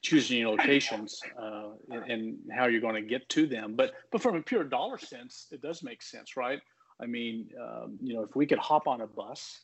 choosing 0.02 0.40
your 0.40 0.52
locations 0.52 1.20
uh, 1.42 1.70
and, 1.90 2.12
and, 2.12 2.38
how 2.56 2.68
you're 2.68 2.82
going 2.82 2.96
to 2.96 3.02
get 3.02 3.28
to 3.30 3.48
them 3.48 3.76
but 3.76 3.94
but 4.12 4.22
from 4.22 4.36
a 4.36 4.42
pure 4.42 4.64
dollar 4.64 4.98
sense 4.98 5.48
it 5.52 5.62
does 5.62 5.84
make 5.84 6.02
sense 6.02 6.38
right 6.38 6.60
i 7.02 7.06
mean 7.06 7.50
um, 7.62 7.98
you 8.02 8.14
know 8.14 8.22
if 8.22 8.36
we 8.36 8.46
could 8.46 8.60
hop 8.60 8.88
on 8.88 9.02
a 9.02 9.08
bus 9.08 9.62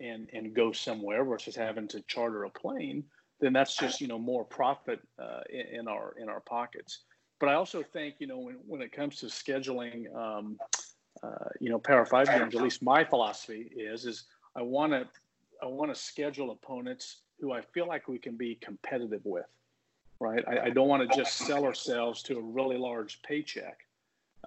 and 0.00 0.28
and 0.32 0.54
go 0.54 0.72
somewhere 0.72 1.24
versus 1.24 1.54
having 1.54 1.88
to 1.88 2.00
charter 2.02 2.44
a 2.44 2.50
plane 2.50 3.04
then 3.40 3.52
that's 3.52 3.76
just 3.76 4.00
you 4.00 4.08
know 4.08 4.18
more 4.18 4.44
profit 4.44 5.00
uh, 5.18 5.40
in, 5.50 5.88
our 5.88 6.14
in 6.20 6.28
our 6.28 6.40
pockets 6.40 7.00
but 7.40 7.48
I 7.48 7.54
also 7.54 7.82
think, 7.82 8.16
you 8.18 8.26
know, 8.26 8.38
when, 8.38 8.56
when 8.66 8.82
it 8.82 8.92
comes 8.92 9.16
to 9.20 9.26
scheduling, 9.26 10.14
um, 10.14 10.58
uh, 11.22 11.48
you 11.58 11.70
know, 11.70 11.78
Power 11.78 12.04
Five 12.04 12.28
games, 12.28 12.54
at 12.54 12.62
least 12.62 12.82
my 12.82 13.02
philosophy 13.02 13.70
is, 13.74 14.04
is 14.04 14.24
I 14.54 14.62
want 14.62 14.92
to, 14.92 15.08
I 15.62 15.66
want 15.66 15.92
to 15.92 15.98
schedule 15.98 16.50
opponents 16.50 17.22
who 17.40 17.52
I 17.52 17.62
feel 17.62 17.88
like 17.88 18.08
we 18.08 18.18
can 18.18 18.36
be 18.36 18.56
competitive 18.56 19.22
with, 19.24 19.46
right? 20.20 20.44
I, 20.46 20.66
I 20.66 20.70
don't 20.70 20.88
want 20.88 21.10
to 21.10 21.16
just 21.16 21.38
sell 21.38 21.64
ourselves 21.64 22.22
to 22.24 22.36
a 22.36 22.42
really 22.42 22.76
large 22.76 23.22
paycheck 23.22 23.78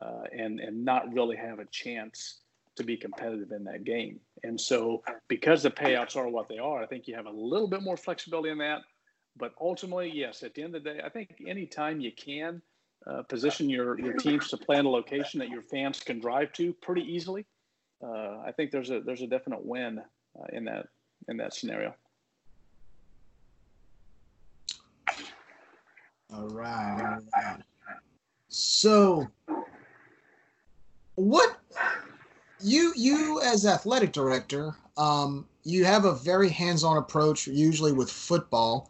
uh, 0.02 0.24
and 0.32 0.60
and 0.60 0.86
not 0.86 1.12
really 1.14 1.36
have 1.36 1.60
a 1.60 1.66
chance 1.66 2.42
to 2.76 2.84
be 2.84 2.98
competitive 2.98 3.52
in 3.52 3.64
that 3.66 3.84
game. 3.84 4.20
And 4.44 4.60
so, 4.60 5.04
because 5.28 5.64
the 5.64 5.72
payouts 5.72 6.16
are 6.16 6.28
what 6.28 6.48
they 6.50 6.58
are, 6.58 6.82
I 6.82 6.86
think 6.86 7.08
you 7.08 7.16
have 7.16 7.28
a 7.28 7.32
little 7.32 7.68
bit 7.68 7.82
more 7.82 7.98
flexibility 7.98 8.50
in 8.50 8.58
that. 8.60 8.82
But 9.38 9.54
ultimately, 9.60 10.12
yes, 10.14 10.44
at 10.44 10.54
the 10.54 10.64
end 10.64 10.76
of 10.76 10.84
the 10.84 10.94
day, 10.94 11.02
I 11.04 11.10
think 11.10 11.36
anytime 11.48 12.00
you 12.00 12.12
can 12.12 12.62
uh, 13.08 13.24
position 13.24 13.70
your, 13.70 14.00
your 14.00 14.14
teams 14.14 14.50
to 14.50 14.58
play 14.58 14.78
in 14.78 14.86
a 14.86 14.90
location 14.90 15.40
that 15.40 15.50
your 15.50 15.62
fans 15.62 16.00
can 16.00 16.20
drive 16.20 16.54
to 16.54 16.74
pretty 16.74 17.02
easily. 17.02 17.46
Uh, 18.04 18.42
I 18.46 18.52
think 18.56 18.72
there's 18.72 18.92
a 18.92 19.00
there's 19.00 19.22
a 19.22 19.28
definite 19.28 19.66
win 19.66 20.00
uh, 20.00 20.46
in 20.52 20.66
that 20.66 20.88
in 21.30 21.38
that 21.38 21.54
scenario. 21.54 21.94
All 26.34 26.48
right. 26.50 27.18
All 27.36 27.44
right. 27.44 27.60
So, 28.50 29.28
what 31.16 31.58
you 32.64 32.94
you 32.96 33.42
as 33.42 33.66
athletic 33.66 34.12
director, 34.12 34.76
um, 34.98 35.46
you 35.64 35.86
have 35.86 36.06
a 36.06 36.14
very 36.14 36.50
hands-on 36.50 36.98
approach, 36.98 37.48
usually 37.48 37.92
with 37.92 38.12
football. 38.12 38.90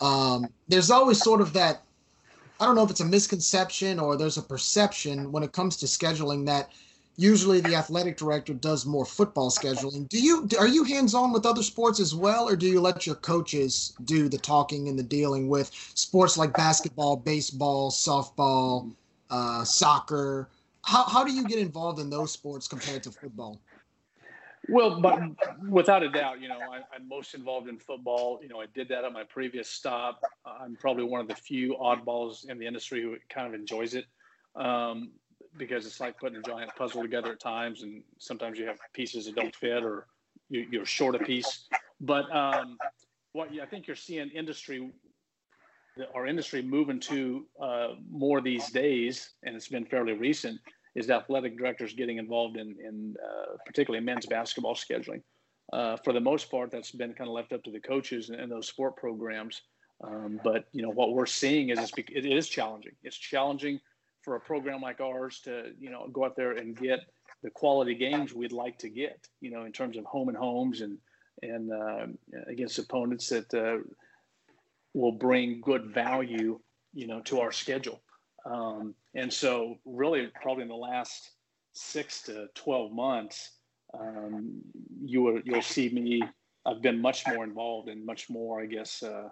Um, 0.00 0.48
there's 0.68 0.90
always 0.90 1.22
sort 1.22 1.40
of 1.40 1.52
that 1.54 1.82
I 2.60 2.66
don't 2.66 2.76
know 2.76 2.84
if 2.84 2.90
it's 2.90 3.00
a 3.00 3.04
misconception 3.04 3.98
or 3.98 4.16
there's 4.16 4.38
a 4.38 4.42
perception 4.42 5.32
when 5.32 5.42
it 5.42 5.52
comes 5.52 5.76
to 5.78 5.86
scheduling 5.86 6.46
that 6.46 6.70
usually 7.16 7.60
the 7.60 7.74
athletic 7.74 8.16
director 8.16 8.54
does 8.54 8.86
more 8.86 9.04
football 9.04 9.50
scheduling. 9.50 10.08
Do 10.08 10.20
you 10.20 10.48
are 10.58 10.66
you 10.66 10.84
hands 10.84 11.14
on 11.14 11.32
with 11.32 11.46
other 11.46 11.62
sports 11.62 12.00
as 12.00 12.14
well, 12.14 12.48
or 12.48 12.56
do 12.56 12.66
you 12.66 12.80
let 12.80 13.06
your 13.06 13.16
coaches 13.16 13.94
do 14.04 14.28
the 14.28 14.38
talking 14.38 14.88
and 14.88 14.98
the 14.98 15.02
dealing 15.02 15.48
with 15.48 15.70
sports 15.94 16.36
like 16.36 16.52
basketball, 16.52 17.16
baseball, 17.16 17.90
softball, 17.90 18.92
uh, 19.30 19.64
soccer? 19.64 20.48
How 20.84 21.04
how 21.04 21.24
do 21.24 21.32
you 21.32 21.44
get 21.44 21.58
involved 21.58 21.98
in 21.98 22.10
those 22.10 22.32
sports 22.32 22.68
compared 22.68 23.02
to 23.04 23.10
football? 23.10 23.60
Well, 24.68 25.00
but 25.00 25.20
without 25.68 26.02
a 26.02 26.08
doubt, 26.08 26.40
you 26.40 26.48
know, 26.48 26.58
I, 26.58 26.96
am 26.96 27.06
most 27.06 27.34
involved 27.34 27.68
in 27.68 27.78
football. 27.78 28.40
You 28.42 28.48
know, 28.48 28.60
I 28.60 28.66
did 28.74 28.88
that 28.88 29.04
at 29.04 29.12
my 29.12 29.24
previous 29.24 29.68
stop. 29.68 30.22
I'm 30.46 30.76
probably 30.76 31.04
one 31.04 31.20
of 31.20 31.28
the 31.28 31.34
few 31.34 31.76
oddballs 31.76 32.48
in 32.48 32.58
the 32.58 32.66
industry 32.66 33.02
who 33.02 33.16
kind 33.28 33.46
of 33.46 33.52
enjoys 33.52 33.94
it 33.94 34.06
um, 34.56 35.12
because 35.58 35.84
it's 35.84 36.00
like 36.00 36.18
putting 36.18 36.38
a 36.38 36.42
giant 36.42 36.70
puzzle 36.76 37.02
together 37.02 37.32
at 37.32 37.40
times, 37.40 37.82
and 37.82 38.02
sometimes 38.18 38.58
you 38.58 38.66
have 38.66 38.78
pieces 38.94 39.26
that 39.26 39.34
don't 39.34 39.54
fit 39.54 39.82
or 39.82 40.06
you, 40.48 40.80
are 40.80 40.86
short 40.86 41.14
a 41.14 41.18
piece. 41.18 41.68
But 42.00 42.34
um, 42.34 42.78
what 43.32 43.50
I 43.60 43.66
think 43.66 43.86
you're 43.86 43.96
seeing 43.96 44.30
industry 44.30 44.90
our 46.14 46.26
industry 46.26 46.62
moving 46.62 47.00
to 47.00 47.46
uh, 47.60 47.88
more 48.10 48.40
these 48.40 48.70
days, 48.70 49.30
and 49.42 49.54
it's 49.54 49.68
been 49.68 49.84
fairly 49.84 50.12
recent, 50.12 50.60
is 50.94 51.10
athletic 51.10 51.58
directors 51.58 51.92
getting 51.92 52.18
involved 52.18 52.56
in, 52.56 52.76
in 52.84 53.14
uh, 53.22 53.56
particularly 53.66 54.04
men's 54.04 54.26
basketball 54.26 54.74
scheduling. 54.74 55.22
Uh, 55.72 55.96
for 56.04 56.12
the 56.12 56.20
most 56.20 56.50
part, 56.50 56.70
that's 56.70 56.90
been 56.90 57.12
kind 57.14 57.28
of 57.28 57.34
left 57.34 57.52
up 57.52 57.62
to 57.64 57.70
the 57.70 57.80
coaches 57.80 58.28
and, 58.28 58.40
and 58.40 58.50
those 58.50 58.68
sport 58.68 58.96
programs. 58.96 59.62
Um, 60.02 60.40
but 60.42 60.66
you 60.72 60.82
know 60.82 60.90
what 60.90 61.14
we're 61.14 61.26
seeing 61.26 61.70
is 61.70 61.90
it 61.96 62.26
is 62.26 62.48
challenging. 62.48 62.92
It's 63.02 63.16
challenging 63.16 63.80
for 64.22 64.36
a 64.36 64.40
program 64.40 64.80
like 64.80 65.00
ours 65.00 65.40
to 65.44 65.72
you 65.78 65.90
know 65.90 66.08
go 66.12 66.24
out 66.24 66.36
there 66.36 66.52
and 66.52 66.76
get 66.76 67.00
the 67.42 67.50
quality 67.50 67.94
games 67.94 68.34
we'd 68.34 68.52
like 68.52 68.78
to 68.78 68.88
get. 68.88 69.26
You 69.40 69.50
know, 69.50 69.64
in 69.64 69.72
terms 69.72 69.96
of 69.96 70.04
home 70.04 70.28
and 70.28 70.36
homes 70.36 70.80
and 70.80 70.98
and 71.42 71.72
uh, 71.72 72.06
against 72.48 72.78
opponents 72.78 73.28
that 73.28 73.52
uh, 73.54 73.78
will 74.94 75.12
bring 75.12 75.60
good 75.60 75.92
value, 75.92 76.58
you 76.94 77.06
know, 77.06 77.20
to 77.22 77.40
our 77.40 77.52
schedule. 77.52 78.02
Um, 78.46 78.94
and 79.14 79.32
so, 79.32 79.76
really, 79.84 80.28
probably 80.40 80.62
in 80.62 80.68
the 80.68 80.74
last 80.74 81.32
six 81.72 82.22
to 82.22 82.46
twelve 82.54 82.92
months, 82.92 83.50
um, 83.98 84.60
you 85.04 85.22
will 85.22 85.40
you'll 85.44 85.62
see 85.62 85.88
me. 85.88 86.22
I've 86.66 86.80
been 86.80 87.00
much 87.00 87.26
more 87.26 87.44
involved 87.44 87.88
and 87.88 88.06
much 88.06 88.30
more, 88.30 88.62
I 88.62 88.66
guess, 88.66 89.02
uh, 89.02 89.28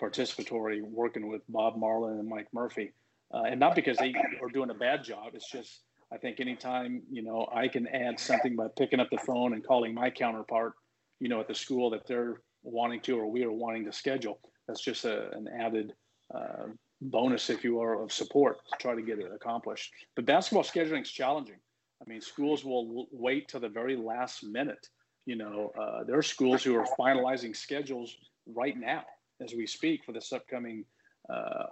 participatory, 0.00 0.82
working 0.82 1.28
with 1.28 1.40
Bob 1.48 1.76
Marlin 1.78 2.18
and 2.18 2.28
Mike 2.28 2.48
Murphy, 2.52 2.92
uh, 3.32 3.44
and 3.44 3.58
not 3.58 3.74
because 3.74 3.96
they 3.96 4.12
are 4.42 4.48
doing 4.52 4.70
a 4.70 4.74
bad 4.74 5.02
job. 5.04 5.30
It's 5.34 5.50
just 5.50 5.80
I 6.12 6.18
think 6.18 6.40
anytime 6.40 7.02
you 7.10 7.22
know 7.22 7.48
I 7.54 7.68
can 7.68 7.86
add 7.86 8.18
something 8.18 8.56
by 8.56 8.66
picking 8.76 9.00
up 9.00 9.10
the 9.10 9.18
phone 9.18 9.52
and 9.52 9.66
calling 9.66 9.94
my 9.94 10.10
counterpart, 10.10 10.72
you 11.20 11.28
know, 11.28 11.40
at 11.40 11.48
the 11.48 11.54
school 11.54 11.90
that 11.90 12.06
they're 12.06 12.40
wanting 12.62 13.00
to 13.02 13.18
or 13.18 13.30
we 13.30 13.44
are 13.44 13.52
wanting 13.52 13.84
to 13.84 13.92
schedule. 13.92 14.40
That's 14.66 14.82
just 14.82 15.04
a, 15.04 15.30
an 15.32 15.48
added 15.60 15.92
uh, 16.34 16.66
bonus, 17.00 17.50
if 17.50 17.64
you 17.64 17.80
are, 17.80 18.02
of 18.02 18.12
support 18.12 18.58
to 18.70 18.76
try 18.78 18.94
to 18.94 19.02
get 19.02 19.18
it 19.18 19.30
accomplished. 19.34 19.92
But 20.16 20.26
basketball 20.26 20.64
scheduling 20.64 21.02
is 21.02 21.10
challenging. 21.10 21.56
I 22.00 22.10
mean, 22.10 22.20
schools 22.20 22.64
will 22.64 23.06
wait 23.12 23.48
to 23.48 23.58
the 23.58 23.68
very 23.68 23.96
last 23.96 24.44
minute. 24.44 24.88
You 25.26 25.36
know, 25.36 25.72
uh, 25.80 26.04
there 26.04 26.18
are 26.18 26.22
schools 26.22 26.62
who 26.62 26.76
are 26.76 26.86
finalizing 26.98 27.56
schedules 27.56 28.16
right 28.46 28.78
now 28.78 29.04
as 29.42 29.54
we 29.54 29.66
speak 29.66 30.04
for 30.04 30.12
this 30.12 30.32
upcoming 30.32 30.84
uh, 31.32 31.66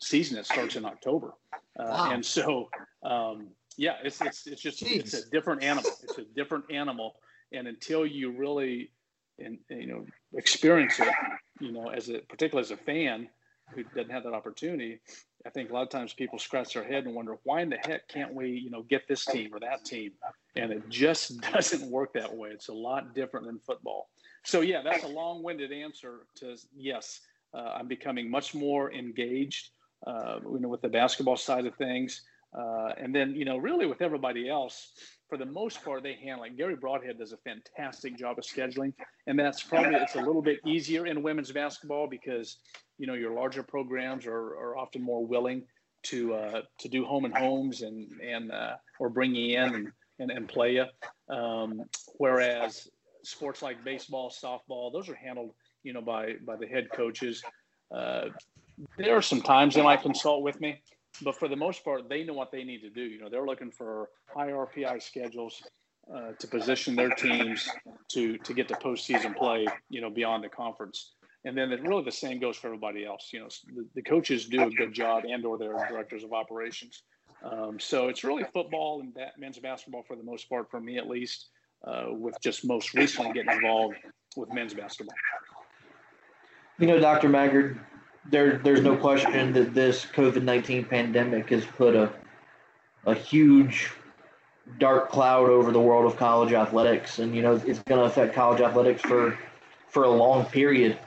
season 0.00 0.36
that 0.36 0.46
starts 0.46 0.76
in 0.76 0.84
October. 0.84 1.34
Uh, 1.78 1.84
wow. 1.88 2.10
And 2.12 2.24
so, 2.24 2.68
um, 3.02 3.48
yeah, 3.76 3.96
it's, 4.02 4.20
it's, 4.20 4.46
it's 4.46 4.62
just, 4.62 4.82
Jeez. 4.82 5.00
it's 5.00 5.14
a 5.14 5.30
different 5.30 5.62
animal. 5.62 5.90
It's 6.02 6.18
a 6.18 6.24
different 6.34 6.64
animal. 6.70 7.16
And 7.52 7.68
until 7.68 8.06
you 8.06 8.30
really, 8.30 8.90
and, 9.38 9.58
you 9.68 9.86
know, 9.86 10.06
experience 10.36 10.98
it, 11.00 11.08
you 11.60 11.72
know, 11.72 11.88
as 11.88 12.08
a, 12.08 12.18
particularly 12.28 12.64
as 12.64 12.70
a 12.70 12.76
fan 12.76 13.28
who 13.74 13.82
doesn't 13.82 14.10
have 14.10 14.24
that 14.24 14.32
opportunity, 14.32 15.00
I 15.46 15.50
think 15.50 15.70
a 15.70 15.74
lot 15.74 15.82
of 15.82 15.90
times 15.90 16.12
people 16.12 16.38
scratch 16.38 16.74
their 16.74 16.84
head 16.84 17.04
and 17.04 17.14
wonder 17.14 17.36
why 17.44 17.60
in 17.60 17.70
the 17.70 17.76
heck 17.76 18.08
can't 18.08 18.34
we, 18.34 18.50
you 18.50 18.70
know, 18.70 18.82
get 18.82 19.06
this 19.08 19.24
team 19.24 19.50
or 19.52 19.60
that 19.60 19.84
team? 19.84 20.12
And 20.56 20.72
it 20.72 20.88
just 20.88 21.40
doesn't 21.52 21.90
work 21.90 22.12
that 22.14 22.34
way. 22.34 22.50
It's 22.50 22.68
a 22.68 22.74
lot 22.74 23.14
different 23.14 23.46
than 23.46 23.58
football. 23.58 24.08
So 24.44 24.60
yeah, 24.60 24.82
that's 24.82 25.04
a 25.04 25.08
long-winded 25.08 25.72
answer 25.72 26.26
to 26.36 26.56
yes. 26.76 27.20
Uh, 27.52 27.76
I'm 27.78 27.86
becoming 27.86 28.30
much 28.30 28.54
more 28.54 28.92
engaged, 28.92 29.70
uh, 30.06 30.40
you 30.44 30.58
know, 30.60 30.68
with 30.68 30.82
the 30.82 30.88
basketball 30.88 31.36
side 31.36 31.66
of 31.66 31.74
things, 31.76 32.22
uh, 32.56 32.92
and 32.96 33.14
then 33.14 33.34
you 33.34 33.44
know, 33.44 33.56
really 33.56 33.86
with 33.86 34.02
everybody 34.02 34.48
else. 34.48 34.92
For 35.28 35.38
the 35.38 35.46
most 35.46 35.82
part, 35.82 36.02
they 36.02 36.16
handle 36.22 36.44
it. 36.44 36.56
Garry 36.56 36.76
Brodhead 36.76 37.18
does 37.18 37.32
a 37.32 37.38
fantastic 37.38 38.16
job 38.16 38.38
of 38.38 38.44
scheduling, 38.44 38.92
and 39.26 39.38
that's 39.38 39.62
probably 39.62 39.96
it's 39.96 40.14
a 40.14 40.20
little 40.20 40.42
bit 40.42 40.60
easier 40.66 41.06
in 41.06 41.22
women's 41.22 41.50
basketball 41.50 42.06
because 42.08 42.58
you 42.98 43.06
know 43.06 43.14
your 43.14 43.34
larger 43.34 43.62
programs 43.62 44.26
are, 44.26 44.56
are 44.56 44.76
often 44.76 45.02
more 45.02 45.26
willing 45.26 45.64
to 46.04 46.34
uh, 46.34 46.62
to 46.78 46.88
do 46.88 47.04
home 47.04 47.24
and 47.24 47.36
homes 47.36 47.82
and 47.82 48.08
and 48.20 48.52
uh, 48.52 48.74
or 49.00 49.08
bring 49.08 49.34
you 49.34 49.58
in 49.58 49.74
and 49.74 49.92
and, 50.20 50.30
and 50.30 50.48
play 50.48 50.74
you. 50.74 50.84
Um, 51.34 51.82
whereas 52.18 52.88
sports 53.24 53.62
like 53.62 53.82
baseball, 53.84 54.30
softball, 54.30 54.92
those 54.92 55.08
are 55.08 55.14
handled, 55.14 55.52
you 55.82 55.92
know, 55.92 56.02
by 56.02 56.34
by 56.46 56.56
the 56.56 56.66
head 56.66 56.88
coaches. 56.94 57.42
Uh, 57.94 58.26
there 58.98 59.16
are 59.16 59.22
some 59.22 59.40
times 59.40 59.74
they 59.74 59.82
might 59.82 60.02
consult 60.02 60.42
with 60.42 60.60
me, 60.60 60.80
but 61.22 61.36
for 61.38 61.48
the 61.48 61.56
most 61.56 61.84
part, 61.84 62.08
they 62.08 62.24
know 62.24 62.32
what 62.32 62.50
they 62.50 62.64
need 62.64 62.80
to 62.80 62.90
do. 62.90 63.02
You 63.02 63.20
know, 63.20 63.28
they're 63.28 63.46
looking 63.46 63.70
for 63.70 64.08
high 64.34 64.50
RPI 64.50 65.02
schedules 65.02 65.62
uh, 66.12 66.32
to 66.38 66.46
position 66.46 66.94
their 66.96 67.10
teams 67.10 67.68
to 68.12 68.36
to 68.38 68.54
get 68.54 68.68
to 68.68 68.74
postseason 68.74 69.36
play. 69.36 69.66
You 69.88 70.00
know, 70.00 70.10
beyond 70.10 70.44
the 70.44 70.48
conference. 70.48 71.12
And 71.46 71.56
then 71.56 71.72
it, 71.72 71.82
really 71.82 72.04
the 72.04 72.12
same 72.12 72.40
goes 72.40 72.56
for 72.56 72.68
everybody 72.68 73.04
else. 73.04 73.28
You 73.32 73.40
know, 73.40 73.48
the, 73.74 73.86
the 73.94 74.02
coaches 74.02 74.46
do 74.46 74.62
a 74.62 74.70
good 74.70 74.94
job, 74.94 75.24
and 75.28 75.44
or 75.44 75.58
their 75.58 75.74
directors 75.90 76.24
of 76.24 76.32
operations. 76.32 77.02
Um, 77.44 77.78
so 77.78 78.08
it's 78.08 78.24
really 78.24 78.44
football 78.52 79.00
and 79.02 79.12
that 79.14 79.38
men's 79.38 79.58
basketball 79.58 80.02
for 80.02 80.16
the 80.16 80.22
most 80.22 80.48
part, 80.48 80.70
for 80.70 80.80
me 80.80 80.96
at 80.96 81.08
least 81.08 81.50
uh, 81.86 82.06
with 82.08 82.34
just 82.42 82.66
most 82.66 82.94
recently 82.94 83.32
getting 83.32 83.52
involved 83.52 83.96
with 84.36 84.52
men's 84.52 84.72
basketball. 84.72 85.14
You 86.78 86.86
know, 86.86 86.98
Dr. 86.98 87.28
Maggard, 87.28 87.78
there, 88.30 88.58
there's 88.58 88.80
no 88.80 88.96
question 88.96 89.52
that 89.52 89.74
this 89.74 90.06
COVID 90.06 90.42
19 90.42 90.84
pandemic 90.84 91.50
has 91.50 91.64
put 91.64 91.94
a, 91.94 92.12
a 93.06 93.14
huge 93.14 93.90
dark 94.78 95.10
cloud 95.10 95.48
over 95.48 95.72
the 95.72 95.80
world 95.80 96.10
of 96.10 96.18
college 96.18 96.52
athletics. 96.52 97.18
And, 97.18 97.34
you 97.34 97.42
know, 97.42 97.60
it's 97.66 97.80
going 97.80 98.00
to 98.00 98.06
affect 98.06 98.34
college 98.34 98.60
athletics 98.60 99.02
for, 99.02 99.38
for 99.88 100.04
a 100.04 100.10
long 100.10 100.46
period. 100.46 100.98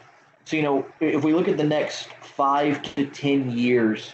So, 0.46 0.56
you 0.56 0.62
know, 0.62 0.86
if 1.00 1.24
we 1.24 1.34
look 1.34 1.48
at 1.48 1.58
the 1.58 1.64
next 1.64 2.10
five 2.22 2.82
to 2.96 3.06
10 3.06 3.52
years, 3.52 4.14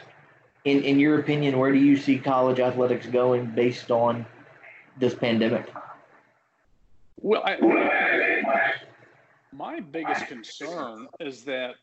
in, 0.66 0.82
in 0.82 0.98
your 0.98 1.20
opinion, 1.20 1.60
where 1.60 1.72
do 1.72 1.78
you 1.78 1.98
see 1.98 2.18
college 2.18 2.60
athletics 2.60 3.06
going 3.06 3.48
based 3.48 3.92
on 3.92 4.26
this 4.98 5.14
pandemic? 5.14 5.72
Well, 7.22 7.44
I, 7.46 8.74
my 9.52 9.80
biggest 9.80 10.28
concern 10.28 11.08
is 11.20 11.44
that 11.46 11.76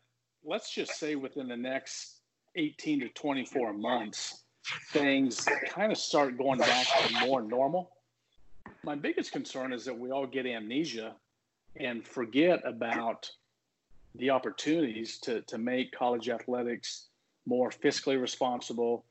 let's 0.45 0.73
just 0.73 0.93
say 0.99 1.15
within 1.15 1.47
the 1.47 1.57
next 1.57 2.21
18 2.55 3.01
to 3.01 3.09
24 3.09 3.73
months, 3.73 4.43
things 4.91 5.47
kind 5.67 5.91
of 5.91 5.97
start 5.97 6.37
going 6.37 6.59
back 6.59 6.87
to 6.87 7.25
more 7.25 7.41
normal. 7.41 7.91
My 8.83 8.95
biggest 8.95 9.31
concern 9.31 9.73
is 9.73 9.85
that 9.85 9.97
we 9.97 10.11
all 10.11 10.27
get 10.27 10.45
amnesia 10.45 11.15
and 11.77 12.05
forget 12.05 12.61
about 12.65 13.29
the 14.15 14.29
opportunities 14.29 15.19
to, 15.19 15.41
to 15.41 15.57
make 15.57 15.91
college 15.91 16.29
athletics 16.29 17.07
more 17.45 17.69
fiscally 17.69 18.19
responsible, 18.21 19.05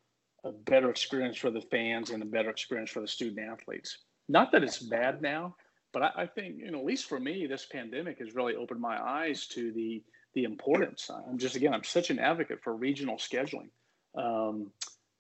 a 0.45 0.53
better 0.53 0.91
experience 0.91 1.37
for 1.37 1.51
the 1.51 1.63
fans, 1.63 2.11
and 2.11 2.23
a 2.23 2.27
better 2.27 2.51
experience 2.51 2.91
for 2.91 3.01
the 3.01 3.09
student 3.09 3.41
athletes. 3.41 3.99
Not 4.29 4.53
that 4.53 4.63
it's 4.63 4.79
bad 4.79 5.23
now, 5.23 5.57
but 5.93 6.03
I, 6.03 6.11
I, 6.17 6.27
think 6.27 6.59
you 6.59 6.71
know 6.71 6.79
at 6.79 6.85
least 6.85 7.09
for 7.09 7.21
me 7.21 7.47
this 7.47 7.67
pandemic 7.67 8.19
has 8.19 8.35
really 8.35 8.55
opened 8.55 8.81
my 8.81 9.01
eyes 9.01 9.47
to 9.49 9.73
the 9.73 10.03
the 10.35 10.45
importance. 10.45 11.11
I'm 11.11 11.39
just 11.39 11.57
again 11.57 11.75
i'm 11.75 11.85
such 11.85 12.11
an 12.11 12.19
advocate 12.19 12.61
for 12.63 12.75
regional 12.75 13.17
scheduling 13.17 13.71
um, 14.17 14.71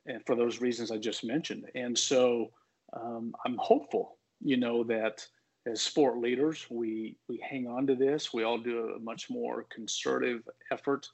and 0.06 0.24
for 0.26 0.36
those 0.36 0.60
reasons 0.60 0.90
i 0.90 0.96
just 0.96 1.24
mentioned. 1.24 1.64
And 1.74 1.96
so 1.96 2.50
um, 2.92 3.34
i'm 3.44 3.56
hopeful 3.58 4.18
you 4.42 4.56
know 4.56 4.84
that 4.84 5.26
as 5.66 5.82
sport 5.82 6.18
leaders 6.18 6.66
we 6.70 7.16
we 7.28 7.42
hang 7.48 7.66
on 7.66 7.86
to 7.86 7.94
this. 7.94 8.32
We 8.32 8.44
all 8.44 8.58
do 8.58 8.94
a 8.96 8.98
much 8.98 9.28
more 9.30 9.66
concerted 9.70 10.42
effort 10.72 11.06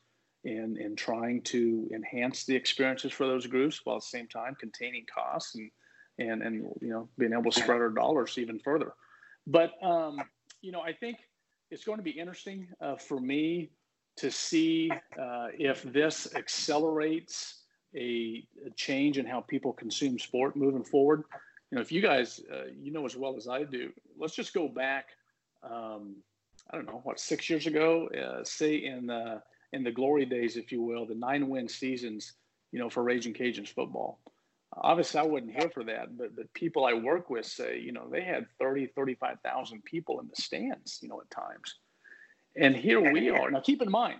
in 0.44 0.76
in 0.80 0.94
trying 0.94 1.42
to 1.42 1.88
enhance 1.92 2.44
the 2.44 2.54
experiences 2.54 3.12
for 3.12 3.26
those 3.26 3.46
groups 3.46 3.80
while 3.84 3.96
at 3.96 4.02
the 4.02 4.08
same 4.18 4.28
time 4.28 4.54
containing 4.60 5.04
costs 5.12 5.56
and 5.56 5.70
and 6.18 6.42
and 6.42 6.54
you 6.80 6.90
know 6.90 7.08
being 7.18 7.32
able 7.32 7.50
to 7.50 7.60
spread 7.60 7.80
our 7.80 7.90
dollars 7.90 8.38
even 8.38 8.58
further 8.60 8.92
but 9.46 9.72
um, 9.82 10.18
you 10.60 10.72
know, 10.72 10.80
I 10.80 10.92
think 10.92 11.18
it's 11.70 11.84
going 11.84 11.98
to 11.98 12.04
be 12.04 12.10
interesting 12.10 12.68
uh, 12.80 12.96
for 12.96 13.20
me 13.20 13.70
to 14.16 14.30
see 14.30 14.90
uh, 15.20 15.48
if 15.58 15.82
this 15.82 16.34
accelerates 16.34 17.62
a, 17.94 18.46
a, 18.66 18.70
change 18.76 19.18
in 19.18 19.26
how 19.26 19.40
people 19.40 19.72
consume 19.72 20.18
sport 20.18 20.56
moving 20.56 20.84
forward. 20.84 21.24
You 21.70 21.76
know, 21.76 21.82
if 21.82 21.92
you 21.92 22.00
guys, 22.00 22.40
uh, 22.52 22.64
you 22.80 22.92
know 22.92 23.04
as 23.04 23.16
well 23.16 23.36
as 23.36 23.48
I 23.48 23.64
do, 23.64 23.90
let's 24.18 24.34
just 24.34 24.54
go 24.54 24.68
back. 24.68 25.08
Um, 25.62 26.16
I 26.70 26.76
don't 26.76 26.86
know 26.86 27.00
what 27.04 27.20
six 27.20 27.48
years 27.48 27.66
ago, 27.66 28.08
uh, 28.08 28.44
say 28.44 28.76
in 28.76 29.06
the 29.06 29.42
in 29.72 29.82
the 29.82 29.90
glory 29.90 30.24
days, 30.24 30.56
if 30.56 30.72
you 30.72 30.82
will, 30.82 31.06
the 31.06 31.14
nine 31.14 31.48
win 31.48 31.68
seasons. 31.68 32.34
You 32.72 32.80
know, 32.80 32.90
for 32.90 33.02
Ragin' 33.02 33.32
Cajuns 33.32 33.68
football 33.68 34.18
obviously 34.76 35.20
I 35.20 35.24
wasn't 35.24 35.52
here 35.52 35.70
for 35.70 35.84
that, 35.84 36.16
but 36.16 36.36
but 36.36 36.52
people 36.52 36.84
I 36.84 36.94
work 36.94 37.30
with 37.30 37.46
say, 37.46 37.80
you 37.80 37.92
know, 37.92 38.08
they 38.10 38.22
had 38.22 38.46
30, 38.58 38.88
35,000 38.94 39.84
people 39.84 40.20
in 40.20 40.28
the 40.28 40.40
stands, 40.40 40.98
you 41.02 41.08
know, 41.08 41.20
at 41.20 41.30
times. 41.30 41.76
And 42.56 42.74
here 42.74 43.12
we 43.12 43.30
are. 43.30 43.50
Now 43.50 43.60
keep 43.60 43.82
in 43.82 43.90
mind, 43.90 44.18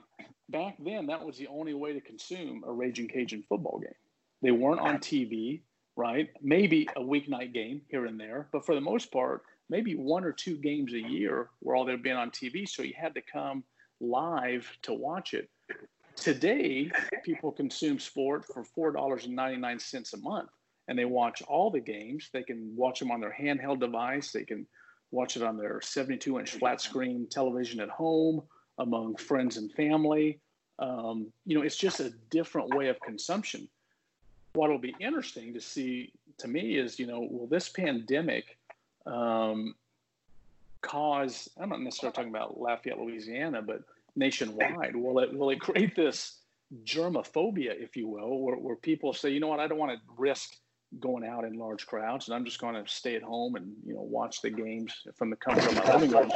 back 0.49 0.77
then 0.79 1.07
that 1.07 1.25
was 1.25 1.39
the 1.39 1.49
only 1.49 1.75
way 1.75 1.93
to 1.93 2.01
consume 2.01 2.65
a 2.67 2.73
Ragin' 2.73 3.09
Cajun 3.09 3.45
football 3.49 3.79
game. 3.79 3.93
They 4.43 4.51
weren't 4.51 4.81
on 4.81 4.99
TV, 4.99 5.63
right? 5.97 6.29
Maybe 6.43 6.89
a 6.97 7.01
weeknight 7.01 7.55
game 7.55 7.81
here 7.89 8.07
and 8.07 8.21
there, 8.21 8.49
but 8.53 8.67
for 8.67 8.75
the 8.75 8.81
most 8.81 9.11
part, 9.11 9.43
maybe 9.69 9.95
one 9.95 10.25
or 10.25 10.33
two 10.33 10.57
games 10.57 10.93
a 10.93 11.01
year 11.01 11.49
were 11.63 11.75
all 11.75 11.85
they'd 11.85 12.03
been 12.03 12.17
on 12.17 12.31
TV. 12.31 12.69
So 12.69 12.83
you 12.83 12.95
had 12.97 13.15
to 13.15 13.23
come 13.23 13.65
live 14.01 14.71
to 14.83 14.93
watch 14.93 15.35
it. 15.35 15.49
Today, 16.17 16.91
people 17.25 17.53
consume 17.53 17.99
sport 17.99 18.45
for 18.45 18.65
four 18.65 18.93
dollars 18.93 19.27
and 19.27 19.37
ninety 19.37 19.59
nine 19.59 19.79
cents 19.79 20.13
a 20.15 20.19
month, 20.19 20.51
and 20.89 20.99
they 20.99 21.05
watch 21.05 21.43
all 21.43 21.71
the 21.71 21.81
games. 21.81 22.31
They 22.33 22.43
can 22.43 22.75
watch 22.75 22.99
them 22.99 23.11
on 23.11 23.21
their 23.21 23.35
handheld 23.39 23.81
device. 23.81 24.33
They 24.33 24.45
can 24.45 24.67
watch 25.11 25.37
it 25.37 25.43
on 25.43 25.57
their 25.57 25.81
72 25.81 26.39
inch 26.39 26.51
flat 26.53 26.81
screen 26.81 27.27
television 27.31 27.81
at 27.81 27.89
home 27.89 28.43
among 28.79 29.17
friends 29.17 29.57
and 29.57 29.73
family. 29.73 30.41
Um, 30.79 31.29
you 31.47 31.57
know, 31.57 31.65
it's 31.65 31.77
just 31.77 32.01
a 32.01 32.11
different 32.31 32.75
way 32.75 32.89
of 32.89 33.01
consumption. 33.01 33.69
What'll 34.55 34.79
be 34.79 34.95
interesting 35.01 35.55
to 35.55 35.61
see 35.61 36.13
to 36.39 36.49
me 36.49 36.77
is, 36.77 36.99
you 36.99 37.07
know, 37.07 37.27
will 37.31 37.47
this 37.47 37.69
pandemic 37.69 38.59
um, 39.07 39.75
cause? 40.83 41.49
I'm 41.59 41.71
not 41.71 41.81
necessarily 41.81 42.15
talking 42.15 42.31
about 42.31 42.61
Lafayette, 42.61 42.99
Louisiana, 42.99 43.63
but 43.63 43.83
nationwide. 44.17 44.97
Will 44.97 45.19
it 45.21 45.37
will 45.37 45.51
it 45.51 45.61
create 45.61 45.95
this 45.95 46.41
germophobia, 46.85 47.73
if 47.77 47.97
you 47.97 48.09
will, 48.09 48.41
where, 48.41 48.57
where 48.57 48.77
people 48.77 49.13
say, 49.13 49.31
you 49.31 49.41
know 49.41 49.49
what, 49.49 49.61
I 49.61 49.69
don't 49.69 49.79
want 49.79 49.93
to 49.93 49.99
risk 50.19 50.57
going 51.01 51.25
out 51.25 51.45
in 51.45 51.55
large 51.59 51.87
crowds, 51.87 52.29
and 52.29 52.35
I'm 52.35 52.45
just 52.45 52.61
going 52.61 52.75
to 52.75 52.91
stay 52.91 53.17
at 53.17 53.23
home 53.23 53.57
and 53.57 53.73
you 53.85 53.95
know 53.95 54.03
watch 54.03 54.41
the 54.41 54.51
games 54.51 54.95
from 55.17 55.31
the 55.31 55.37
comfort 55.37 55.67
of 55.67 55.85
my 55.85 55.95
living 55.95 56.11
room. 56.11 56.31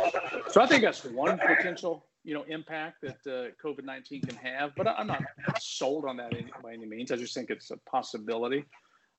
So 0.50 0.60
I 0.60 0.66
think 0.66 0.82
that's 0.82 1.04
one 1.04 1.38
potential 1.38 2.06
you 2.24 2.34
know 2.34 2.44
impact 2.48 3.02
that 3.02 3.18
uh, 3.26 3.50
COVID 3.64 3.84
nineteen 3.84 4.22
can 4.22 4.36
have. 4.36 4.72
But 4.76 4.88
I'm 4.88 5.06
not 5.06 5.22
sold 5.60 6.04
on 6.04 6.16
that 6.18 6.32
by 6.62 6.72
any 6.72 6.86
means. 6.86 7.12
I 7.12 7.16
just 7.16 7.34
think 7.34 7.50
it's 7.50 7.70
a 7.70 7.76
possibility. 7.90 8.64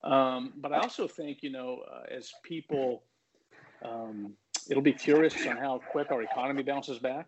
Um, 0.04 0.52
but 0.56 0.72
I 0.72 0.78
also 0.78 1.08
think 1.08 1.38
you 1.42 1.50
know 1.50 1.80
uh, 1.90 2.14
as 2.14 2.30
people, 2.44 3.04
um, 3.84 4.34
it'll 4.68 4.82
be 4.82 4.92
curious 4.92 5.34
on 5.46 5.56
how 5.56 5.80
quick 5.90 6.10
our 6.10 6.22
economy 6.22 6.62
bounces 6.62 6.98
back. 6.98 7.26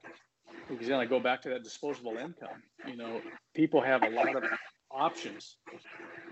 Because 0.69 0.89
then 0.89 0.99
I 0.99 1.05
go 1.05 1.21
back 1.21 1.43
to 1.43 1.49
that 1.51 1.63
disposable 1.63 2.17
income. 2.17 2.63
You 2.87 2.97
know, 2.97 3.21
people 3.55 3.81
have 3.81 4.03
a 4.03 4.11
lot 4.11 4.35
of 4.35 4.45
options 4.91 5.57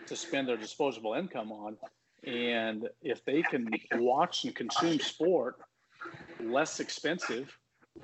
to 0.06 0.16
spend 0.16 0.48
their 0.48 0.56
disposable 0.56 1.14
income 1.14 1.52
on. 1.52 1.76
And 2.24 2.88
if 3.02 3.24
they 3.24 3.42
can 3.42 3.68
watch 3.94 4.44
and 4.44 4.54
consume 4.54 4.98
sport 5.00 5.56
less 6.40 6.80
expensive 6.80 7.56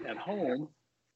at 0.06 0.16
home, 0.16 0.68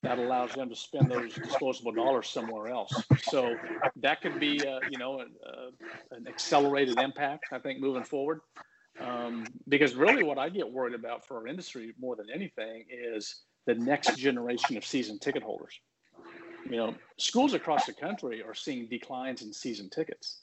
that 0.02 0.18
allows 0.18 0.52
them 0.54 0.68
to 0.68 0.74
spend 0.74 1.10
those 1.10 1.32
disposable 1.34 1.92
dollars 1.92 2.28
somewhere 2.28 2.68
else. 2.68 2.92
So 3.22 3.54
that 3.96 4.20
could 4.20 4.40
be, 4.40 4.60
uh, 4.66 4.80
you 4.90 4.98
know, 4.98 5.20
a, 5.20 5.24
a, 5.24 6.16
an 6.16 6.26
accelerated 6.26 6.98
impact, 6.98 7.44
I 7.52 7.58
think, 7.58 7.80
moving 7.80 8.02
forward. 8.02 8.40
Um, 9.00 9.44
because 9.68 9.94
really, 9.94 10.22
what 10.24 10.38
I 10.38 10.48
get 10.48 10.70
worried 10.70 10.94
about 10.94 11.26
for 11.26 11.38
our 11.38 11.46
industry 11.46 11.94
more 12.00 12.16
than 12.16 12.26
anything 12.34 12.84
is 12.90 13.42
the 13.66 13.74
next 13.74 14.16
generation 14.16 14.76
of 14.76 14.84
season 14.84 15.18
ticket 15.18 15.42
holders. 15.42 15.78
You 16.64 16.76
know, 16.76 16.94
schools 17.18 17.54
across 17.54 17.86
the 17.86 17.92
country 17.92 18.42
are 18.42 18.54
seeing 18.54 18.88
declines 18.88 19.42
in 19.42 19.52
season 19.52 19.90
tickets 19.90 20.42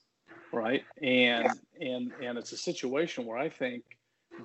right? 0.51 0.83
And 1.01 1.49
and 1.79 2.11
and 2.21 2.37
it's 2.37 2.51
a 2.51 2.57
situation 2.57 3.25
where 3.25 3.37
I 3.37 3.49
think 3.49 3.83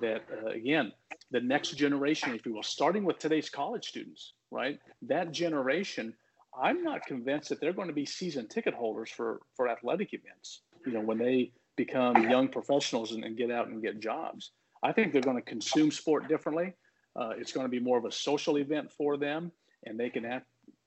that 0.01 0.23
uh, 0.31 0.49
again, 0.49 0.91
the 1.31 1.41
next 1.41 1.71
generation, 1.71 2.33
if 2.33 2.45
you 2.45 2.53
will, 2.53 2.63
starting 2.63 3.05
with 3.05 3.19
today's 3.19 3.49
college 3.49 3.87
students, 3.87 4.33
right? 4.51 4.79
That 5.03 5.31
generation, 5.31 6.13
I'm 6.61 6.83
not 6.83 7.05
convinced 7.05 7.49
that 7.49 7.59
they're 7.59 7.73
going 7.73 7.87
to 7.87 7.93
be 7.93 8.05
season 8.05 8.47
ticket 8.47 8.73
holders 8.73 9.09
for 9.09 9.41
for 9.55 9.69
athletic 9.69 10.13
events. 10.13 10.61
You 10.85 10.93
know, 10.93 11.01
when 11.01 11.17
they 11.17 11.51
become 11.75 12.29
young 12.29 12.47
professionals 12.47 13.11
and, 13.11 13.23
and 13.23 13.37
get 13.37 13.51
out 13.51 13.67
and 13.67 13.81
get 13.81 13.99
jobs, 13.99 14.51
I 14.83 14.91
think 14.91 15.11
they're 15.11 15.21
going 15.21 15.37
to 15.37 15.41
consume 15.41 15.91
sport 15.91 16.27
differently. 16.29 16.73
Uh, 17.15 17.31
it's 17.37 17.51
going 17.51 17.65
to 17.65 17.69
be 17.69 17.79
more 17.79 17.97
of 17.97 18.05
a 18.05 18.11
social 18.11 18.57
event 18.57 18.91
for 18.91 19.17
them, 19.17 19.51
and 19.85 19.99
they 19.99 20.09
can 20.09 20.23
have, 20.23 20.43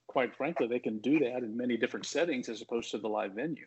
quite 0.07 0.35
frankly, 0.35 0.67
they 0.67 0.79
can 0.79 0.99
do 0.99 1.19
that 1.19 1.39
in 1.39 1.57
many 1.57 1.77
different 1.77 2.07
settings 2.07 2.49
as 2.49 2.61
opposed 2.63 2.91
to 2.91 2.99
the 2.99 3.09
live 3.09 3.33
venue. 3.33 3.67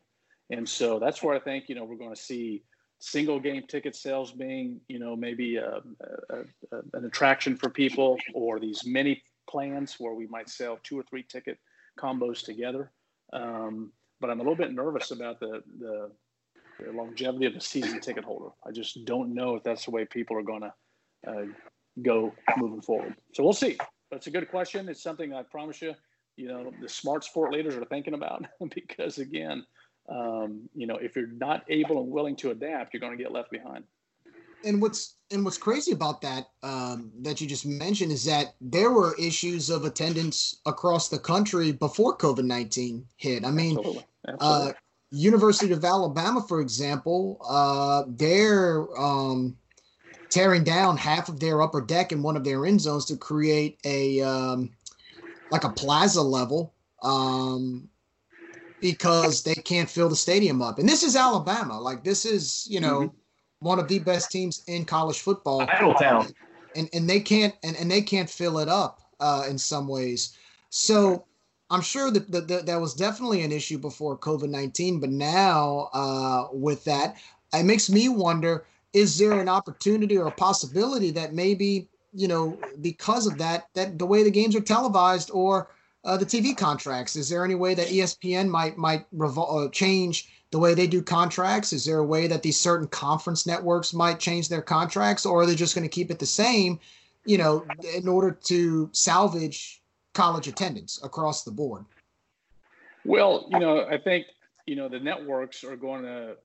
And 0.52 0.68
so 0.68 1.00
that's 1.00 1.24
where 1.24 1.36
I 1.36 1.40
think, 1.40 1.70
you 1.70 1.76
know, 1.76 1.86
we're 1.86 1.96
going 1.96 2.14
to 2.14 2.22
see 2.22 2.64
single 3.00 3.40
game 3.40 3.64
ticket 3.68 3.96
sales 3.96 4.32
being, 4.32 4.80
you 4.88 5.00
know, 5.00 5.16
maybe 5.16 5.56
a, 5.56 5.82
a, 6.30 6.38
a, 6.72 6.82
an 6.94 7.06
attraction 7.06 7.56
for 7.56 7.70
people 7.70 8.18
or 8.34 8.60
these 8.60 8.86
mini 8.86 9.24
plans 9.50 9.96
where 9.98 10.14
we 10.14 10.28
might 10.28 10.50
sell 10.50 10.78
two 10.84 11.00
or 11.00 11.04
three 11.04 11.24
ticket 11.24 11.58
combos 12.00 12.44
together. 12.44 12.92
Um, 13.34 13.92
but 14.20 14.30
I'm 14.30 14.40
a 14.40 14.44
little 14.44 14.56
bit 14.56 14.74
nervous 14.74 15.12
about 15.12 15.40
the, 15.40 15.64
the, 15.80 16.12
the, 16.80 16.92
longevity 16.92 17.46
of 17.46 17.54
the 17.54 17.62
season 17.62 18.00
ticket 18.02 18.24
holder. 18.24 18.50
I 18.66 18.72
just 18.72 19.04
don't 19.06 19.34
know 19.34 19.56
if 19.56 19.64
that's 19.64 19.86
the 19.86 19.92
way 19.92 20.06
people 20.06 20.38
are 20.38 20.44
going 20.44 20.62
to 20.62 20.74
uh, 21.28 21.46
go 22.02 22.34
moving 22.58 22.82
forward. 22.82 23.16
So 23.34 23.44
we'll 23.44 23.54
see. 23.54 23.78
That's 24.12 24.28
a 24.28 24.32
good 24.32 24.50
question. 24.50 24.90
It's 24.90 25.02
something 25.02 25.34
I 25.34 25.44
promise 25.44 25.82
you, 25.82 25.94
you 26.36 26.48
know, 26.48 26.72
the 26.82 26.90
smart 26.90 27.24
sport 27.24 27.54
leaders 27.54 27.76
are 27.76 27.86
thinking 27.86 28.14
about 28.14 28.46
because 28.76 29.18
again, 29.18 29.66
um, 30.10 30.70
you 30.76 30.88
know, 30.88 30.96
if 30.96 31.16
you're 31.16 31.28
not 31.28 31.64
able 31.70 32.02
and 32.02 32.12
willing 32.12 32.36
to 32.38 32.52
adapt, 32.52 32.94
you're 32.94 33.02
going 33.02 33.18
to 33.18 33.22
get 33.22 33.32
left 33.32 33.52
behind. 33.52 33.84
And 34.64 34.80
what's 34.80 35.16
and 35.32 35.44
what's 35.44 35.58
crazy 35.58 35.92
about 35.92 36.22
that 36.22 36.50
um, 36.62 37.12
that 37.22 37.42
you 37.42 37.48
just 37.48 37.66
mentioned 37.66 38.12
is 38.12 38.26
that 38.26 38.54
there 38.62 38.92
were 38.92 39.16
issues 39.18 39.72
of 39.72 39.86
attendance 39.86 40.58
across 40.68 41.10
the 41.10 41.18
country 41.18 41.72
before 41.72 42.16
COVID 42.16 42.44
nineteen 42.44 43.08
hit. 43.18 43.44
I 43.44 43.50
mean, 43.50 43.78
Absolutely. 43.78 44.06
Absolutely. 44.28 44.70
Uh, 44.70 44.74
University 45.12 45.74
of 45.74 45.84
Alabama, 45.84 46.46
for 46.48 46.62
example, 46.62 47.38
uh, 47.50 48.04
they're 48.08 48.88
um, 49.00 49.58
tearing 50.32 50.64
down 50.64 50.98
half 50.98 51.30
of 51.30 51.40
their 51.40 51.62
upper 51.62 51.82
deck 51.82 52.12
in 52.12 52.24
one 52.24 52.36
of 52.36 52.44
their 52.44 52.66
end 52.66 52.82
zones 52.82 53.06
to 53.06 53.18
create 53.18 53.78
a 53.86 54.22
um, 54.22 54.72
like 55.52 55.64
a 55.64 55.70
plaza 55.70 56.22
level 56.22 56.74
um, 57.04 57.88
because 58.80 59.44
they 59.44 59.54
can't 59.54 59.90
fill 59.90 60.10
the 60.10 60.16
stadium 60.16 60.62
up. 60.62 60.80
And 60.80 60.90
this 60.90 61.04
is 61.04 61.16
Alabama. 61.16 61.80
Like 61.80 62.04
this 62.04 62.26
is, 62.26 62.66
you 62.70 62.80
know, 62.80 63.02
mm-hmm. 63.02 63.66
one 63.66 63.78
of 63.78 63.88
the 63.88 64.00
best 64.00 64.32
teams 64.32 64.64
in 64.68 64.86
college 64.86 65.20
football. 65.20 65.62
town. 65.94 66.28
And 66.76 66.90
and 66.94 67.10
they 67.10 67.20
can't 67.20 67.54
and, 67.64 67.76
and 67.76 67.92
they 67.92 68.02
can't 68.02 68.30
fill 68.30 68.58
it 68.60 68.70
up 68.70 69.02
uh, 69.20 69.46
in 69.50 69.58
some 69.58 69.88
ways. 69.88 70.38
So 70.70 71.26
I'm 71.70 71.82
sure 71.82 72.12
that, 72.12 72.32
that, 72.32 72.48
that, 72.48 72.66
that 72.66 72.82
was 72.82 72.94
definitely 72.94 73.44
an 73.44 73.52
issue 73.52 73.78
before 73.78 74.18
COVID 74.18 74.50
19, 74.50 75.00
but 75.00 75.10
now 75.10 75.90
uh, 75.94 76.48
with 76.54 76.84
that, 76.86 77.18
it 77.54 77.64
makes 77.64 77.90
me 77.90 78.08
wonder 78.10 78.66
is 78.94 79.18
there 79.18 79.40
an 79.40 79.50
opportunity 79.50 80.18
or 80.18 80.28
a 80.28 80.32
possibility 80.32 81.12
that 81.12 81.34
maybe, 81.34 81.88
you 82.14 82.28
know, 82.28 82.58
because 82.82 83.26
of 83.26 83.38
that, 83.38 83.68
that 83.74 83.98
the 83.98 84.06
way 84.06 84.24
the 84.24 84.32
games 84.32 84.56
are 84.56 84.62
televised 84.62 85.32
or 85.34 85.70
uh, 86.04 86.18
the 86.18 86.26
TV 86.26 86.56
contracts? 86.56 87.16
Is 87.16 87.30
there 87.30 87.46
any 87.46 87.56
way 87.56 87.74
that 87.74 87.88
ESPN 87.88 88.50
might 88.50 88.78
might 88.78 89.06
revol- 89.16 89.66
uh, 89.66 89.70
change 89.70 90.30
the 90.52 90.60
way 90.60 90.74
they 90.74 90.88
do 90.88 91.02
contracts? 91.02 91.72
Is 91.72 91.86
there 91.86 92.00
a 92.00 92.06
way 92.06 92.28
that 92.28 92.44
these 92.44 92.60
certain 92.60 92.88
conference 92.88 93.48
networks 93.48 93.94
might 93.94 94.20
change 94.20 94.50
their 94.50 94.62
contracts, 94.62 95.26
or 95.26 95.42
are 95.42 95.46
they 95.46 95.56
just 95.56 95.76
going 95.76 95.88
to 95.88 95.90
keep 95.90 96.12
it 96.12 96.20
the 96.20 96.26
same? 96.26 96.80
You 97.26 97.38
know, 97.38 97.66
in 97.96 98.08
order 98.08 98.32
to 98.32 98.90
salvage 98.94 99.82
college 100.14 100.48
attendance 100.48 101.00
across 101.04 101.44
the 101.44 101.52
board. 101.52 101.86
Well, 103.06 103.48
you 103.50 103.60
know, 103.60 103.86
I 103.86 103.98
think 103.98 104.26
you 104.66 104.76
know 104.76 104.90
the 104.90 105.00
networks 105.00 105.64
are 105.64 105.76
going 105.76 106.04
to 106.04 106.36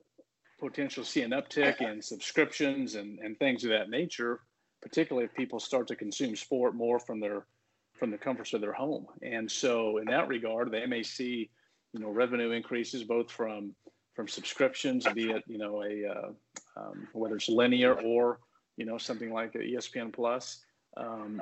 potentially 0.59 1.07
see 1.07 1.23
an 1.23 1.33
uptick 1.33 1.81
in 1.81 2.01
subscriptions 2.01 2.95
and, 2.95 3.19
and 3.19 3.39
things 3.39 3.65
of 3.65 3.71
that 3.71 3.91
nature, 3.91 4.41
particularly 4.83 5.27
if 5.27 5.35
people 5.35 5.61
start 5.61 5.87
to 5.89 5.97
consume 5.97 6.37
sport 6.37 6.75
more 6.75 6.99
from 6.99 7.21
their 7.21 7.47
from 7.95 8.11
the 8.11 8.19
comforts 8.19 8.53
of 8.53 8.61
their 8.61 8.75
home. 8.75 9.07
And 9.23 9.51
so, 9.51 9.97
in 9.99 10.05
that 10.07 10.29
regard, 10.29 10.71
they 10.71 10.85
may 10.85 11.03
see, 11.03 11.49
you 11.95 12.01
know, 12.01 12.11
revenue 12.11 12.51
increases 12.51 13.05
both 13.05 13.31
from 13.31 13.75
from 14.15 14.27
subscriptions, 14.27 15.07
be 15.15 15.31
it 15.31 15.45
you 15.47 15.59
know 15.59 15.83
a 15.83 16.09
uh, 16.09 16.81
um, 16.81 17.07
whether 17.13 17.37
it's 17.37 17.49
linear 17.49 17.95
or 18.01 18.41
you 18.77 18.87
know 18.87 18.99
something 18.99 19.33
like 19.33 19.53
ESPN 19.53 20.13
Plus, 20.13 20.65
um, 20.97 21.41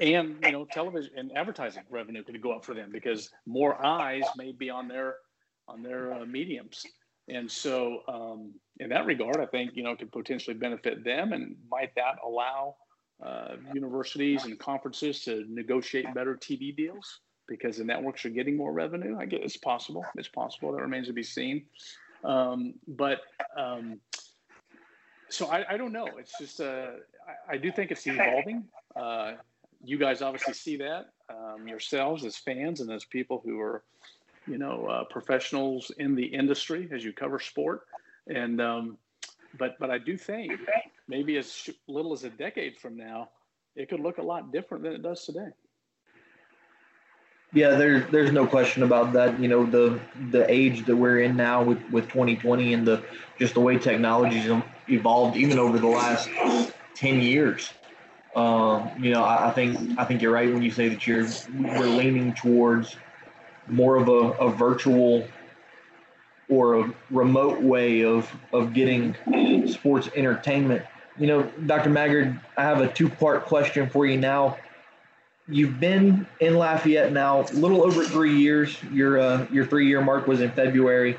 and 0.00 0.36
you 0.42 0.52
know 0.52 0.64
television 0.64 1.12
and 1.16 1.30
advertising 1.36 1.82
revenue 1.90 2.24
could 2.24 2.40
go 2.42 2.52
up 2.52 2.64
for 2.64 2.74
them 2.74 2.90
because 2.90 3.30
more 3.46 3.84
eyes 3.84 4.24
may 4.36 4.52
be 4.52 4.70
on 4.70 4.88
their 4.88 5.16
on 5.68 5.82
their 5.82 6.14
uh, 6.14 6.24
mediums. 6.24 6.84
And 7.28 7.50
so, 7.50 8.02
um, 8.08 8.54
in 8.80 8.88
that 8.90 9.06
regard, 9.06 9.38
I 9.38 9.46
think 9.46 9.72
you 9.74 9.82
know 9.82 9.94
could 9.96 10.12
potentially 10.12 10.54
benefit 10.54 11.04
them, 11.04 11.32
and 11.32 11.56
might 11.70 11.94
that 11.94 12.16
allow 12.24 12.76
uh, 13.24 13.56
universities 13.74 14.44
and 14.44 14.58
conferences 14.58 15.24
to 15.24 15.44
negotiate 15.48 16.12
better 16.14 16.36
TV 16.36 16.74
deals 16.74 17.20
because 17.48 17.78
the 17.78 17.84
networks 17.84 18.24
are 18.24 18.30
getting 18.30 18.56
more 18.56 18.72
revenue. 18.72 19.16
I 19.18 19.24
guess 19.24 19.40
it's 19.42 19.56
possible. 19.56 20.04
It's 20.16 20.28
possible. 20.28 20.72
That 20.72 20.82
remains 20.82 21.08
to 21.08 21.12
be 21.12 21.22
seen. 21.22 21.64
Um, 22.24 22.74
but 22.86 23.20
um, 23.56 24.00
so 25.28 25.46
I, 25.46 25.74
I, 25.74 25.76
don't 25.76 25.92
know. 25.92 26.08
It's 26.18 26.32
just 26.38 26.60
uh, 26.60 26.90
I, 27.48 27.54
I, 27.54 27.56
do 27.56 27.70
think 27.70 27.90
it's 27.90 28.06
evolving. 28.06 28.64
Uh, 28.96 29.32
you 29.84 29.98
guys 29.98 30.22
obviously 30.22 30.54
see 30.54 30.76
that 30.76 31.10
um, 31.30 31.68
yourselves 31.68 32.24
as 32.24 32.36
fans 32.36 32.80
and 32.80 32.90
as 32.90 33.04
people 33.04 33.40
who 33.44 33.60
are, 33.60 33.84
you 34.48 34.58
know, 34.58 34.86
uh, 34.86 35.04
professionals 35.04 35.90
in 35.98 36.14
the 36.14 36.24
industry 36.24 36.88
as 36.92 37.04
you 37.04 37.12
cover 37.12 37.38
sport. 37.38 37.82
And 38.26 38.60
um, 38.60 38.98
but 39.58 39.76
but 39.78 39.90
I 39.90 39.98
do 39.98 40.16
think 40.16 40.52
maybe 41.06 41.36
as 41.36 41.68
little 41.86 42.12
as 42.12 42.24
a 42.24 42.30
decade 42.30 42.76
from 42.76 42.96
now, 42.96 43.30
it 43.76 43.88
could 43.88 44.00
look 44.00 44.18
a 44.18 44.22
lot 44.22 44.52
different 44.52 44.84
than 44.84 44.92
it 44.92 45.02
does 45.02 45.24
today. 45.24 45.48
Yeah, 47.54 47.70
there's 47.70 48.10
there's 48.10 48.32
no 48.32 48.46
question 48.46 48.82
about 48.82 49.14
that. 49.14 49.40
You 49.40 49.48
know, 49.48 49.64
the 49.64 49.98
the 50.30 50.50
age 50.50 50.84
that 50.86 50.96
we're 50.96 51.20
in 51.20 51.36
now 51.36 51.62
with 51.62 51.82
with 51.90 52.04
2020 52.08 52.74
and 52.74 52.86
the 52.86 53.02
just 53.38 53.54
the 53.54 53.60
way 53.60 53.78
technology's 53.78 54.50
evolved, 54.88 55.36
even 55.36 55.58
over 55.58 55.78
the 55.78 55.86
last 55.86 56.28
10 56.94 57.22
years. 57.22 57.72
Um, 58.36 58.90
you 59.00 59.12
know, 59.12 59.22
I, 59.22 59.48
I, 59.48 59.52
think 59.52 59.98
I 59.98 60.04
think 60.04 60.20
you're 60.20 60.32
right 60.32 60.52
when 60.52 60.62
you 60.62 60.70
say 60.70 60.88
that 60.88 61.06
you're 61.06 61.26
we're 61.54 61.86
leaning 61.86 62.34
towards 62.34 62.96
more 63.70 63.96
of 63.96 64.08
a, 64.08 64.44
a 64.44 64.50
virtual 64.50 65.26
or 66.48 66.80
a 66.80 66.94
remote 67.10 67.60
way 67.62 68.04
of 68.04 68.30
of 68.52 68.72
getting 68.72 69.14
sports 69.66 70.08
entertainment. 70.14 70.84
You 71.18 71.26
know, 71.26 71.42
Dr. 71.66 71.90
Maggard, 71.90 72.40
I 72.56 72.62
have 72.62 72.80
a 72.80 72.88
two 72.88 73.08
part 73.08 73.44
question 73.44 73.90
for 73.90 74.06
you 74.06 74.16
now 74.16 74.56
you've 75.48 75.80
been 75.80 76.26
in 76.40 76.56
Lafayette 76.56 77.12
now 77.12 77.40
a 77.40 77.52
little 77.52 77.82
over 77.82 78.04
three 78.04 78.36
years. 78.36 78.76
Your 78.92 79.18
uh, 79.18 79.46
your 79.50 79.66
three 79.66 79.88
year 79.88 80.00
mark 80.00 80.26
was 80.26 80.40
in 80.40 80.50
February. 80.52 81.16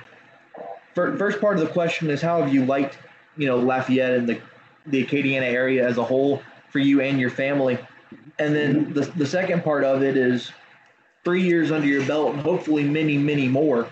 First 0.95 1.39
part 1.39 1.57
of 1.57 1.65
the 1.65 1.71
question 1.71 2.09
is 2.09 2.21
how 2.21 2.41
have 2.41 2.53
you 2.53 2.65
liked 2.65 2.97
you 3.37 3.47
know 3.47 3.57
Lafayette 3.57 4.13
and 4.13 4.29
the 4.29 4.41
the 4.87 5.05
Acadiana 5.05 5.43
area 5.43 5.87
as 5.87 5.97
a 5.97 6.03
whole 6.03 6.41
for 6.69 6.79
you 6.79 7.01
and 7.01 7.19
your 7.19 7.29
family, 7.29 7.77
and 8.37 8.55
then 8.55 8.93
the 8.93 9.01
the 9.01 9.25
second 9.25 9.63
part 9.63 9.83
of 9.83 10.03
it 10.03 10.17
is 10.17 10.51
three 11.23 11.43
years 11.43 11.71
under 11.71 11.87
your 11.87 12.05
belt, 12.05 12.33
and 12.33 12.41
hopefully 12.41 12.83
many 12.83 13.17
many 13.17 13.47
more. 13.47 13.87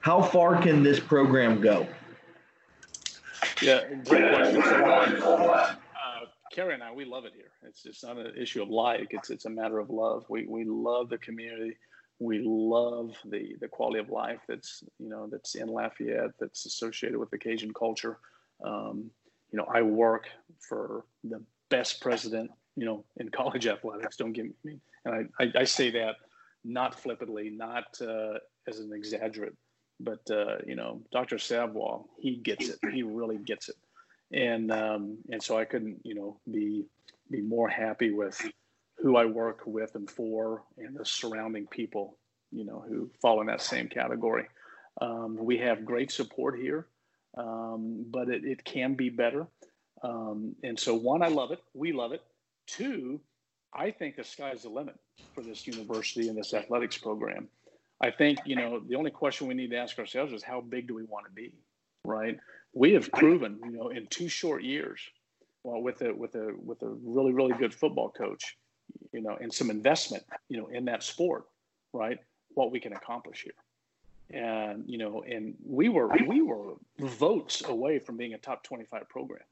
How 0.00 0.22
far 0.22 0.60
can 0.60 0.82
this 0.82 1.00
program 1.00 1.60
go? 1.60 1.86
Yeah, 3.60 3.80
great 4.04 4.32
Carrie 6.58 6.74
and 6.74 6.82
I, 6.82 6.92
we 6.92 7.04
love 7.04 7.24
it 7.24 7.34
here. 7.36 7.52
It's 7.62 7.84
just 7.84 8.02
not 8.02 8.16
an 8.16 8.32
issue 8.36 8.62
of 8.62 8.68
like. 8.68 9.08
It's 9.10 9.30
it's 9.30 9.44
a 9.44 9.50
matter 9.50 9.78
of 9.78 9.90
love. 9.90 10.24
We 10.28 10.44
we 10.46 10.64
love 10.64 11.08
the 11.08 11.18
community. 11.18 11.76
We 12.18 12.40
love 12.44 13.16
the 13.24 13.54
the 13.60 13.68
quality 13.68 14.00
of 14.00 14.10
life 14.10 14.40
that's 14.48 14.82
you 14.98 15.08
know 15.08 15.28
that's 15.30 15.54
in 15.54 15.68
Lafayette. 15.68 16.32
That's 16.40 16.66
associated 16.66 17.16
with 17.16 17.30
the 17.30 17.38
Cajun 17.38 17.72
culture. 17.74 18.18
Um, 18.64 19.10
you 19.52 19.56
know, 19.56 19.66
I 19.72 19.82
work 19.82 20.26
for 20.58 21.04
the 21.22 21.40
best 21.68 22.00
president 22.00 22.50
you 22.76 22.86
know 22.86 23.04
in 23.18 23.28
college 23.40 23.68
athletics. 23.68 24.16
Don't 24.16 24.32
get 24.32 24.46
me, 24.64 24.80
and 25.04 25.30
I 25.38 25.44
I, 25.44 25.52
I 25.60 25.64
say 25.64 25.90
that 25.90 26.16
not 26.68 26.94
flippantly, 26.94 27.50
not 27.50 27.84
uh, 28.00 28.38
as 28.68 28.78
an 28.80 28.92
exaggerate, 28.92 29.54
but 30.00 30.20
uh, 30.30 30.58
you 30.66 30.76
know, 30.76 31.02
Dr. 31.12 31.38
Savoie, 31.38 32.04
he 32.20 32.36
gets 32.36 32.68
it. 32.68 32.78
He 32.92 33.02
really 33.02 33.38
gets 33.38 33.68
it 33.68 33.76
and 34.32 34.70
um, 34.70 35.18
and 35.30 35.42
so 35.42 35.58
I 35.58 35.64
couldn't 35.64 36.00
you 36.04 36.14
know 36.14 36.38
be 36.50 36.84
be 37.30 37.40
more 37.40 37.68
happy 37.68 38.10
with 38.10 38.40
who 38.98 39.16
I 39.16 39.24
work 39.26 39.62
with 39.66 39.94
and 39.94 40.10
for, 40.10 40.64
and 40.76 40.96
the 40.96 41.04
surrounding 41.04 41.66
people, 41.66 42.18
you 42.50 42.64
know, 42.64 42.84
who 42.88 43.10
fall 43.22 43.40
in 43.40 43.46
that 43.46 43.60
same 43.60 43.88
category. 43.88 44.46
Um, 45.00 45.36
we 45.36 45.58
have 45.58 45.84
great 45.84 46.10
support 46.10 46.58
here, 46.58 46.88
um, 47.36 48.06
but 48.10 48.28
it, 48.28 48.44
it 48.44 48.64
can 48.64 48.94
be 48.94 49.08
better. 49.08 49.46
Um, 50.02 50.56
and 50.64 50.78
so, 50.78 50.94
one, 50.94 51.22
I 51.22 51.28
love 51.28 51.52
it. 51.52 51.60
We 51.74 51.92
love 51.92 52.12
it. 52.12 52.22
Two, 52.66 53.20
I 53.74 53.90
think 53.90 54.16
the 54.16 54.24
sky's 54.24 54.62
the 54.62 54.70
limit 54.70 54.96
for 55.34 55.42
this 55.42 55.66
university 55.66 56.28
and 56.28 56.36
this 56.36 56.54
athletics 56.54 56.98
program. 56.98 57.48
I 58.00 58.10
think, 58.10 58.38
you 58.44 58.56
know, 58.56 58.80
the 58.80 58.94
only 58.94 59.10
question 59.10 59.46
we 59.46 59.54
need 59.54 59.70
to 59.70 59.76
ask 59.76 59.98
ourselves 59.98 60.32
is 60.32 60.42
how 60.42 60.60
big 60.60 60.86
do 60.86 60.94
we 60.94 61.04
want 61.04 61.26
to 61.26 61.32
be, 61.32 61.52
right? 62.04 62.38
we 62.72 62.92
have 62.92 63.10
proven, 63.12 63.58
you 63.64 63.72
know, 63.72 63.88
in 63.88 64.06
two 64.06 64.28
short 64.28 64.62
years, 64.62 65.00
well, 65.64 65.80
with 65.80 66.00
a 66.02 66.12
with 66.12 66.34
a 66.34 66.54
with 66.64 66.82
a 66.82 66.88
really 66.88 67.32
really 67.32 67.54
good 67.58 67.74
football 67.74 68.10
coach, 68.10 68.56
you 69.12 69.20
know, 69.20 69.36
and 69.40 69.52
some 69.52 69.70
investment, 69.70 70.24
you 70.48 70.58
know, 70.58 70.68
in 70.68 70.84
that 70.86 71.02
sport, 71.02 71.44
right? 71.92 72.18
What 72.54 72.70
we 72.70 72.80
can 72.80 72.92
accomplish 72.92 73.44
here, 73.44 74.42
and 74.42 74.84
you 74.86 74.98
know, 74.98 75.24
and 75.28 75.54
we 75.66 75.88
were 75.88 76.08
we 76.26 76.42
were 76.42 76.74
votes 76.98 77.62
away 77.66 77.98
from 77.98 78.16
being 78.16 78.34
a 78.34 78.38
top 78.38 78.62
twenty 78.62 78.84
five 78.84 79.08
program, 79.08 79.42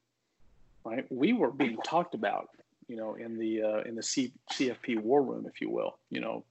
right? 0.85 1.05
We 1.11 1.33
were 1.33 1.51
being 1.51 1.79
talked 1.85 2.15
about, 2.15 2.49
you 2.89 2.97
know, 2.97 3.15
in 3.15 3.39
the 3.39 3.63
uh, 3.63 3.81
in 3.83 3.95
the 3.95 4.03
C, 4.03 4.33
CFP 4.53 5.01
war 5.01 5.23
room, 5.23 5.47
if 5.47 5.61
you 5.61 5.71
will, 5.71 5.99
you 6.11 6.21
know, 6.21 6.45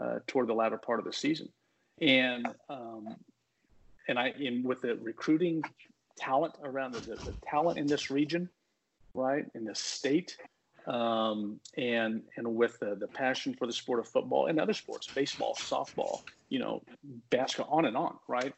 uh, 0.00 0.18
toward 0.26 0.48
the 0.48 0.54
latter 0.54 0.78
part 0.78 0.98
of 0.98 1.04
the 1.04 1.12
season, 1.12 1.48
and 2.00 2.46
um, 2.68 3.16
and 4.08 4.18
I 4.18 4.30
in 4.38 4.62
with 4.62 4.82
the 4.82 4.96
recruiting 4.96 5.62
talent 6.16 6.54
around 6.62 6.92
the, 6.92 7.00
the, 7.00 7.18
the 7.24 7.34
talent 7.48 7.78
in 7.78 7.88
this 7.88 8.10
region, 8.10 8.48
right, 9.14 9.44
in 9.54 9.64
this 9.64 9.80
state, 9.80 10.36
um, 10.86 11.60
and 11.76 12.22
and 12.36 12.54
with 12.54 12.78
the, 12.78 12.94
the 12.94 13.08
passion 13.08 13.54
for 13.54 13.66
the 13.66 13.72
sport 13.72 14.00
of 14.00 14.08
football 14.08 14.46
and 14.46 14.60
other 14.60 14.74
sports, 14.74 15.10
baseball, 15.14 15.54
softball, 15.54 16.20
you 16.48 16.58
know, 16.58 16.82
basketball, 17.30 17.76
on 17.76 17.84
and 17.84 17.96
on, 17.96 18.16
right? 18.28 18.54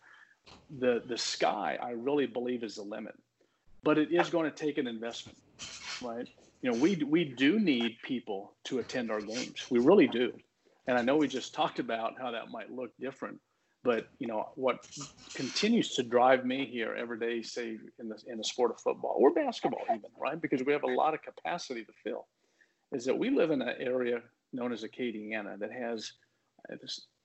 The 0.79 1.03
the 1.07 1.18
sky, 1.18 1.79
I 1.83 1.91
really 1.91 2.27
believe, 2.27 2.64
is 2.64 2.77
the 2.77 2.83
limit, 2.83 3.14
but 3.83 3.99
it 3.99 4.12
is 4.12 4.31
going 4.31 4.51
to 4.51 4.57
take 4.57 4.79
an 4.79 4.87
investment, 4.87 5.39
right? 6.01 6.29
You 6.62 6.72
know, 6.72 6.78
we 6.78 6.96
we 6.96 7.24
do 7.24 7.59
need 7.61 7.98
people 8.02 8.54
to 8.64 8.78
attend 8.78 9.11
our 9.11 9.20
games. 9.20 9.66
We 9.70 9.78
really 9.78 10.09
do, 10.09 10.32
and 10.86 10.98
I 10.98 11.02
know 11.02 11.16
we 11.16 11.28
just 11.28 11.54
talked 11.54 11.78
about 11.78 12.14
how 12.18 12.30
that 12.30 12.50
might 12.50 12.70
look 12.70 12.90
different 12.98 13.38
but 13.86 14.09
you 14.18 14.26
know 14.26 14.48
what 14.57 14.84
continues 15.32 15.94
to 15.94 16.02
drive 16.02 16.44
me 16.44 16.66
here 16.66 16.94
every 16.98 17.20
day, 17.20 17.40
say 17.40 17.78
in 18.00 18.09
the 18.09 18.20
in 18.26 18.36
the 18.36 18.44
sport 18.44 18.72
of 18.72 18.80
football 18.80 19.14
or 19.16 19.32
basketball, 19.32 19.82
even 19.84 20.11
right, 20.20 20.42
because 20.42 20.61
we 20.66 20.72
have 20.72 20.82
a 20.82 20.92
lot 20.92 21.14
of 21.14 21.22
capacity 21.22 21.84
to 21.84 21.92
fill, 22.02 22.26
is 22.92 23.04
that 23.04 23.16
we 23.16 23.30
live 23.30 23.52
in 23.52 23.62
an 23.62 23.76
area 23.78 24.20
known 24.52 24.72
as 24.72 24.82
Acadiana 24.82 25.57
that 25.61 25.70
has, 25.70 26.12
uh, 26.70 26.74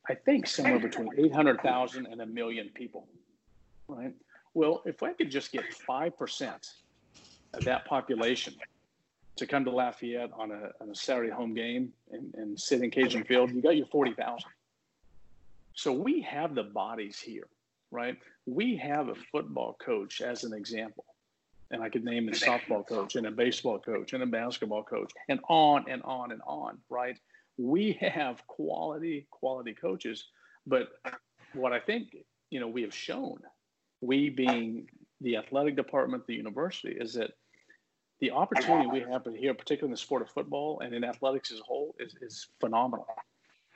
I 0.07 0.13
think, 0.13 0.45
somewhere 0.45 0.79
between 0.79 1.09
eight 1.17 1.33
hundred 1.33 1.59
thousand 1.61 2.05
and 2.05 2.21
a 2.21 2.27
million 2.27 2.69
people, 2.75 3.07
right? 3.87 4.13
Well, 4.53 4.83
if 4.85 5.01
I 5.01 5.13
could 5.13 5.31
just 5.31 5.51
get 5.51 5.73
five 5.73 6.15
percent 6.15 6.73
of 7.55 7.63
that 7.65 7.85
population 7.85 8.53
to 9.37 9.47
come 9.47 9.65
to 9.65 9.71
Lafayette 9.71 10.31
on 10.37 10.51
a, 10.51 10.71
on 10.81 10.89
a 10.89 10.95
Saturday 10.95 11.31
home 11.31 11.53
game 11.53 11.93
and, 12.11 12.33
and 12.35 12.59
sit 12.59 12.81
in 12.81 12.91
Cajun 12.91 13.23
Field, 13.23 13.51
you 13.51 13.61
got 13.61 13.77
your 13.77 13.87
forty 13.87 14.13
thousand 14.13 14.51
so 15.73 15.91
we 15.91 16.21
have 16.21 16.55
the 16.55 16.63
bodies 16.63 17.19
here, 17.19 17.47
right? 17.91 18.17
We 18.45 18.75
have 18.77 19.09
a 19.09 19.15
football 19.31 19.77
coach 19.83 20.21
as 20.21 20.43
an 20.43 20.53
example. 20.53 21.05
And 21.71 21.81
I 21.81 21.89
could 21.89 22.03
name 22.03 22.27
a 22.27 22.33
softball 22.33 22.85
coach 22.85 23.15
and 23.15 23.25
a 23.27 23.31
baseball 23.31 23.79
coach 23.79 24.11
and 24.11 24.21
a 24.21 24.25
basketball 24.25 24.83
coach 24.83 25.11
and 25.29 25.39
on 25.47 25.85
and 25.89 26.01
on 26.03 26.33
and 26.33 26.41
on, 26.45 26.77
right? 26.89 27.17
We 27.57 27.93
have 28.01 28.45
quality, 28.47 29.27
quality 29.31 29.73
coaches. 29.73 30.25
But 30.67 30.89
what 31.53 31.71
I 31.71 31.79
think, 31.79 32.15
you 32.49 32.59
know, 32.59 32.67
we 32.67 32.81
have 32.81 32.93
shown, 32.93 33.37
we 34.01 34.29
being 34.29 34.87
the 35.21 35.37
athletic 35.37 35.77
department, 35.77 36.27
the 36.27 36.35
university, 36.35 36.97
is 36.99 37.13
that 37.13 37.31
the 38.21 38.31
opportunity 38.31 38.87
we 38.87 39.01
have 39.01 39.25
here, 39.35 39.53
particularly 39.53 39.89
in 39.89 39.91
the 39.91 39.97
sport 39.97 40.21
of 40.21 40.29
football 40.29 40.79
and 40.79 40.93
in 40.93 41.03
athletics 41.03 41.51
as 41.51 41.59
a 41.59 41.63
whole, 41.63 41.95
is, 41.99 42.15
is 42.21 42.47
phenomenal 42.59 43.07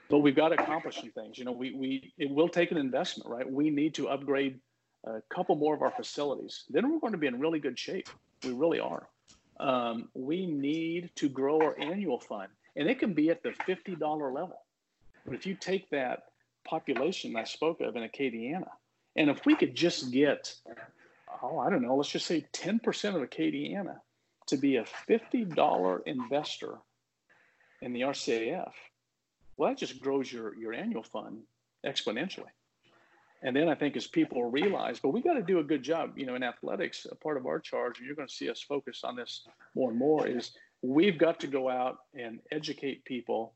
but 0.09 0.19
we've 0.19 0.35
got 0.35 0.49
to 0.49 0.61
accomplish 0.61 0.97
some 0.97 1.11
things. 1.11 1.37
You 1.37 1.45
know, 1.45 1.51
we 1.51 1.73
we 1.73 2.13
it 2.17 2.29
will 2.29 2.49
take 2.49 2.71
an 2.71 2.77
investment, 2.77 3.29
right? 3.29 3.49
We 3.49 3.69
need 3.69 3.93
to 3.95 4.09
upgrade 4.09 4.59
a 5.05 5.21
couple 5.33 5.55
more 5.55 5.75
of 5.75 5.81
our 5.81 5.91
facilities. 5.91 6.63
Then 6.69 6.91
we're 6.91 6.99
going 6.99 7.13
to 7.13 7.19
be 7.19 7.27
in 7.27 7.39
really 7.39 7.59
good 7.59 7.77
shape. 7.77 8.09
We 8.43 8.51
really 8.51 8.79
are. 8.79 9.07
Um, 9.59 10.09
we 10.13 10.45
need 10.45 11.11
to 11.15 11.29
grow 11.29 11.59
our 11.61 11.79
annual 11.79 12.19
fund, 12.19 12.49
and 12.75 12.89
it 12.89 12.99
can 12.99 13.13
be 13.13 13.29
at 13.29 13.41
the 13.41 13.53
fifty 13.65 13.95
dollar 13.95 14.31
level. 14.31 14.61
But 15.25 15.33
if 15.33 15.45
you 15.45 15.55
take 15.55 15.89
that 15.89 16.25
population 16.65 17.35
I 17.35 17.43
spoke 17.43 17.81
of 17.81 17.95
in 17.95 18.03
Acadiana, 18.03 18.69
and 19.15 19.29
if 19.29 19.45
we 19.45 19.55
could 19.55 19.75
just 19.75 20.11
get, 20.11 20.53
oh, 21.41 21.59
I 21.59 21.69
don't 21.69 21.81
know, 21.81 21.95
let's 21.95 22.11
just 22.11 22.27
say 22.27 22.45
ten 22.51 22.79
percent 22.79 23.15
of 23.15 23.23
Acadiana 23.23 23.99
to 24.47 24.57
be 24.57 24.77
a 24.77 24.85
fifty 24.85 25.45
dollar 25.45 25.99
investor 26.05 26.75
in 27.81 27.93
the 27.93 28.01
RCAF 28.01 28.71
well, 29.57 29.69
that 29.69 29.77
just 29.77 29.99
grows 30.01 30.31
your, 30.31 30.55
your 30.55 30.73
annual 30.73 31.03
fund 31.03 31.39
exponentially. 31.85 32.51
And 33.41 33.55
then 33.55 33.69
I 33.69 33.75
think 33.75 33.95
as 33.95 34.07
people 34.07 34.43
realize, 34.45 34.99
but 34.99 35.09
we 35.09 35.21
got 35.21 35.33
to 35.33 35.43
do 35.43 35.59
a 35.59 35.63
good 35.63 35.83
job, 35.83 36.17
you 36.17 36.25
know, 36.25 36.35
in 36.35 36.43
athletics, 36.43 37.05
a 37.09 37.15
part 37.15 37.37
of 37.37 37.45
our 37.45 37.59
charge, 37.59 37.99
and 37.99 38.07
you're 38.07 38.15
going 38.15 38.27
to 38.27 38.33
see 38.33 38.49
us 38.49 38.61
focus 38.61 39.01
on 39.03 39.15
this 39.15 39.45
more 39.75 39.91
and 39.91 39.99
more, 39.99 40.27
is 40.27 40.51
we've 40.81 41.17
got 41.17 41.39
to 41.41 41.47
go 41.47 41.69
out 41.69 41.97
and 42.15 42.39
educate 42.51 43.05
people 43.05 43.53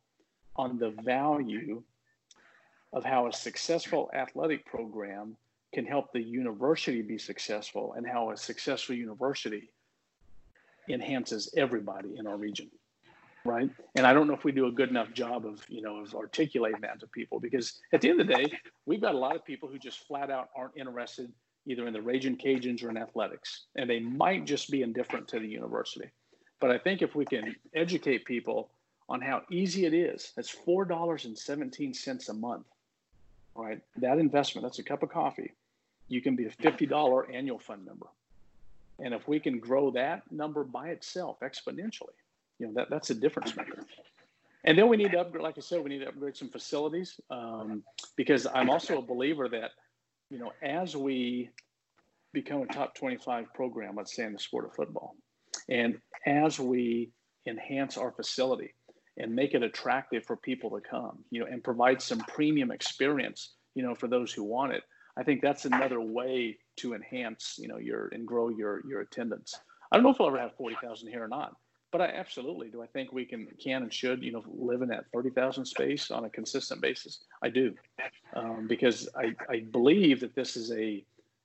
on 0.56 0.78
the 0.78 0.92
value 1.04 1.82
of 2.94 3.04
how 3.04 3.28
a 3.28 3.34
successful 3.34 4.10
athletic 4.14 4.66
program 4.66 5.36
can 5.74 5.86
help 5.86 6.12
the 6.12 6.22
university 6.22 7.02
be 7.02 7.18
successful 7.18 7.94
and 7.96 8.06
how 8.08 8.32
a 8.32 8.38
successful 8.38 8.96
university 8.96 9.72
enhances 10.90 11.54
everybody 11.58 12.18
in 12.18 12.28
our 12.28 12.38
region 12.38 12.70
right? 13.46 13.70
And 13.96 14.06
I 14.06 14.14
don't 14.14 14.28
know 14.28 14.34
if 14.34 14.44
we 14.44 14.52
do 14.52 14.68
a 14.68 14.72
good 14.72 14.90
enough 14.90 15.14
job 15.14 15.46
of, 15.46 15.64
you 15.70 15.82
know, 15.82 16.02
of 16.02 16.14
articulating 16.14 16.82
that 16.82 17.00
to 17.00 17.08
people 17.08 17.40
because 17.40 17.80
at 17.94 18.02
the 18.02 18.10
end 18.10 18.20
of 18.20 18.28
the 18.28 18.34
day, 18.34 18.52
we've 18.86 19.00
got 19.00 19.16
a 19.16 19.18
lot 19.18 19.36
of 19.36 19.46
people 19.46 19.70
who 19.70 19.80
just 19.80 20.06
flat 20.06 20.30
out 20.30 20.50
aren't 20.56 20.76
interested 20.76 21.32
either 21.66 21.88
in 21.88 21.94
the 21.94 22.02
Ragin' 22.02 22.38
Cajuns 22.38 22.84
or 22.84 22.90
in 22.90 22.98
athletics, 22.98 23.66
and 23.76 23.90
they 23.90 24.00
might 24.00 24.46
just 24.46 24.70
be 24.70 24.82
indifferent 24.82 25.28
to 25.30 25.40
the 25.40 25.48
university. 25.48 26.10
But 26.60 26.72
I 26.72 26.78
think 26.78 27.02
if 27.02 27.16
we 27.16 27.26
can 27.26 27.56
educate 27.74 28.26
people 28.26 28.72
on 29.10 29.22
how 29.22 29.42
easy 29.50 29.86
it 29.86 29.94
is. 29.94 30.32
That's 30.36 30.50
four 30.50 30.86
dollars 30.86 31.26
and 31.26 31.38
seventeen 31.38 31.94
cents 31.94 32.30
a 32.30 32.34
month. 32.34 32.68
Right, 33.56 33.82
that 33.98 34.20
investment, 34.20 34.64
that's 34.64 34.80
a 34.80 34.84
cup 34.84 35.04
of 35.04 35.10
coffee. 35.10 35.52
You 36.08 36.22
can 36.22 36.36
be 36.36 36.46
a 36.46 36.52
fifty 36.52 36.86
dollar 36.86 37.30
annual 37.30 37.60
fund 37.60 37.86
member, 37.86 38.06
and 39.04 39.14
if 39.14 39.28
we 39.28 39.40
can 39.40 39.60
grow 39.60 39.92
that 39.92 40.24
number 40.32 40.64
by 40.64 40.90
itself 40.90 41.38
exponentially, 41.42 42.16
you 42.60 42.68
know 42.68 42.74
that 42.74 42.90
that's 42.90 43.10
a 43.10 43.16
difference 43.16 43.56
maker. 43.56 43.86
And 44.66 44.78
then 44.78 44.90
we 44.90 44.98
need 44.98 45.12
to 45.12 45.22
upgrade, 45.22 45.44
like 45.44 45.58
I 45.58 45.62
said, 45.62 45.84
we 45.84 45.90
need 45.90 46.00
to 46.00 46.10
upgrade 46.10 46.36
some 46.36 46.50
facilities 46.50 47.20
um, 47.30 47.84
because 48.18 48.46
I'm 48.54 48.70
also 48.70 48.98
a 48.98 49.02
believer 49.02 49.48
that, 49.50 49.72
you 50.30 50.38
know, 50.38 50.52
as 50.62 50.96
we 50.98 51.50
become 52.34 52.62
a 52.62 52.66
top 52.68 52.94
25 52.96 53.54
program, 53.54 53.96
let's 53.96 54.14
say 54.14 54.26
in 54.26 54.34
the 54.34 54.40
sport 54.40 54.66
of 54.66 54.76
football, 54.76 55.16
and 55.70 55.98
as 56.26 56.60
we 56.60 57.12
enhance 57.48 57.98
our 57.98 58.12
facility 58.12 58.74
and 59.18 59.34
make 59.34 59.54
it 59.54 59.64
attractive 59.64 60.26
for 60.26 60.36
people 60.36 60.70
to 60.72 60.82
come, 60.82 61.20
you 61.32 61.40
know, 61.40 61.46
and 61.46 61.64
provide 61.64 62.02
some 62.02 62.20
premium 62.20 62.70
experience, 62.70 63.54
you 63.76 63.84
know, 63.84 63.96
for 63.96 64.08
those 64.08 64.32
who 64.34 64.44
want 64.44 64.74
it, 64.74 64.84
I 65.18 65.24
think 65.24 65.42
that's 65.42 65.66
another 65.66 66.02
way 66.02 66.58
to 66.80 66.94
enhance, 66.94 67.56
you 67.60 67.68
know, 67.68 67.78
your 67.78 68.08
and 68.08 68.28
grow 68.28 68.50
your 68.50 68.86
your 68.88 69.02
attendance. 69.02 69.56
I 69.92 69.96
don't 69.96 70.04
know 70.04 70.12
if 70.12 70.20
we'll 70.20 70.28
ever 70.28 70.40
have 70.40 70.56
40,000 70.56 71.10
here 71.10 71.24
or 71.24 71.28
not 71.28 71.56
but 71.92 72.02
I 72.02 72.06
absolutely 72.06 72.70
do. 72.70 72.82
I 72.82 72.88
think 72.88 73.12
we 73.12 73.26
can 73.26 73.48
can 73.62 73.84
and 73.84 73.94
should 73.94 74.24
you 74.24 74.32
know 74.32 74.44
live 74.48 74.82
in 74.82 74.90
that 74.90 75.06
thirty 75.14 75.30
thousand 75.30 75.66
space 75.66 76.12
on 76.12 76.26
a 76.26 76.30
consistent 76.30 76.82
basis. 76.82 77.24
I 77.42 77.50
do 77.50 77.74
um, 78.36 78.68
because 78.68 79.10
I, 79.16 79.36
I 79.50 79.60
believe 79.72 80.20
that 80.22 80.36
this 80.36 80.56
is 80.56 80.72
a 80.72 81.04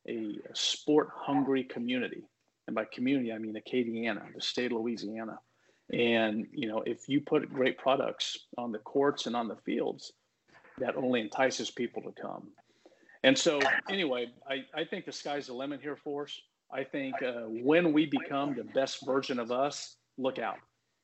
a 0.08 0.36
sport 0.52 1.08
hungry 1.14 1.64
community, 1.64 2.24
and 2.66 2.74
by 2.74 2.84
community 2.84 3.32
I 3.32 3.38
mean 3.38 3.54
Acadiana, 3.54 4.22
the 4.34 4.40
state 4.40 4.72
of 4.72 4.78
Louisiana. 4.78 5.38
And 5.92 6.46
you 6.52 6.68
know 6.68 6.82
if 6.86 7.08
you 7.08 7.20
put 7.20 7.52
great 7.52 7.78
products 7.78 8.36
on 8.58 8.72
the 8.72 8.78
courts 8.78 9.26
and 9.26 9.36
on 9.36 9.48
the 9.48 9.56
fields, 9.64 10.12
that 10.78 10.96
only 10.96 11.20
entices 11.20 11.70
people 11.70 12.02
to 12.02 12.12
come. 12.20 12.48
And 13.24 13.36
so 13.36 13.58
anyway, 13.88 14.26
I, 14.48 14.64
I 14.78 14.84
think 14.84 15.06
the 15.06 15.12
sky's 15.12 15.46
the 15.46 15.54
limit 15.54 15.80
here 15.80 15.96
for 15.96 16.24
us. 16.24 16.40
I 16.70 16.84
think 16.84 17.14
uh, 17.22 17.44
when 17.48 17.94
we 17.94 18.04
become 18.04 18.54
the 18.54 18.64
best 18.64 19.04
version 19.06 19.38
of 19.38 19.50
us, 19.50 19.96
look 20.18 20.38
out 20.38 20.58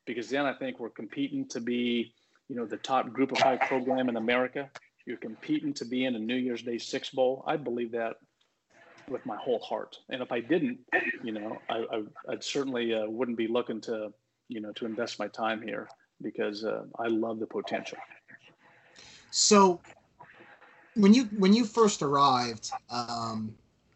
because 0.05 0.29
then 0.29 0.45
I 0.45 0.53
think 0.53 0.79
we're 0.79 0.91
competing 0.91 1.49
to 1.49 1.61
be, 1.61 2.13
you 2.49 2.57
know, 2.57 2.67
the 2.67 2.77
top 2.77 3.11
group 3.11 3.33
of 3.33 3.39
five 3.39 3.61
program 3.61 4.11
in 4.11 4.17
America. 4.17 4.69
You're 5.07 5.17
competing 5.17 5.73
to 5.75 5.87
be 5.87 6.05
in 6.05 6.15
a 6.15 6.19
New 6.19 6.37
Year's 6.37 6.63
Day 6.63 6.77
Six 6.77 7.09
Bowl. 7.09 7.43
I 7.47 7.57
believe 7.57 7.91
that 7.93 8.17
with 9.09 9.25
my 9.25 9.37
whole 9.37 9.61
heart. 9.61 9.97
And 10.11 10.21
if 10.21 10.31
I 10.31 10.41
didn't, 10.41 10.79
you 11.25 11.33
know, 11.33 11.59
I, 11.71 11.87
I 11.91 12.03
would 12.29 12.45
certainly 12.45 12.95
uh, 12.95 13.07
wouldn't 13.09 13.39
be 13.39 13.49
looking 13.49 13.81
to, 13.83 14.13
you 14.49 14.61
know, 14.61 14.73
to 14.73 14.85
invest 14.85 15.19
my 15.19 15.29
time 15.29 15.63
here 15.63 15.89
because 16.21 16.65
uh, 16.65 16.83
I 16.99 17.07
love 17.07 17.41
the 17.41 17.47
potential. 17.47 17.97
So, 19.31 19.81
when 20.95 21.15
you 21.15 21.25
when 21.39 21.53
you 21.53 21.65
first 21.65 22.03
arrived, 22.03 22.71
um, 22.91 23.55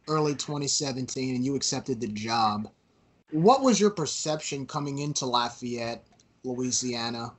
early 0.09 0.35
2017, 0.35 1.35
and 1.35 1.45
you 1.45 1.55
accepted 1.57 2.01
the 2.01 2.09
job, 2.09 2.69
what 3.31 3.63
was 3.63 3.81
your 3.81 3.91
perception 3.91 4.67
coming 4.67 4.99
into 4.99 5.27
Lafayette, 5.27 6.07
Louisiana? 6.45 7.33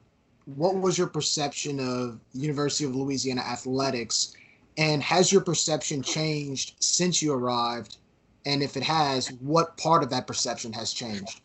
What 0.45 0.75
was 0.75 0.97
your 0.97 1.07
perception 1.07 1.79
of 1.79 2.19
University 2.33 2.85
of 2.85 2.95
Louisiana 2.95 3.41
athletics? 3.41 4.33
And 4.77 5.01
has 5.01 5.31
your 5.31 5.41
perception 5.41 6.03
changed 6.03 6.75
since 6.79 7.21
you 7.21 7.33
arrived? 7.33 7.97
And 8.45 8.61
if 8.61 8.77
it 8.77 8.83
has, 8.83 9.31
what 9.31 9.77
part 9.77 10.03
of 10.03 10.09
that 10.11 10.27
perception 10.27 10.73
has 10.73 10.91
changed? 10.91 11.41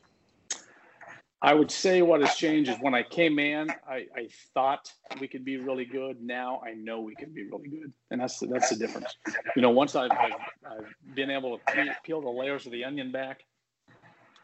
I 1.42 1.54
would 1.54 1.70
say 1.70 2.02
what 2.02 2.20
has 2.20 2.34
changed 2.34 2.70
is 2.70 2.76
when 2.80 2.94
I 2.94 3.02
came 3.02 3.38
in, 3.38 3.70
I, 3.88 4.04
I, 4.14 4.28
thought 4.52 4.92
we 5.20 5.26
could 5.26 5.42
be 5.42 5.56
really 5.56 5.86
good. 5.86 6.20
Now 6.20 6.60
I 6.66 6.74
know 6.74 7.00
we 7.00 7.14
can 7.14 7.32
be 7.32 7.44
really 7.44 7.68
good, 7.68 7.92
and 8.10 8.20
that's 8.20 8.38
the, 8.40 8.46
that's 8.46 8.68
the 8.68 8.76
difference. 8.76 9.16
You 9.56 9.62
know, 9.62 9.70
once 9.70 9.96
I've, 9.96 10.10
I've, 10.10 10.32
I've 10.70 11.14
been 11.14 11.30
able 11.30 11.56
to 11.56 11.64
peel, 11.72 11.84
peel 12.04 12.20
the 12.20 12.28
layers 12.28 12.66
of 12.66 12.72
the 12.72 12.84
onion 12.84 13.10
back, 13.10 13.42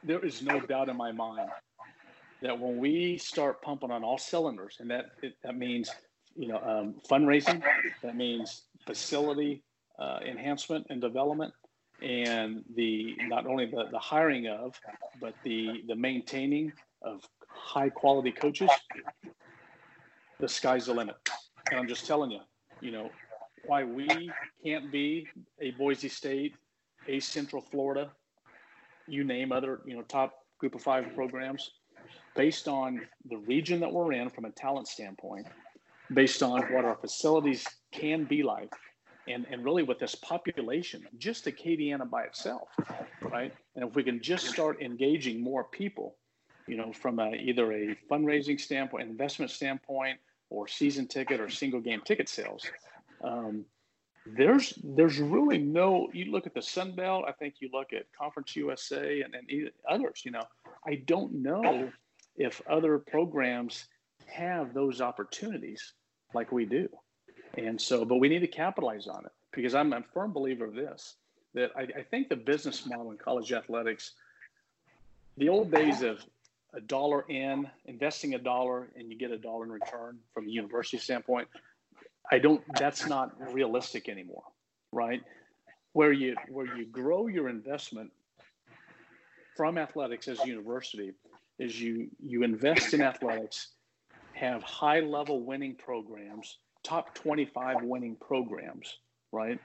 there 0.04 0.24
is 0.24 0.40
no 0.40 0.58
doubt 0.58 0.88
in 0.88 0.96
my 0.96 1.12
mind 1.12 1.50
that 2.40 2.58
when 2.58 2.78
we 2.78 3.18
start 3.18 3.60
pumping 3.60 3.90
on 3.90 4.02
all 4.02 4.16
cylinders, 4.16 4.76
and 4.80 4.90
that 4.90 5.06
it, 5.22 5.34
that 5.42 5.56
means 5.56 5.90
you 6.34 6.48
know 6.48 6.58
um, 6.58 6.94
fundraising, 7.10 7.62
that 8.02 8.16
means 8.16 8.62
facility 8.86 9.62
uh, 9.98 10.20
enhancement 10.26 10.86
and 10.88 11.02
development, 11.02 11.52
and 12.02 12.62
the 12.74 13.14
not 13.28 13.46
only 13.46 13.66
the, 13.66 13.84
the 13.90 13.98
hiring 13.98 14.46
of, 14.46 14.80
but 15.20 15.34
the 15.44 15.82
the 15.88 15.94
maintaining 15.94 16.72
of 17.02 17.22
high 17.48 17.88
quality 17.88 18.32
coaches. 18.32 18.70
The 20.40 20.48
sky's 20.48 20.86
the 20.86 20.94
limit, 20.94 21.16
and 21.70 21.80
I'm 21.80 21.88
just 21.88 22.06
telling 22.06 22.30
you, 22.30 22.40
you 22.80 22.90
know, 22.90 23.10
why 23.64 23.84
we 23.84 24.30
can't 24.64 24.92
be 24.92 25.26
a 25.60 25.70
Boise 25.72 26.08
State, 26.08 26.54
a 27.08 27.20
Central 27.20 27.62
Florida, 27.62 28.10
you 29.06 29.24
name 29.24 29.52
other 29.52 29.80
you 29.86 29.94
know 29.94 30.02
top 30.02 30.34
group 30.58 30.74
of 30.74 30.82
five 30.82 31.14
programs 31.14 31.70
based 32.34 32.68
on 32.68 33.00
the 33.30 33.36
region 33.38 33.80
that 33.80 33.92
we're 33.92 34.12
in 34.12 34.28
from 34.28 34.44
a 34.44 34.50
talent 34.50 34.88
standpoint 34.88 35.46
based 36.14 36.42
on 36.42 36.62
what 36.72 36.84
our 36.84 36.96
facilities 36.96 37.66
can 37.92 38.24
be 38.24 38.42
like 38.42 38.72
and, 39.28 39.46
and 39.50 39.64
really 39.64 39.82
with 39.82 39.98
this 39.98 40.14
population 40.14 41.04
just 41.18 41.46
acadiana 41.46 42.08
by 42.08 42.22
itself 42.22 42.68
right 43.22 43.52
and 43.74 43.88
if 43.88 43.94
we 43.94 44.02
can 44.02 44.20
just 44.20 44.46
start 44.46 44.80
engaging 44.80 45.40
more 45.40 45.64
people 45.64 46.16
you 46.68 46.76
know 46.76 46.92
from 46.92 47.18
a, 47.18 47.34
either 47.34 47.72
a 47.72 47.96
fundraising 48.10 48.60
standpoint 48.60 49.08
investment 49.08 49.50
standpoint 49.50 50.18
or 50.50 50.68
season 50.68 51.06
ticket 51.06 51.40
or 51.40 51.48
single 51.48 51.80
game 51.80 52.00
ticket 52.04 52.28
sales 52.28 52.64
um, 53.22 53.64
there's 54.36 54.74
there's 54.82 55.18
really 55.18 55.58
no 55.58 56.08
you 56.12 56.32
look 56.32 56.46
at 56.46 56.54
the 56.54 56.62
sun 56.62 56.92
belt 56.94 57.24
i 57.28 57.32
think 57.32 57.54
you 57.60 57.68
look 57.72 57.92
at 57.92 58.04
conference 58.18 58.56
usa 58.56 59.22
and, 59.22 59.34
and 59.34 59.70
others 59.88 60.22
you 60.24 60.30
know 60.30 60.42
i 60.86 60.96
don't 61.06 61.32
know 61.32 61.90
if 62.36 62.60
other 62.68 62.98
programs 62.98 63.86
have 64.26 64.74
those 64.74 65.00
opportunities 65.00 65.94
like 66.34 66.52
we 66.52 66.64
do. 66.64 66.88
And 67.56 67.80
so 67.80 68.04
but 68.04 68.16
we 68.16 68.28
need 68.28 68.40
to 68.40 68.46
capitalize 68.46 69.06
on 69.06 69.24
it 69.24 69.32
because 69.52 69.74
i'm 69.74 69.92
a 69.94 70.02
firm 70.12 70.32
believer 70.32 70.66
of 70.66 70.74
this 70.74 71.14
that 71.54 71.70
i, 71.76 71.82
I 71.82 72.02
think 72.10 72.28
the 72.28 72.36
business 72.36 72.84
model 72.84 73.10
in 73.12 73.16
college 73.16 73.52
athletics 73.52 74.12
the 75.38 75.48
old 75.48 75.70
days 75.70 76.02
of 76.02 76.22
a 76.76 76.80
dollar 76.80 77.24
in 77.28 77.68
investing 77.86 78.34
a 78.34 78.38
dollar 78.38 78.88
and 78.96 79.10
you 79.10 79.18
get 79.18 79.30
a 79.30 79.38
dollar 79.38 79.64
in 79.64 79.72
return 79.72 80.18
from 80.34 80.46
a 80.46 80.50
university 80.50 80.98
standpoint 80.98 81.48
I 82.30 82.38
don't. 82.38 82.62
That's 82.78 83.06
not 83.06 83.32
realistic 83.52 84.08
anymore, 84.08 84.42
right? 84.92 85.22
Where 85.92 86.12
you 86.12 86.36
where 86.48 86.66
you 86.66 86.86
grow 86.86 87.28
your 87.28 87.48
investment 87.48 88.10
from 89.56 89.78
athletics 89.78 90.28
as 90.28 90.42
a 90.42 90.46
university 90.46 91.12
is 91.58 91.80
you 91.80 92.08
you 92.18 92.42
invest 92.42 92.94
in 92.94 93.02
athletics, 93.02 93.68
have 94.32 94.62
high 94.62 95.00
level 95.00 95.44
winning 95.44 95.76
programs, 95.76 96.58
top 96.82 97.14
25 97.14 97.82
winning 97.82 98.16
programs, 98.16 98.98
right? 99.32 99.58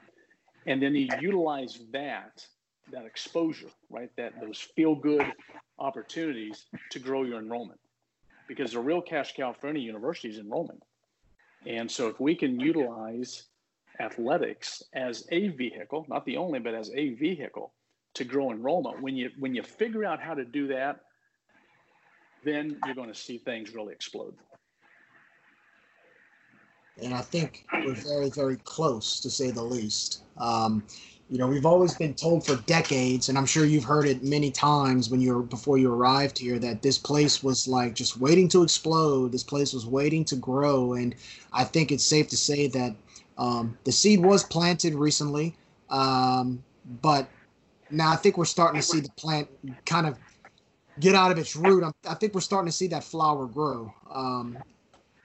And 0.68 0.82
then 0.82 0.94
you 0.96 1.10
utilize 1.20 1.80
that 1.92 2.46
that 2.92 3.06
exposure, 3.06 3.70
right? 3.90 4.10
That 4.18 4.40
those 4.40 4.60
feel 4.60 4.96
good 4.96 5.34
opportunities 5.82 6.66
to 6.92 7.00
grow 7.00 7.24
your 7.24 7.40
enrollment. 7.40 7.80
Because 8.48 8.72
the 8.74 8.80
real 8.80 9.02
cash 9.02 9.34
cow 9.36 9.54
for 9.54 9.68
any 9.68 9.82
university 9.82 10.30
is 10.30 10.38
enrollment. 10.38 10.84
And 11.66 11.90
so 11.90 12.08
if 12.08 12.20
we 12.20 12.36
can 12.36 12.60
utilize 12.60 13.44
athletics 14.00 14.84
as 14.94 15.28
a 15.32 15.50
vehicle, 15.50 16.06
not 16.10 16.26
the 16.26 16.38
only, 16.38 16.60
but 16.60 16.74
as 16.74 16.92
a 16.92 17.14
vehicle 17.16 17.74
to 18.16 18.24
grow 18.24 18.52
enrollment, 18.52 19.02
when 19.02 19.16
you 19.16 19.30
when 19.40 19.54
you 19.56 19.64
figure 19.64 20.04
out 20.04 20.22
how 20.22 20.34
to 20.34 20.44
do 20.44 20.68
that, 20.68 21.02
then 22.44 22.78
you're 22.86 22.96
going 22.96 23.14
to 23.14 23.16
see 23.16 23.38
things 23.38 23.74
really 23.74 23.94
explode. 23.94 24.34
And 27.02 27.14
I 27.14 27.22
think 27.22 27.66
we're 27.86 27.94
very, 27.94 28.30
very 28.30 28.58
close 28.58 29.20
to 29.22 29.30
say 29.30 29.50
the 29.52 29.64
least. 29.64 30.24
Um, 30.38 30.84
you 31.32 31.38
know, 31.38 31.48
we've 31.48 31.66
always 31.66 31.96
been 31.96 32.14
told 32.14 32.46
for 32.46 32.58
decades, 32.64 33.30
and 33.30 33.38
I'm 33.38 33.46
sure 33.46 33.64
you've 33.64 33.86
heard 33.86 34.06
it 34.06 34.22
many 34.22 34.52
times 34.52 35.10
when 35.10 35.22
you 35.22 35.34
were 35.34 35.42
before 35.42 35.78
you 35.78 35.92
arrived 35.92 36.38
here, 36.38 36.60
that 36.60 36.82
this 36.82 36.98
place 36.98 37.42
was 37.42 37.70
like 37.70 37.96
just 37.96 38.20
waiting 38.20 38.50
to 38.50 38.64
explode. 38.64 39.32
This 39.32 39.44
place 39.44 39.72
was 39.72 39.86
waiting 39.86 40.26
to 40.26 40.36
grow, 40.36 40.94
and 40.94 41.16
I 41.54 41.64
think 41.64 41.94
it's 41.94 42.04
safe 42.04 42.28
to 42.30 42.38
say 42.38 42.68
that 42.68 42.94
um, 43.38 43.78
the 43.86 43.94
seed 43.94 44.20
was 44.20 44.44
planted 44.44 44.94
recently, 44.94 45.56
um, 45.90 46.62
but 47.02 47.30
now 47.90 48.12
I 48.12 48.18
think 48.18 48.38
we're 48.38 48.44
starting 48.44 48.82
to 48.82 48.86
see 48.86 49.00
the 49.00 49.12
plant 49.12 49.48
kind 49.86 50.08
of 50.08 50.18
get 51.00 51.16
out 51.16 51.32
of 51.32 51.38
its 51.38 51.56
root. 51.56 51.82
I'm, 51.82 51.94
i 52.10 52.14
think 52.14 52.34
we're 52.34 52.42
starting 52.42 52.68
to 52.68 52.76
see 52.76 52.88
that 52.88 53.06
flower 53.06 53.46
grow. 53.46 53.94
Um, 54.14 54.58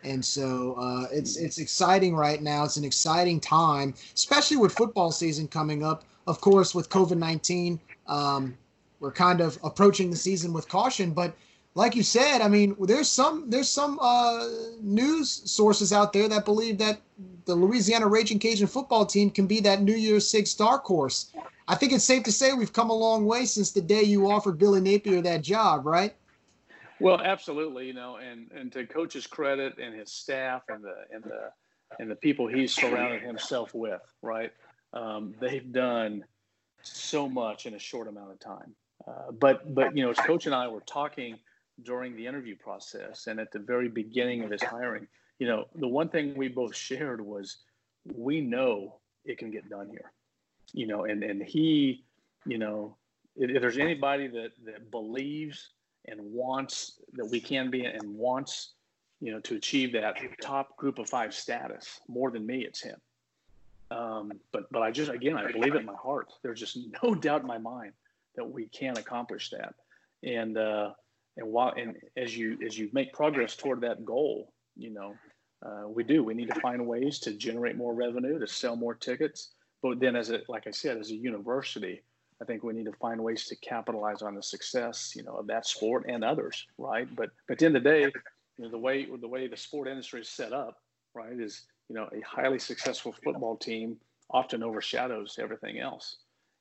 and 0.06 0.24
so 0.24 0.74
uh, 0.78 1.06
it's 1.12 1.36
it's 1.36 1.58
exciting 1.58 2.14
right 2.14 2.42
now. 2.42 2.64
It's 2.64 2.76
an 2.76 2.84
exciting 2.84 3.40
time, 3.40 3.94
especially 4.14 4.56
with 4.56 4.72
football 4.72 5.10
season 5.10 5.48
coming 5.48 5.82
up. 5.84 6.04
Of 6.26 6.40
course, 6.40 6.74
with 6.74 6.88
COVID 6.88 7.18
nineteen, 7.18 7.80
um, 8.06 8.56
we're 9.00 9.12
kind 9.12 9.40
of 9.40 9.58
approaching 9.62 10.10
the 10.10 10.16
season 10.16 10.52
with 10.52 10.68
caution. 10.68 11.10
But 11.12 11.34
like 11.74 11.94
you 11.94 12.02
said, 12.02 12.40
I 12.40 12.48
mean, 12.48 12.76
there's 12.80 13.08
some 13.08 13.50
there's 13.50 13.68
some 13.68 13.98
uh, 14.00 14.48
news 14.80 15.42
sources 15.50 15.92
out 15.92 16.12
there 16.12 16.28
that 16.28 16.44
believe 16.44 16.78
that 16.78 17.00
the 17.44 17.54
Louisiana 17.54 18.06
Ragin' 18.06 18.38
Cajun 18.38 18.66
football 18.66 19.04
team 19.04 19.30
can 19.30 19.46
be 19.46 19.60
that 19.60 19.82
New 19.82 19.94
Year's 19.94 20.28
Six 20.28 20.54
dark 20.54 20.84
horse. 20.84 21.32
I 21.68 21.74
think 21.74 21.92
it's 21.92 22.04
safe 22.04 22.22
to 22.24 22.32
say 22.32 22.52
we've 22.52 22.72
come 22.72 22.90
a 22.90 22.94
long 22.94 23.26
way 23.26 23.44
since 23.44 23.72
the 23.72 23.80
day 23.80 24.02
you 24.02 24.30
offered 24.30 24.56
Billy 24.58 24.80
Napier 24.80 25.20
that 25.22 25.42
job, 25.42 25.84
right? 25.84 26.14
Well, 27.00 27.20
absolutely, 27.20 27.86
you 27.86 27.94
know, 27.94 28.16
and 28.16 28.50
and 28.52 28.72
to 28.72 28.86
coach's 28.86 29.26
credit 29.26 29.78
and 29.78 29.94
his 29.94 30.12
staff 30.12 30.62
and 30.68 30.82
the 30.82 30.94
and 31.12 31.22
the 31.24 31.50
and 31.98 32.10
the 32.10 32.16
people 32.16 32.46
he's 32.46 32.72
surrounded 32.74 33.22
himself 33.22 33.74
with, 33.74 34.00
right? 34.22 34.52
Um, 34.92 35.34
they've 35.40 35.72
done 35.72 36.24
so 36.82 37.28
much 37.28 37.66
in 37.66 37.74
a 37.74 37.78
short 37.78 38.08
amount 38.08 38.30
of 38.32 38.40
time. 38.40 38.74
Uh, 39.06 39.32
but 39.32 39.74
but 39.74 39.96
you 39.96 40.02
know, 40.02 40.10
as 40.10 40.18
coach 40.18 40.46
and 40.46 40.54
I 40.54 40.68
were 40.68 40.80
talking 40.80 41.38
during 41.82 42.16
the 42.16 42.26
interview 42.26 42.56
process 42.56 43.26
and 43.26 43.38
at 43.38 43.52
the 43.52 43.58
very 43.58 43.88
beginning 43.88 44.42
of 44.42 44.50
his 44.50 44.62
hiring, 44.62 45.06
you 45.38 45.46
know, 45.46 45.66
the 45.74 45.88
one 45.88 46.08
thing 46.08 46.34
we 46.34 46.48
both 46.48 46.74
shared 46.74 47.20
was 47.20 47.58
we 48.14 48.40
know 48.40 48.96
it 49.24 49.38
can 49.38 49.50
get 49.50 49.68
done 49.68 49.88
here. 49.90 50.12
You 50.72 50.86
know, 50.86 51.04
and 51.04 51.22
and 51.22 51.42
he, 51.42 52.04
you 52.46 52.58
know, 52.58 52.96
if, 53.36 53.50
if 53.50 53.60
there's 53.60 53.78
anybody 53.78 54.28
that 54.28 54.52
that 54.64 54.90
believes 54.90 55.70
and 56.08 56.20
wants 56.20 57.00
that 57.14 57.26
we 57.26 57.40
can 57.40 57.70
be 57.70 57.84
and 57.84 58.02
wants, 58.14 58.72
you 59.20 59.32
know, 59.32 59.40
to 59.40 59.56
achieve 59.56 59.92
that 59.92 60.16
top 60.40 60.76
group 60.76 60.98
of 60.98 61.08
five 61.08 61.34
status 61.34 62.00
more 62.08 62.30
than 62.30 62.46
me, 62.46 62.64
it's 62.64 62.82
him. 62.82 63.00
Um, 63.90 64.32
but 64.52 64.70
but 64.72 64.82
I 64.82 64.90
just 64.90 65.10
again 65.10 65.36
I 65.36 65.50
believe 65.52 65.74
it 65.74 65.80
in 65.80 65.86
my 65.86 65.94
heart. 65.94 66.32
There's 66.42 66.60
just 66.60 66.78
no 67.02 67.14
doubt 67.14 67.42
in 67.42 67.46
my 67.46 67.58
mind 67.58 67.92
that 68.36 68.48
we 68.48 68.66
can 68.66 68.96
accomplish 68.98 69.50
that. 69.50 69.74
And 70.22 70.58
uh, 70.58 70.90
and 71.36 71.46
while 71.52 71.72
and 71.76 71.96
as 72.16 72.36
you 72.36 72.58
as 72.66 72.78
you 72.78 72.90
make 72.92 73.12
progress 73.12 73.56
toward 73.56 73.80
that 73.82 74.04
goal, 74.04 74.52
you 74.76 74.90
know, 74.90 75.14
uh, 75.64 75.88
we 75.88 76.04
do. 76.04 76.22
We 76.22 76.34
need 76.34 76.48
to 76.52 76.60
find 76.60 76.86
ways 76.86 77.18
to 77.20 77.32
generate 77.32 77.76
more 77.76 77.94
revenue, 77.94 78.38
to 78.38 78.46
sell 78.46 78.76
more 78.76 78.94
tickets. 78.94 79.50
But 79.82 80.00
then, 80.00 80.16
as 80.16 80.30
a 80.30 80.40
like 80.48 80.66
I 80.66 80.70
said, 80.70 80.98
as 80.98 81.10
a 81.10 81.16
university, 81.16 82.02
I 82.40 82.44
think 82.44 82.62
we 82.62 82.74
need 82.74 82.86
to 82.86 82.92
find 82.92 83.22
ways 83.22 83.46
to 83.46 83.56
capitalize 83.56 84.22
on 84.22 84.34
the 84.34 84.42
success, 84.42 85.14
you 85.16 85.22
know, 85.22 85.36
of 85.36 85.46
that 85.46 85.66
sport 85.66 86.04
and 86.08 86.22
others, 86.22 86.66
right? 86.78 87.08
But 87.14 87.30
but 87.46 87.54
at 87.54 87.58
the 87.60 87.66
end 87.66 87.76
of 87.76 87.82
the 87.82 87.88
day, 87.88 88.02
you 88.02 88.64
know, 88.64 88.70
the 88.70 88.78
way 88.78 89.06
the 89.06 89.28
way 89.28 89.46
the 89.46 89.56
sport 89.56 89.88
industry 89.88 90.20
is 90.20 90.28
set 90.28 90.52
up, 90.52 90.80
right, 91.14 91.38
is 91.38 91.62
you 91.88 91.94
know 91.94 92.08
a 92.12 92.20
highly 92.20 92.58
successful 92.58 93.14
football 93.24 93.56
team 93.56 93.96
often 94.30 94.62
overshadows 94.62 95.38
everything 95.40 95.78
else. 95.78 96.16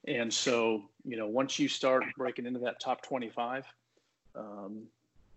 And 0.08 0.32
so, 0.32 0.84
you 1.04 1.18
know, 1.18 1.28
once 1.28 1.58
you 1.58 1.68
start 1.68 2.04
breaking 2.16 2.46
into 2.46 2.60
that 2.60 2.80
top 2.80 3.02
25, 3.02 3.66
um, 4.36 4.84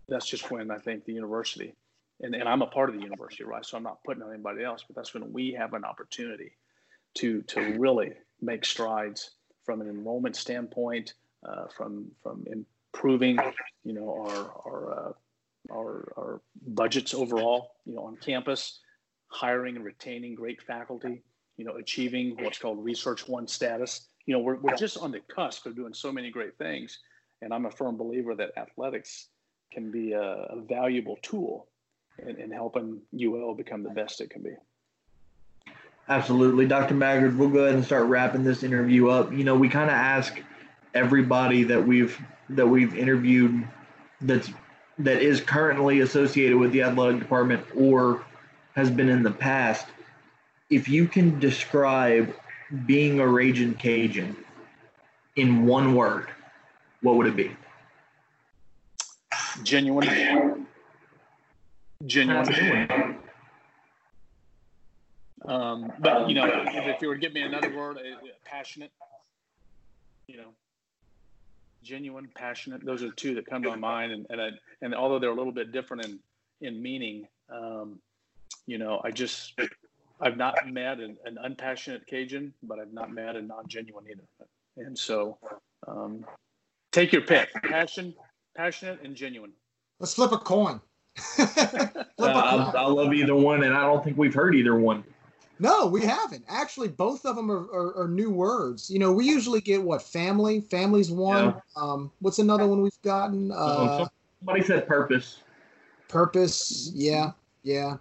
that's 0.07 0.27
just 0.27 0.51
when 0.51 0.69
I 0.69 0.77
think 0.77 1.05
the 1.05 1.13
university, 1.13 1.73
and, 2.21 2.35
and 2.35 2.47
I'm 2.47 2.61
a 2.61 2.67
part 2.67 2.89
of 2.89 2.95
the 2.95 3.01
university, 3.01 3.43
right? 3.43 3.65
So 3.65 3.77
I'm 3.77 3.83
not 3.83 4.03
putting 4.03 4.21
on 4.21 4.31
anybody 4.31 4.63
else, 4.63 4.83
but 4.85 4.95
that's 4.95 5.13
when 5.13 5.33
we 5.33 5.53
have 5.53 5.73
an 5.73 5.83
opportunity 5.83 6.51
to 7.15 7.41
to 7.41 7.59
really 7.79 8.13
make 8.41 8.63
strides 8.63 9.31
from 9.69 9.81
an 9.81 9.87
enrollment 9.87 10.35
standpoint, 10.35 11.13
uh, 11.47 11.67
from 11.77 12.09
from 12.23 12.43
improving, 12.47 13.37
you 13.83 13.93
know, 13.93 14.09
our 14.09 14.51
our, 14.65 14.93
uh, 14.99 15.11
our 15.71 16.11
our 16.17 16.41
budgets 16.69 17.13
overall, 17.13 17.73
you 17.85 17.93
know, 17.93 18.01
on 18.01 18.17
campus, 18.17 18.79
hiring 19.27 19.75
and 19.75 19.85
retaining 19.85 20.33
great 20.33 20.59
faculty, 20.59 21.21
you 21.57 21.65
know, 21.65 21.73
achieving 21.73 22.35
what's 22.39 22.57
called 22.57 22.83
Research 22.83 23.27
One 23.27 23.47
status. 23.47 24.07
You 24.25 24.33
know, 24.33 24.39
we're 24.39 24.55
we're 24.55 24.75
just 24.75 24.97
on 24.97 25.11
the 25.11 25.19
cusp 25.35 25.67
of 25.67 25.75
doing 25.75 25.93
so 25.93 26.11
many 26.11 26.31
great 26.31 26.57
things, 26.57 26.97
and 27.43 27.53
I'm 27.53 27.67
a 27.67 27.71
firm 27.71 27.95
believer 27.95 28.33
that 28.33 28.57
athletics 28.57 29.27
can 29.71 29.91
be 29.91 30.13
a, 30.13 30.23
a 30.23 30.61
valuable 30.67 31.19
tool 31.21 31.67
in, 32.17 32.41
in 32.41 32.49
helping 32.49 33.01
UL 33.13 33.53
become 33.53 33.83
the 33.83 33.91
best 33.91 34.19
it 34.19 34.31
can 34.31 34.41
be. 34.41 34.55
Absolutely. 36.09 36.65
Dr. 36.65 36.95
Maggard, 36.95 37.37
we'll 37.37 37.49
go 37.49 37.59
ahead 37.59 37.75
and 37.75 37.85
start 37.85 38.07
wrapping 38.07 38.43
this 38.43 38.63
interview 38.63 39.09
up. 39.09 39.31
You 39.31 39.43
know, 39.43 39.55
we 39.55 39.69
kind 39.69 39.91
of 39.91 39.95
ask 39.95 40.41
everybody 40.95 41.63
that 41.63 41.85
we've 41.85 42.19
that 42.49 42.65
we've 42.67 42.95
interviewed 42.95 43.67
that's 44.21 44.49
that 44.97 45.21
is 45.21 45.39
currently 45.39 45.99
associated 46.01 46.57
with 46.57 46.71
the 46.71 46.81
athletic 46.81 47.19
department 47.19 47.63
or 47.75 48.25
has 48.75 48.89
been 48.89 49.07
in 49.07 49.21
the 49.21 49.31
past. 49.31 49.85
If 50.71 50.89
you 50.89 51.07
can 51.07 51.39
describe 51.39 52.33
being 52.87 53.19
a 53.19 53.27
Ragin' 53.27 53.75
Cajun 53.75 54.35
in 55.35 55.65
one 55.65 55.95
word, 55.95 56.27
what 57.01 57.15
would 57.15 57.27
it 57.27 57.35
be? 57.35 57.55
Genuine. 59.63 60.65
Genuine. 62.05 63.08
Um, 65.49 65.91
but 65.99 66.29
you 66.29 66.35
know, 66.35 66.45
if 66.47 67.01
you 67.01 67.07
were 67.07 67.15
to 67.15 67.19
give 67.19 67.33
me 67.33 67.41
another 67.41 67.75
word, 67.75 67.97
uh, 67.97 68.27
passionate. 68.45 68.91
You 70.27 70.37
know, 70.37 70.49
genuine, 71.81 72.29
passionate. 72.35 72.85
Those 72.85 73.01
are 73.01 73.11
two 73.11 73.33
that 73.33 73.47
come 73.47 73.63
to 73.63 73.69
my 73.69 73.75
mind, 73.75 74.11
and 74.11 74.27
and 74.29 74.39
I, 74.39 74.49
and 74.83 74.93
although 74.93 75.17
they're 75.17 75.31
a 75.31 75.35
little 75.35 75.51
bit 75.51 75.71
different 75.71 76.05
in 76.05 76.19
in 76.61 76.81
meaning, 76.81 77.27
um, 77.51 77.99
you 78.67 78.77
know, 78.77 79.01
I 79.03 79.09
just 79.09 79.59
I've 80.21 80.37
not 80.37 80.69
met 80.71 80.99
an, 80.99 81.17
an, 81.25 81.39
unpassionate 81.41 82.05
Cajun, 82.05 82.53
but 82.61 82.77
I've 82.77 82.93
not 82.93 83.11
met 83.11 83.35
a 83.35 83.41
non-genuine 83.41 84.05
either. 84.11 84.23
And 84.77 84.97
so, 84.97 85.39
um, 85.87 86.25
take 86.91 87.11
your 87.11 87.23
pick: 87.23 87.49
passion, 87.63 88.13
passionate, 88.55 89.01
and 89.03 89.15
genuine. 89.15 89.53
Let's 89.99 90.13
flip 90.13 90.31
a 90.31 90.37
coin. 90.37 90.79
flip 91.15 91.57
a 91.57 92.05
uh, 92.19 92.71
coin. 92.71 92.75
I 92.75 92.85
love 92.85 93.13
either 93.13 93.35
one, 93.35 93.63
and 93.63 93.73
I 93.73 93.81
don't 93.81 94.03
think 94.03 94.15
we've 94.15 94.35
heard 94.35 94.53
either 94.53 94.75
one. 94.75 95.03
No, 95.59 95.87
we 95.87 96.05
haven't. 96.05 96.45
Actually, 96.47 96.87
both 96.87 97.25
of 97.25 97.35
them 97.35 97.51
are, 97.51 97.65
are, 97.73 98.03
are, 98.03 98.07
new 98.07 98.29
words. 98.29 98.89
You 98.89 98.97
know, 98.97 99.11
we 99.11 99.25
usually 99.25 99.59
get 99.59 99.83
what 99.83 100.01
family. 100.01 100.61
Family's 100.61 101.11
one. 101.11 101.45
Yeah. 101.45 101.59
Um, 101.75 102.11
what's 102.19 102.39
another 102.39 102.65
one 102.65 102.81
we've 102.81 103.01
gotten? 103.01 103.51
Uh, 103.51 104.07
Somebody 104.39 104.63
said 104.63 104.87
purpose. 104.87 105.41
Purpose. 106.07 106.91
Yeah, 106.93 107.31
yeah. 107.63 107.97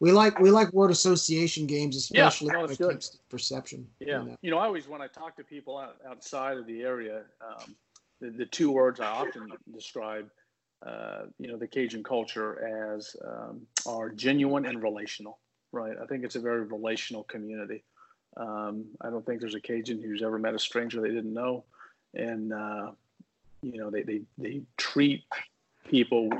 We 0.00 0.12
like 0.12 0.38
we 0.40 0.50
like 0.50 0.72
word 0.72 0.90
association 0.90 1.66
games, 1.66 1.96
especially 1.96 2.50
yeah, 2.52 2.62
when 2.62 2.70
it 2.70 2.78
comes 2.78 3.10
to 3.10 3.18
perception. 3.28 3.86
Yeah, 4.00 4.06
you 4.06 4.28
know? 4.28 4.36
you 4.42 4.50
know, 4.50 4.58
I 4.58 4.64
always 4.64 4.88
when 4.88 5.00
I 5.00 5.06
talk 5.06 5.36
to 5.36 5.44
people 5.44 5.78
out, 5.78 5.96
outside 6.08 6.56
of 6.56 6.66
the 6.66 6.82
area, 6.82 7.22
um, 7.40 7.74
the, 8.20 8.30
the 8.30 8.46
two 8.46 8.70
words 8.70 9.00
I 9.00 9.06
often 9.06 9.48
describe, 9.72 10.28
uh, 10.86 11.22
you 11.38 11.48
know, 11.48 11.56
the 11.56 11.66
Cajun 11.66 12.04
culture 12.04 12.94
as 12.94 13.16
um, 13.24 13.62
are 13.86 14.10
genuine 14.10 14.66
and 14.66 14.82
relational 14.82 15.38
right? 15.72 15.96
I 16.00 16.06
think 16.06 16.24
it's 16.24 16.36
a 16.36 16.40
very 16.40 16.62
relational 16.62 17.24
community. 17.24 17.82
Um, 18.36 18.86
I 19.00 19.10
don't 19.10 19.24
think 19.24 19.40
there's 19.40 19.54
a 19.54 19.60
Cajun 19.60 20.02
who's 20.02 20.22
ever 20.22 20.38
met 20.38 20.54
a 20.54 20.58
stranger 20.58 21.00
they 21.00 21.08
didn't 21.08 21.34
know, 21.34 21.64
and 22.14 22.52
uh, 22.52 22.92
you 23.62 23.78
know 23.78 23.90
they, 23.90 24.02
they 24.02 24.22
they 24.36 24.62
treat 24.76 25.24
people, 25.88 26.30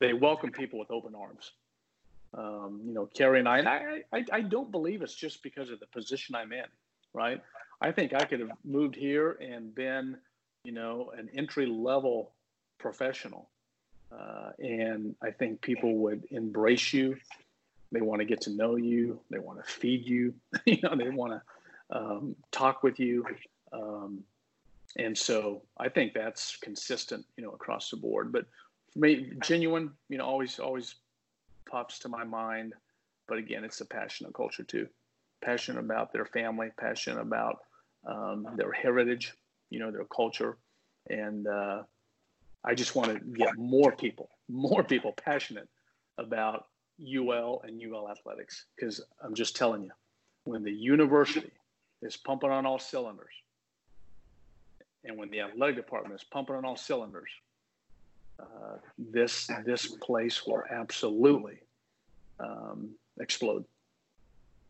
they 0.00 0.12
welcome 0.12 0.50
people 0.50 0.78
with 0.78 0.90
open 0.90 1.14
arms. 1.14 1.52
Um, 2.32 2.80
you 2.84 2.92
know, 2.92 3.06
Carrie 3.06 3.40
and 3.40 3.48
I, 3.48 3.58
and 3.58 3.68
I, 3.68 4.02
I, 4.12 4.24
I 4.32 4.40
don't 4.40 4.70
believe 4.70 5.02
it's 5.02 5.14
just 5.14 5.42
because 5.42 5.70
of 5.70 5.80
the 5.80 5.86
position 5.86 6.34
I'm 6.34 6.52
in, 6.52 6.64
right? 7.12 7.40
I 7.80 7.90
think 7.92 8.14
I 8.14 8.24
could 8.24 8.40
have 8.40 8.50
moved 8.64 8.94
here 8.94 9.32
and 9.40 9.74
been, 9.74 10.16
you 10.64 10.72
know, 10.72 11.12
an 11.16 11.28
entry 11.34 11.66
level 11.66 12.32
professional. 12.78 13.48
Uh, 14.12 14.50
and 14.58 15.14
I 15.22 15.30
think 15.30 15.60
people 15.60 15.94
would 15.96 16.24
embrace 16.30 16.92
you 16.92 17.16
they 17.92 18.00
want 18.00 18.20
to 18.20 18.24
get 18.24 18.40
to 18.42 18.50
know 18.50 18.76
you. 18.76 19.20
They 19.30 19.38
want 19.38 19.64
to 19.64 19.70
feed 19.70 20.06
you. 20.06 20.34
you 20.64 20.78
know, 20.82 20.94
they 20.96 21.10
want 21.10 21.32
to 21.32 21.96
um, 21.96 22.36
talk 22.52 22.82
with 22.82 23.00
you. 23.00 23.24
Um, 23.72 24.22
and 24.96 25.16
so 25.16 25.62
I 25.78 25.88
think 25.88 26.14
that's 26.14 26.56
consistent, 26.56 27.24
you 27.36 27.44
know, 27.44 27.50
across 27.50 27.90
the 27.90 27.96
board. 27.96 28.32
But 28.32 28.46
for 28.92 28.98
me, 29.00 29.32
genuine, 29.42 29.92
you 30.08 30.18
know, 30.18 30.24
always 30.24 30.58
always 30.58 30.96
pops 31.68 31.98
to 32.00 32.08
my 32.08 32.24
mind. 32.24 32.74
But 33.28 33.38
again, 33.38 33.64
it's 33.64 33.80
a 33.80 33.86
passionate 33.86 34.34
culture 34.34 34.64
too. 34.64 34.88
Passionate 35.42 35.80
about 35.80 36.12
their 36.12 36.26
family, 36.26 36.70
passionate 36.78 37.20
about 37.20 37.60
um, 38.06 38.46
their 38.56 38.72
heritage, 38.72 39.34
you 39.70 39.78
know, 39.78 39.90
their 39.90 40.04
culture, 40.04 40.58
and 41.08 41.46
uh, 41.46 41.82
I 42.64 42.74
just 42.74 42.94
want 42.94 43.12
to 43.12 43.18
get 43.18 43.56
more 43.56 43.92
people, 43.92 44.30
more 44.48 44.82
people 44.82 45.12
passionate 45.12 45.68
about 46.18 46.66
UL 47.02 47.62
and 47.64 47.80
UL 47.80 48.08
athletics 48.10 48.66
because 48.76 49.00
I'm 49.22 49.34
just 49.34 49.56
telling 49.56 49.82
you, 49.84 49.90
when 50.44 50.62
the 50.62 50.72
university 50.72 51.50
is 52.02 52.16
pumping 52.16 52.50
on 52.50 52.66
all 52.66 52.78
cylinders, 52.78 53.34
and 55.04 55.16
when 55.16 55.30
the 55.30 55.40
athletic 55.40 55.76
department 55.76 56.14
is 56.14 56.24
pumping 56.24 56.56
on 56.56 56.64
all 56.64 56.76
cylinders, 56.76 57.30
uh, 58.38 58.76
this 58.98 59.50
this 59.64 59.86
place 59.86 60.46
will 60.46 60.62
absolutely 60.70 61.58
um, 62.38 62.90
explode. 63.20 63.64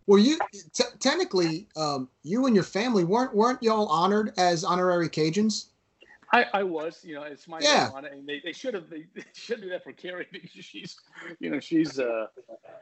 Well, 0.06 0.18
you 0.18 0.38
t- 0.72 0.84
technically, 0.98 1.68
um, 1.76 2.08
you 2.24 2.46
and 2.46 2.54
your 2.54 2.64
family 2.64 3.04
weren't 3.04 3.34
weren't 3.34 3.62
y'all 3.62 3.86
honored 3.86 4.32
as 4.38 4.64
honorary 4.64 5.08
Cajuns? 5.08 5.66
I, 6.32 6.46
I 6.54 6.62
was, 6.62 7.04
you 7.04 7.14
know, 7.14 7.22
it's 7.22 7.48
my 7.48 7.60
Yeah. 7.60 7.90
and 7.96 8.26
they, 8.28 8.40
they 8.44 8.52
should 8.52 8.74
have 8.74 8.88
they, 8.88 9.06
they 9.14 9.24
should 9.32 9.60
do 9.60 9.68
that 9.70 9.82
for 9.84 9.92
Carrie 9.92 10.26
because 10.32 10.50
she's, 10.50 10.96
you 11.40 11.50
know, 11.50 11.60
she's 11.60 11.98
uh, 11.98 12.26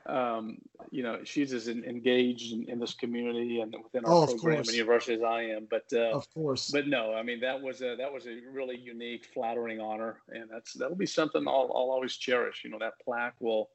um, 0.07 0.59
you 0.91 1.03
know, 1.03 1.21
she's 1.25 1.53
as 1.53 1.69
en- 1.69 1.85
engaged 1.85 2.53
in, 2.53 2.69
in 2.69 2.79
this 2.79 2.95
community 2.95 3.61
and 3.61 3.75
within 3.83 4.05
our 4.05 4.13
Oh, 4.13 4.27
program 4.27 4.59
and 4.61 4.69
university 4.69 5.15
as 5.15 5.23
I 5.23 5.43
am. 5.43 5.67
But 5.71 5.93
uh, 5.93 6.15
Of 6.15 6.33
course. 6.33 6.71
but 6.73 6.87
no, 6.89 7.15
I 7.15 7.23
mean 7.23 7.41
that 7.41 7.61
was 7.61 7.83
a 7.83 7.97
that 7.97 8.13
was 8.13 8.27
a 8.27 8.41
really 8.53 8.77
unique, 8.77 9.27
flattering 9.33 9.81
honor, 9.81 10.21
and 10.29 10.49
that's 10.51 10.75
that'll 10.75 10.97
be 10.97 11.07
something 11.07 11.47
I'll, 11.47 11.71
I'll 11.75 11.91
always 11.91 12.17
cherish. 12.17 12.63
You 12.65 12.71
know, 12.71 12.79
that 12.81 12.95
plaque 13.03 13.35
will, 13.41 13.71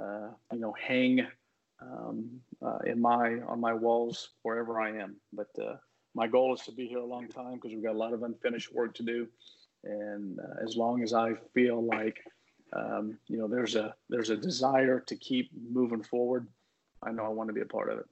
uh, 0.00 0.30
you 0.52 0.60
know, 0.60 0.74
hang 0.80 1.26
um, 1.80 2.40
uh, 2.64 2.78
in 2.86 3.00
my 3.00 3.40
on 3.46 3.60
my 3.60 3.74
walls 3.74 4.30
wherever 4.42 4.80
I 4.80 4.90
am. 4.98 5.16
But 5.32 5.48
uh, 5.60 5.76
my 6.16 6.26
goal 6.26 6.54
is 6.54 6.62
to 6.62 6.72
be 6.72 6.86
here 6.86 6.98
a 6.98 7.04
long 7.04 7.28
time 7.28 7.56
because 7.56 7.72
we've 7.72 7.84
got 7.84 7.94
a 7.94 7.98
lot 7.98 8.14
of 8.14 8.22
unfinished 8.22 8.72
work 8.72 8.94
to 8.94 9.02
do, 9.02 9.28
and 9.84 10.40
uh, 10.40 10.64
as 10.64 10.74
long 10.74 11.02
as 11.02 11.12
I 11.12 11.34
feel 11.52 11.84
like 11.84 12.18
um, 12.72 13.18
you 13.28 13.36
know 13.36 13.46
there's 13.46 13.76
a 13.76 13.94
there's 14.08 14.30
a 14.30 14.36
desire 14.36 15.00
to 15.00 15.16
keep 15.16 15.50
moving 15.70 16.02
forward, 16.02 16.48
I 17.02 17.12
know 17.12 17.24
I 17.24 17.28
want 17.28 17.50
to 17.50 17.54
be 17.54 17.60
a 17.60 17.66
part 17.66 17.92
of 17.92 17.98
it. 17.98 18.06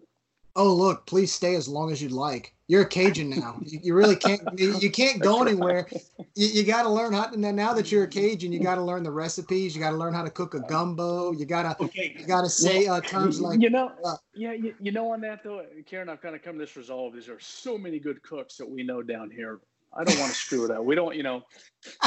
Oh, 0.57 0.73
look, 0.73 1.07
please 1.07 1.33
stay 1.33 1.57
as 1.57 1.69
long 1.69 1.91
as 1.91 2.01
you'd 2.01 2.13
like. 2.13 2.55
You're 2.69 2.83
a 2.83 2.89
Cajun 2.89 3.31
now. 3.31 3.59
You, 3.65 3.81
you 3.83 3.95
really 3.95 4.17
can't. 4.17 4.41
You, 4.59 4.91
can't 4.91 5.21
go 5.21 5.43
anywhere. 5.43 5.87
You, 6.35 6.47
you 6.47 6.65
got 6.65 6.85
to 6.85 6.89
learn 6.89 7.13
how. 7.13 7.29
Now, 7.31 7.51
now 7.51 7.75
that 7.75 7.93
you're 7.93 8.05
a 8.05 8.09
Cajun, 8.09 8.53
you 8.53 8.61
got 8.61 8.77
to 8.77 8.83
learn 8.83 9.03
the 9.03 9.11
recipes. 9.11 9.75
You 9.75 9.83
got 9.83 9.91
to 9.91 9.97
learn 9.97 10.15
how 10.15 10.23
to 10.23 10.31
cook 10.31 10.55
a 10.55 10.61
gumbo. 10.61 11.33
You 11.33 11.45
gotta. 11.45 11.77
Okay. 11.83 12.17
You 12.19 12.27
got 12.27 12.43
to 12.43 12.49
say 12.49 12.87
uh, 12.87 13.01
terms 13.01 13.41
like. 13.41 13.61
you 13.61 13.69
know, 13.69 13.93
uh, 14.05 14.17
yeah, 14.35 14.53
you, 14.53 14.75
you 14.81 14.93
know, 14.93 15.13
on 15.13 15.21
that 15.21 15.45
though, 15.45 15.65
Karen, 15.87 16.09
I've 16.09 16.23
kind 16.23 16.35
of 16.35 16.43
come 16.43 16.55
to 16.55 16.59
this 16.61 16.77
resolve. 16.77 17.17
Is 17.17 17.27
there 17.27 17.37
are 17.37 17.41
so 17.41 17.77
many 17.77 17.99
good 17.99 18.23
cooks 18.23 18.57
that 18.57 18.69
we 18.69 18.83
know 18.83 19.03
down 19.03 19.31
here. 19.31 19.61
I 19.97 20.03
don't 20.05 20.19
want 20.19 20.33
to 20.33 20.37
screw 20.37 20.65
it 20.65 20.71
up. 20.71 20.85
We 20.85 20.95
don't, 20.95 21.15
you 21.15 21.23
know, 21.23 21.43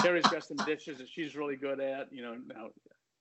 Carrie's 0.01 0.25
got 0.25 0.43
some 0.43 0.57
dishes 0.57 0.97
that 0.97 1.07
she's 1.07 1.35
really 1.35 1.55
good 1.55 1.79
at. 1.79 2.11
You 2.11 2.21
know, 2.21 2.35
now 2.47 2.69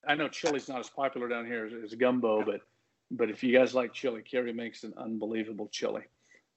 I 0.07 0.15
know 0.15 0.29
chili's 0.29 0.69
not 0.69 0.81
as 0.81 0.89
popular 0.89 1.29
down 1.29 1.47
here 1.47 1.67
as, 1.67 1.73
as 1.85 1.95
gumbo, 1.95 2.45
but 2.45 2.61
but 3.11 3.31
if 3.31 3.43
you 3.43 3.57
guys 3.57 3.75
like 3.75 3.93
chili, 3.93 4.23
Carrie 4.23 4.53
makes 4.53 4.85
an 4.85 4.95
unbelievable 4.97 5.69
chili. 5.71 6.03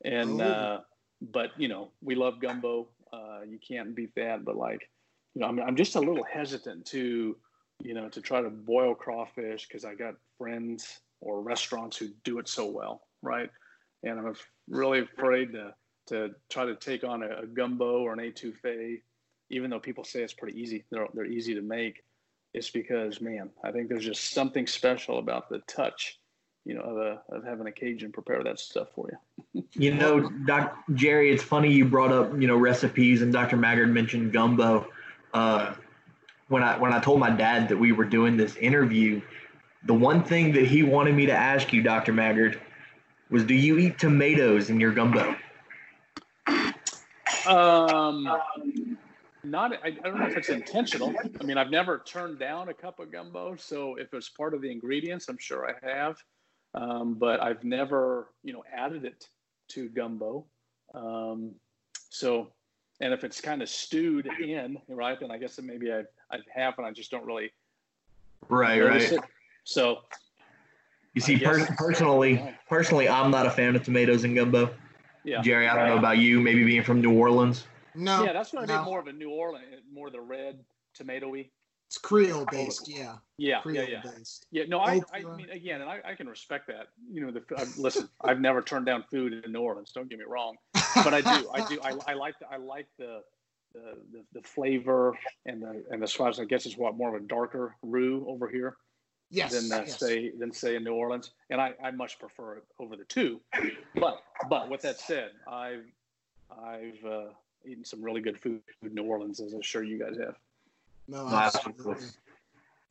And 0.03 0.41
uh, 0.41 0.79
but 1.21 1.51
you 1.57 1.67
know, 1.67 1.91
we 2.01 2.15
love 2.15 2.39
gumbo. 2.39 2.89
Uh, 3.11 3.41
you 3.47 3.59
can't 3.59 3.95
beat 3.95 4.13
that. 4.15 4.45
But 4.45 4.55
like, 4.55 4.89
you 5.35 5.41
know, 5.41 5.47
I'm 5.47 5.59
I'm 5.59 5.75
just 5.75 5.95
a 5.95 5.99
little 5.99 6.23
hesitant 6.23 6.85
to, 6.87 7.35
you 7.81 7.93
know, 7.93 8.09
to 8.09 8.21
try 8.21 8.41
to 8.41 8.49
boil 8.49 8.95
crawfish 8.95 9.67
because 9.67 9.85
I 9.85 9.95
got 9.95 10.15
friends 10.37 10.99
or 11.21 11.41
restaurants 11.41 11.97
who 11.97 12.09
do 12.23 12.39
it 12.39 12.47
so 12.47 12.65
well, 12.65 13.01
right? 13.21 13.49
And 14.03 14.19
I'm 14.19 14.33
really 14.69 15.01
afraid 15.01 15.51
to 15.53 15.73
to 16.07 16.31
try 16.49 16.65
to 16.65 16.75
take 16.75 17.03
on 17.03 17.23
a, 17.23 17.43
a 17.43 17.45
gumbo 17.45 17.99
or 17.99 18.13
an 18.13 18.19
etouffee, 18.19 19.01
even 19.51 19.69
though 19.69 19.79
people 19.79 20.03
say 20.03 20.21
it's 20.21 20.33
pretty 20.33 20.59
easy. 20.59 20.85
They're 20.91 21.07
they're 21.13 21.25
easy 21.25 21.53
to 21.55 21.61
make. 21.61 22.01
It's 22.53 22.69
because, 22.71 23.21
man, 23.21 23.51
I 23.63 23.71
think 23.71 23.89
there's 23.89 24.05
just 24.05 24.31
something 24.31 24.65
special 24.65 25.19
about 25.19 25.49
the 25.49 25.59
touch, 25.67 26.19
you 26.65 26.75
know, 26.75 26.81
of, 26.81 26.97
a, 26.97 27.21
of 27.35 27.43
having 27.43 27.67
a 27.67 27.71
Cajun 27.71 28.11
prepare 28.11 28.43
that 28.43 28.59
stuff 28.59 28.89
for 28.93 29.09
you. 29.11 29.63
You 29.73 29.93
know, 29.93 30.29
Doc 30.29 30.77
Jerry, 30.93 31.31
it's 31.31 31.43
funny 31.43 31.71
you 31.71 31.85
brought 31.85 32.11
up 32.11 32.33
you 32.39 32.47
know 32.47 32.57
recipes, 32.57 33.21
and 33.21 33.31
Dr. 33.31 33.55
Maggard 33.55 33.93
mentioned 33.93 34.33
gumbo. 34.33 34.87
Uh, 35.33 35.75
when 36.47 36.63
I 36.63 36.77
when 36.77 36.91
I 36.91 36.99
told 36.99 37.19
my 37.19 37.29
dad 37.29 37.69
that 37.69 37.77
we 37.77 37.91
were 37.91 38.03
doing 38.03 38.35
this 38.35 38.55
interview, 38.55 39.21
the 39.85 39.93
one 39.93 40.23
thing 40.23 40.51
that 40.53 40.65
he 40.65 40.83
wanted 40.83 41.15
me 41.15 41.25
to 41.27 41.33
ask 41.33 41.71
you, 41.71 41.81
Dr. 41.81 42.13
Maggard, 42.13 42.59
was, 43.29 43.43
do 43.43 43.53
you 43.53 43.77
eat 43.77 43.99
tomatoes 43.99 44.69
in 44.69 44.79
your 44.79 44.91
gumbo? 44.91 45.35
Um, 47.47 48.27
not, 49.43 49.73
I, 49.73 49.87
I 49.87 49.91
don't 49.91 50.19
know 50.19 50.27
if 50.27 50.37
it's 50.37 50.49
intentional. 50.49 51.13
I 51.39 51.43
mean, 51.43 51.57
I've 51.57 51.69
never 51.69 51.99
turned 51.99 52.39
down 52.39 52.69
a 52.69 52.73
cup 52.73 52.99
of 52.99 53.11
gumbo, 53.11 53.55
so 53.55 53.95
if 53.95 54.13
it's 54.13 54.29
part 54.29 54.53
of 54.53 54.61
the 54.61 54.69
ingredients, 54.69 55.29
I'm 55.29 55.37
sure 55.37 55.69
I 55.69 55.87
have. 55.87 56.17
Um, 56.73 57.15
but 57.15 57.41
I've 57.41 57.63
never, 57.63 58.29
you 58.43 58.53
know, 58.53 58.63
added 58.75 59.05
it 59.05 59.27
to 59.69 59.89
gumbo. 59.89 60.45
Um, 60.93 61.51
so, 62.09 62.51
and 63.01 63.13
if 63.13 63.23
it's 63.23 63.41
kind 63.41 63.61
of 63.61 63.69
stewed 63.69 64.27
in, 64.41 64.77
right, 64.87 65.19
then 65.19 65.31
I 65.31 65.37
guess 65.37 65.55
that 65.55 65.65
maybe 65.65 65.91
I 65.91 66.03
I 66.31 66.37
have, 66.53 66.77
and 66.77 66.85
I 66.85 66.91
just 66.91 67.09
don't 67.11 67.25
really 67.25 67.51
Right, 68.49 68.79
right. 68.81 69.01
it. 69.01 69.19
So, 69.63 69.99
You 71.13 71.21
see, 71.21 71.37
per- 71.37 71.65
personally, 71.77 72.55
personally, 72.67 73.09
I'm 73.09 73.31
not 73.31 73.45
a 73.45 73.49
fan 73.51 73.75
of 73.75 73.83
tomatoes 73.83 74.23
in 74.23 74.35
gumbo. 74.35 74.73
yeah. 75.23 75.41
Jerry, 75.41 75.67
I 75.67 75.75
don't 75.75 75.87
know 75.87 75.97
about 75.97 76.19
you. 76.19 76.39
Maybe 76.39 76.63
being 76.63 76.83
from 76.83 77.01
New 77.01 77.17
Orleans. 77.17 77.65
No. 77.95 78.23
Yeah, 78.23 78.33
that's 78.33 78.51
going 78.51 78.65
to 78.67 78.73
no. 78.73 78.79
be 78.79 78.85
more 78.85 78.99
of 78.99 79.07
a 79.07 79.11
New 79.11 79.29
Orleans, 79.31 79.65
more 79.91 80.07
of 80.07 80.13
the 80.13 80.21
red 80.21 80.59
tomatoey. 80.97 81.49
It's 81.89 81.97
Creole 81.97 82.45
based. 82.51 82.87
Yeah. 82.87 83.15
Yeah, 83.37 83.61
Creole 83.61 83.89
yeah, 83.89 84.01
yeah. 84.05 84.11
based. 84.11 84.45
Yeah, 84.51 84.65
no, 84.67 84.79
I, 84.79 85.01
I 85.11 85.23
mean, 85.23 85.49
again, 85.49 85.81
and 85.81 85.89
I, 85.89 85.99
I 86.05 86.13
can 86.13 86.29
respect 86.29 86.67
that. 86.67 86.89
You 87.11 87.25
know, 87.25 87.31
the 87.31 87.41
I, 87.57 87.65
listen, 87.79 88.07
I've 88.21 88.39
never 88.39 88.61
turned 88.61 88.85
down 88.85 89.05
food 89.09 89.33
in 89.43 89.51
New 89.51 89.61
Orleans. 89.61 89.91
Don't 89.91 90.07
get 90.07 90.19
me 90.19 90.25
wrong, 90.27 90.57
but 90.73 91.15
I 91.15 91.21
do, 91.21 91.49
I 91.51 91.67
do, 91.67 91.79
I, 91.83 91.93
I 92.11 92.13
like, 92.13 92.37
the, 92.37 92.45
I 92.47 92.57
like 92.57 92.85
the, 92.99 93.23
the, 93.73 93.97
the, 94.11 94.23
the 94.33 94.41
flavor 94.47 95.17
and 95.47 95.63
the 95.63 95.83
and 95.89 95.99
the 95.99 96.07
spice. 96.07 96.37
I 96.37 96.45
guess 96.45 96.67
it's 96.67 96.77
what 96.77 96.95
more 96.95 97.15
of 97.15 97.23
a 97.23 97.25
darker 97.25 97.75
roux 97.81 98.23
over 98.27 98.47
here 98.47 98.77
Yes. 99.31 99.51
than 99.51 99.71
uh, 99.71 99.83
yes. 99.85 99.99
say 99.99 100.31
than 100.31 100.51
say 100.51 100.75
in 100.75 100.83
New 100.83 100.93
Orleans, 100.93 101.31
and 101.49 101.61
I, 101.61 101.73
I 101.83 101.91
much 101.91 102.17
prefer 102.19 102.57
it 102.57 102.63
over 102.79 102.95
the 102.95 103.03
two. 103.05 103.39
But 103.95 104.23
but 104.47 104.69
with 104.69 104.81
that 104.81 104.99
said, 104.99 105.31
I've 105.47 105.85
I've 106.51 107.05
uh, 107.05 107.25
eaten 107.65 107.85
some 107.85 108.01
really 108.01 108.21
good 108.21 108.39
food 108.39 108.61
in 108.81 108.93
New 108.93 109.03
Orleans, 109.03 109.39
as 109.39 109.53
I'm 109.53 109.61
sure 109.61 109.83
you 109.83 109.99
guys 109.99 110.17
have. 110.17 110.35
No, 111.09 111.27
No, 111.27 111.35
absolutely. 111.35 112.05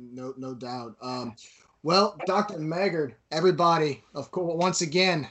No, 0.01 0.35
no 0.37 0.55
doubt. 0.55 0.97
Um, 1.01 1.37
well, 1.85 2.19
Dr. 2.27 2.59
Maggard, 2.59 3.15
everybody, 3.31 4.03
of 4.15 4.31
course, 4.33 4.55
once 4.57 4.81
again, 4.81 5.29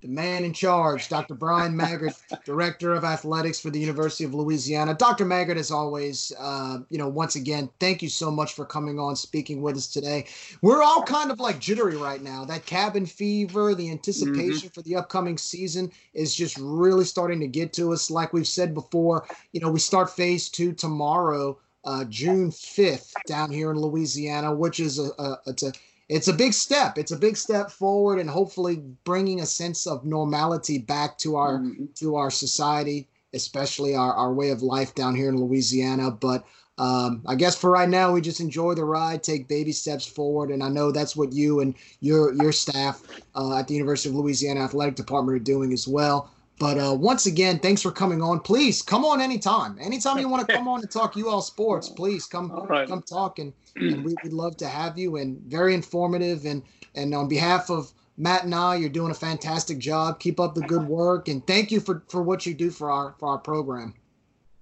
the 0.00 0.08
man 0.08 0.42
in 0.42 0.52
charge, 0.52 1.08
Dr. 1.08 1.34
Bryan 1.34 1.76
Maggard, 1.76 2.12
Director 2.44 2.92
of 2.92 3.04
Athletics 3.04 3.60
for 3.60 3.70
the 3.70 3.78
University 3.78 4.24
of 4.24 4.34
Louisiana. 4.34 4.94
Dr. 4.94 5.24
Maggard, 5.24 5.58
as 5.58 5.70
always, 5.70 6.32
uh, 6.40 6.78
you 6.90 6.98
know, 6.98 7.06
once 7.08 7.36
again, 7.36 7.70
thank 7.78 8.02
you 8.02 8.08
so 8.08 8.28
much 8.28 8.54
for 8.54 8.64
coming 8.64 8.98
on, 8.98 9.14
speaking 9.14 9.62
with 9.62 9.76
us 9.76 9.86
today. 9.86 10.26
We're 10.60 10.82
all 10.82 11.04
kind 11.04 11.30
of 11.30 11.38
like 11.38 11.60
jittery 11.60 11.96
right 11.96 12.20
now. 12.20 12.44
That 12.44 12.66
cabin 12.66 13.06
fever, 13.06 13.76
the 13.76 13.92
anticipation 13.92 14.70
for 14.70 14.82
the 14.82 14.96
upcoming 14.96 15.38
season 15.38 15.92
is 16.14 16.34
just 16.34 16.58
really 16.58 17.04
starting 17.04 17.38
to 17.38 17.46
get 17.46 17.72
to 17.74 17.92
us. 17.92 18.10
Like 18.10 18.32
we've 18.32 18.46
said 18.46 18.74
before, 18.74 19.28
you 19.52 19.60
know, 19.60 19.70
we 19.70 19.78
start 19.78 20.10
phase 20.10 20.48
two 20.48 20.72
tomorrow 20.72 21.56
uh, 21.84 22.04
June 22.04 22.50
5th 22.50 23.12
down 23.26 23.50
here 23.50 23.70
in 23.70 23.78
Louisiana, 23.78 24.54
which 24.54 24.80
is 24.80 24.98
a, 24.98 25.10
a 25.18 25.38
it's 25.46 25.62
a 25.62 25.72
it's 26.08 26.28
a 26.28 26.32
big 26.32 26.52
step. 26.52 26.98
It's 26.98 27.12
a 27.12 27.16
big 27.16 27.36
step 27.36 27.70
forward, 27.70 28.18
and 28.18 28.28
hopefully 28.28 28.82
bringing 29.04 29.40
a 29.40 29.46
sense 29.46 29.86
of 29.86 30.04
normality 30.04 30.78
back 30.78 31.18
to 31.18 31.36
our 31.36 31.58
Mhm. 31.58 31.94
to 32.00 32.16
our 32.16 32.30
society, 32.30 33.08
especially 33.32 33.94
our, 33.94 34.12
our 34.12 34.32
way 34.32 34.50
of 34.50 34.62
life 34.62 34.94
down 34.94 35.14
here 35.14 35.28
in 35.28 35.38
Louisiana. 35.38 36.10
But 36.10 36.44
um, 36.78 37.22
I 37.26 37.34
guess 37.34 37.56
for 37.56 37.70
right 37.70 37.88
now, 37.88 38.12
we 38.12 38.20
just 38.20 38.40
enjoy 38.40 38.74
the 38.74 38.84
ride, 38.84 39.22
take 39.22 39.46
baby 39.48 39.72
steps 39.72 40.06
forward, 40.06 40.50
and 40.50 40.62
I 40.62 40.68
know 40.68 40.90
that's 40.90 41.14
what 41.16 41.32
you 41.32 41.60
and 41.60 41.74
your 42.00 42.32
your 42.34 42.52
staff 42.52 43.02
uh, 43.34 43.56
at 43.58 43.68
the 43.68 43.74
University 43.74 44.08
of 44.08 44.14
Louisiana 44.16 44.60
Athletic 44.60 44.96
Department 44.96 45.36
are 45.36 45.44
doing 45.44 45.72
as 45.72 45.86
well. 45.88 46.30
But 46.62 46.78
uh, 46.78 46.94
once 46.94 47.26
again, 47.26 47.58
thanks 47.58 47.82
for 47.82 47.90
coming 47.90 48.22
on. 48.22 48.38
Please 48.38 48.82
come 48.82 49.04
on 49.04 49.20
anytime. 49.20 49.76
Anytime 49.80 50.20
you 50.20 50.28
want 50.28 50.46
to 50.46 50.54
come 50.54 50.68
on 50.68 50.78
and 50.78 50.88
talk 50.88 51.16
UL 51.16 51.42
sports, 51.42 51.88
please 51.88 52.24
come 52.24 52.52
right. 52.52 52.86
come 52.86 53.02
talk 53.02 53.40
and, 53.40 53.52
and 53.74 54.04
we, 54.04 54.14
would 54.22 54.32
love 54.32 54.56
to 54.58 54.68
have 54.68 54.96
you 54.96 55.16
and 55.16 55.40
very 55.40 55.74
informative 55.74 56.46
and 56.46 56.62
and 56.94 57.16
on 57.16 57.26
behalf 57.26 57.68
of 57.68 57.92
Matt 58.16 58.44
and 58.44 58.54
I, 58.54 58.76
you're 58.76 58.90
doing 58.90 59.10
a 59.10 59.14
fantastic 59.14 59.78
job. 59.78 60.20
Keep 60.20 60.38
up 60.38 60.54
the 60.54 60.60
good 60.60 60.86
work 60.86 61.26
and 61.26 61.44
thank 61.48 61.72
you 61.72 61.80
for 61.80 62.04
for 62.08 62.22
what 62.22 62.46
you 62.46 62.54
do 62.54 62.70
for 62.70 62.92
our 62.92 63.16
for 63.18 63.30
our 63.30 63.38
program. 63.38 63.94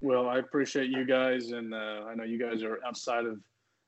Well, 0.00 0.26
I 0.26 0.38
appreciate 0.38 0.88
you 0.88 1.04
guys, 1.04 1.50
and 1.50 1.74
uh, 1.74 2.06
I 2.08 2.14
know 2.14 2.24
you 2.24 2.38
guys 2.38 2.62
are 2.62 2.78
outside 2.86 3.26
of 3.26 3.40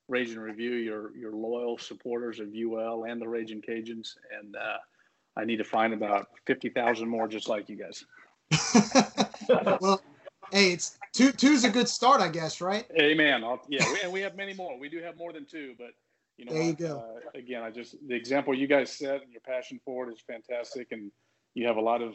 Raging 0.09 0.39
Review. 0.39 0.73
You're 0.73 1.17
you're 1.17 1.33
loyal 1.33 1.79
supporters 1.79 2.41
of 2.41 2.49
UL 2.55 3.05
and 3.05 3.23
the 3.23 3.27
Ragin' 3.27 3.63
Cajuns, 3.67 4.17
and 4.39 4.55
uh, 4.55 4.77
I 5.37 5.45
need 5.45 5.57
to 5.57 5.65
find 5.65 5.95
about 5.95 6.29
fifty 6.47 6.69
thousand 6.69 7.09
more 7.09 7.29
just 7.29 7.49
like 7.49 7.69
you 7.69 7.77
guys. 7.77 8.05
well, 9.81 10.03
hey, 10.51 10.73
it's 10.73 10.99
two 11.13 11.33
two's 11.33 11.65
a 11.65 11.71
good 11.71 11.89
start, 11.89 12.21
I 12.21 12.29
guess, 12.29 12.61
right? 12.61 12.87
Amen. 12.99 13.43
I'll, 13.45 13.63
yeah, 13.69 13.91
we, 13.91 14.01
and 14.03 14.13
we 14.13 14.21
have 14.21 14.37
many 14.37 14.55
more. 14.55 14.79
We 14.79 14.89
do 14.89 15.03
have 15.03 15.17
more 15.17 15.33
than 15.33 15.47
two, 15.47 15.75
but 15.79 15.93
you 16.37 16.45
know, 16.45 16.53
There 16.53 16.63
you 16.63 16.75
go. 16.75 17.05
Uh, 17.17 17.39
again, 17.39 17.63
I 17.63 17.71
just 17.71 17.97
the 18.07 18.15
example 18.15 18.55
you 18.55 18.67
guys 18.67 18.91
set 18.93 19.23
and 19.23 19.33
your 19.33 19.41
passion 19.41 19.81
for 19.85 20.09
it 20.09 20.13
is 20.13 20.21
fantastic, 20.21 20.93
and 20.93 21.11
you 21.55 21.67
have 21.67 21.77
a 21.77 21.81
lot 21.81 22.03
of 22.03 22.15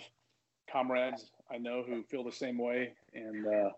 comrades 0.71 1.31
I 1.49 1.57
know 1.57 1.83
who 1.87 2.03
feel 2.03 2.23
the 2.23 2.31
same 2.31 2.57
way. 2.57 2.93
And 3.13 3.47
uh, 3.47 3.69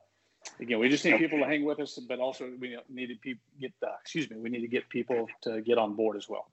again, 0.60 0.80
we 0.80 0.90
just 0.90 1.06
need 1.06 1.18
people 1.18 1.40
to 1.40 1.46
hang 1.46 1.64
with 1.64 1.80
us, 1.80 2.00
but 2.08 2.20
also 2.20 2.50
we 2.60 2.78
need 2.90 3.08
to 3.08 3.16
pe- 3.16 3.40
get 3.60 3.74
uh, 3.86 3.92
excuse 4.02 4.30
me, 4.30 4.38
we 4.38 4.50
need 4.50 4.62
to 4.62 4.68
get 4.68 4.90
people 4.90 5.28
to 5.42 5.62
get 5.62 5.78
on 5.78 5.96
board 5.96 6.18
as 6.18 6.28
well. 6.28 6.52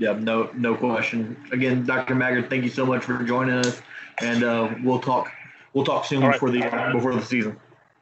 Yeah, 0.00 0.14
no, 0.14 0.50
no 0.54 0.74
question. 0.74 1.36
Again, 1.52 1.84
Dr. 1.84 2.14
Maggard, 2.14 2.48
thank 2.48 2.64
you 2.64 2.70
so 2.70 2.86
much 2.86 3.04
for 3.04 3.22
joining 3.22 3.56
us, 3.56 3.82
and 4.22 4.42
uh, 4.42 4.74
we'll 4.82 4.98
talk, 4.98 5.30
we'll 5.74 5.84
talk 5.84 6.06
soon 6.06 6.22
right. 6.22 6.32
before 6.32 6.50
the 6.50 6.60
before 6.90 7.14
the 7.14 7.20
season. 7.20 7.54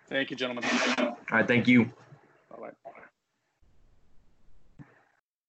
Thank 0.09 0.31
you, 0.31 0.37
gentlemen. 0.37 0.63
All 0.97 1.17
right, 1.33 1.49
thank 1.49 1.67
you. 1.67 1.91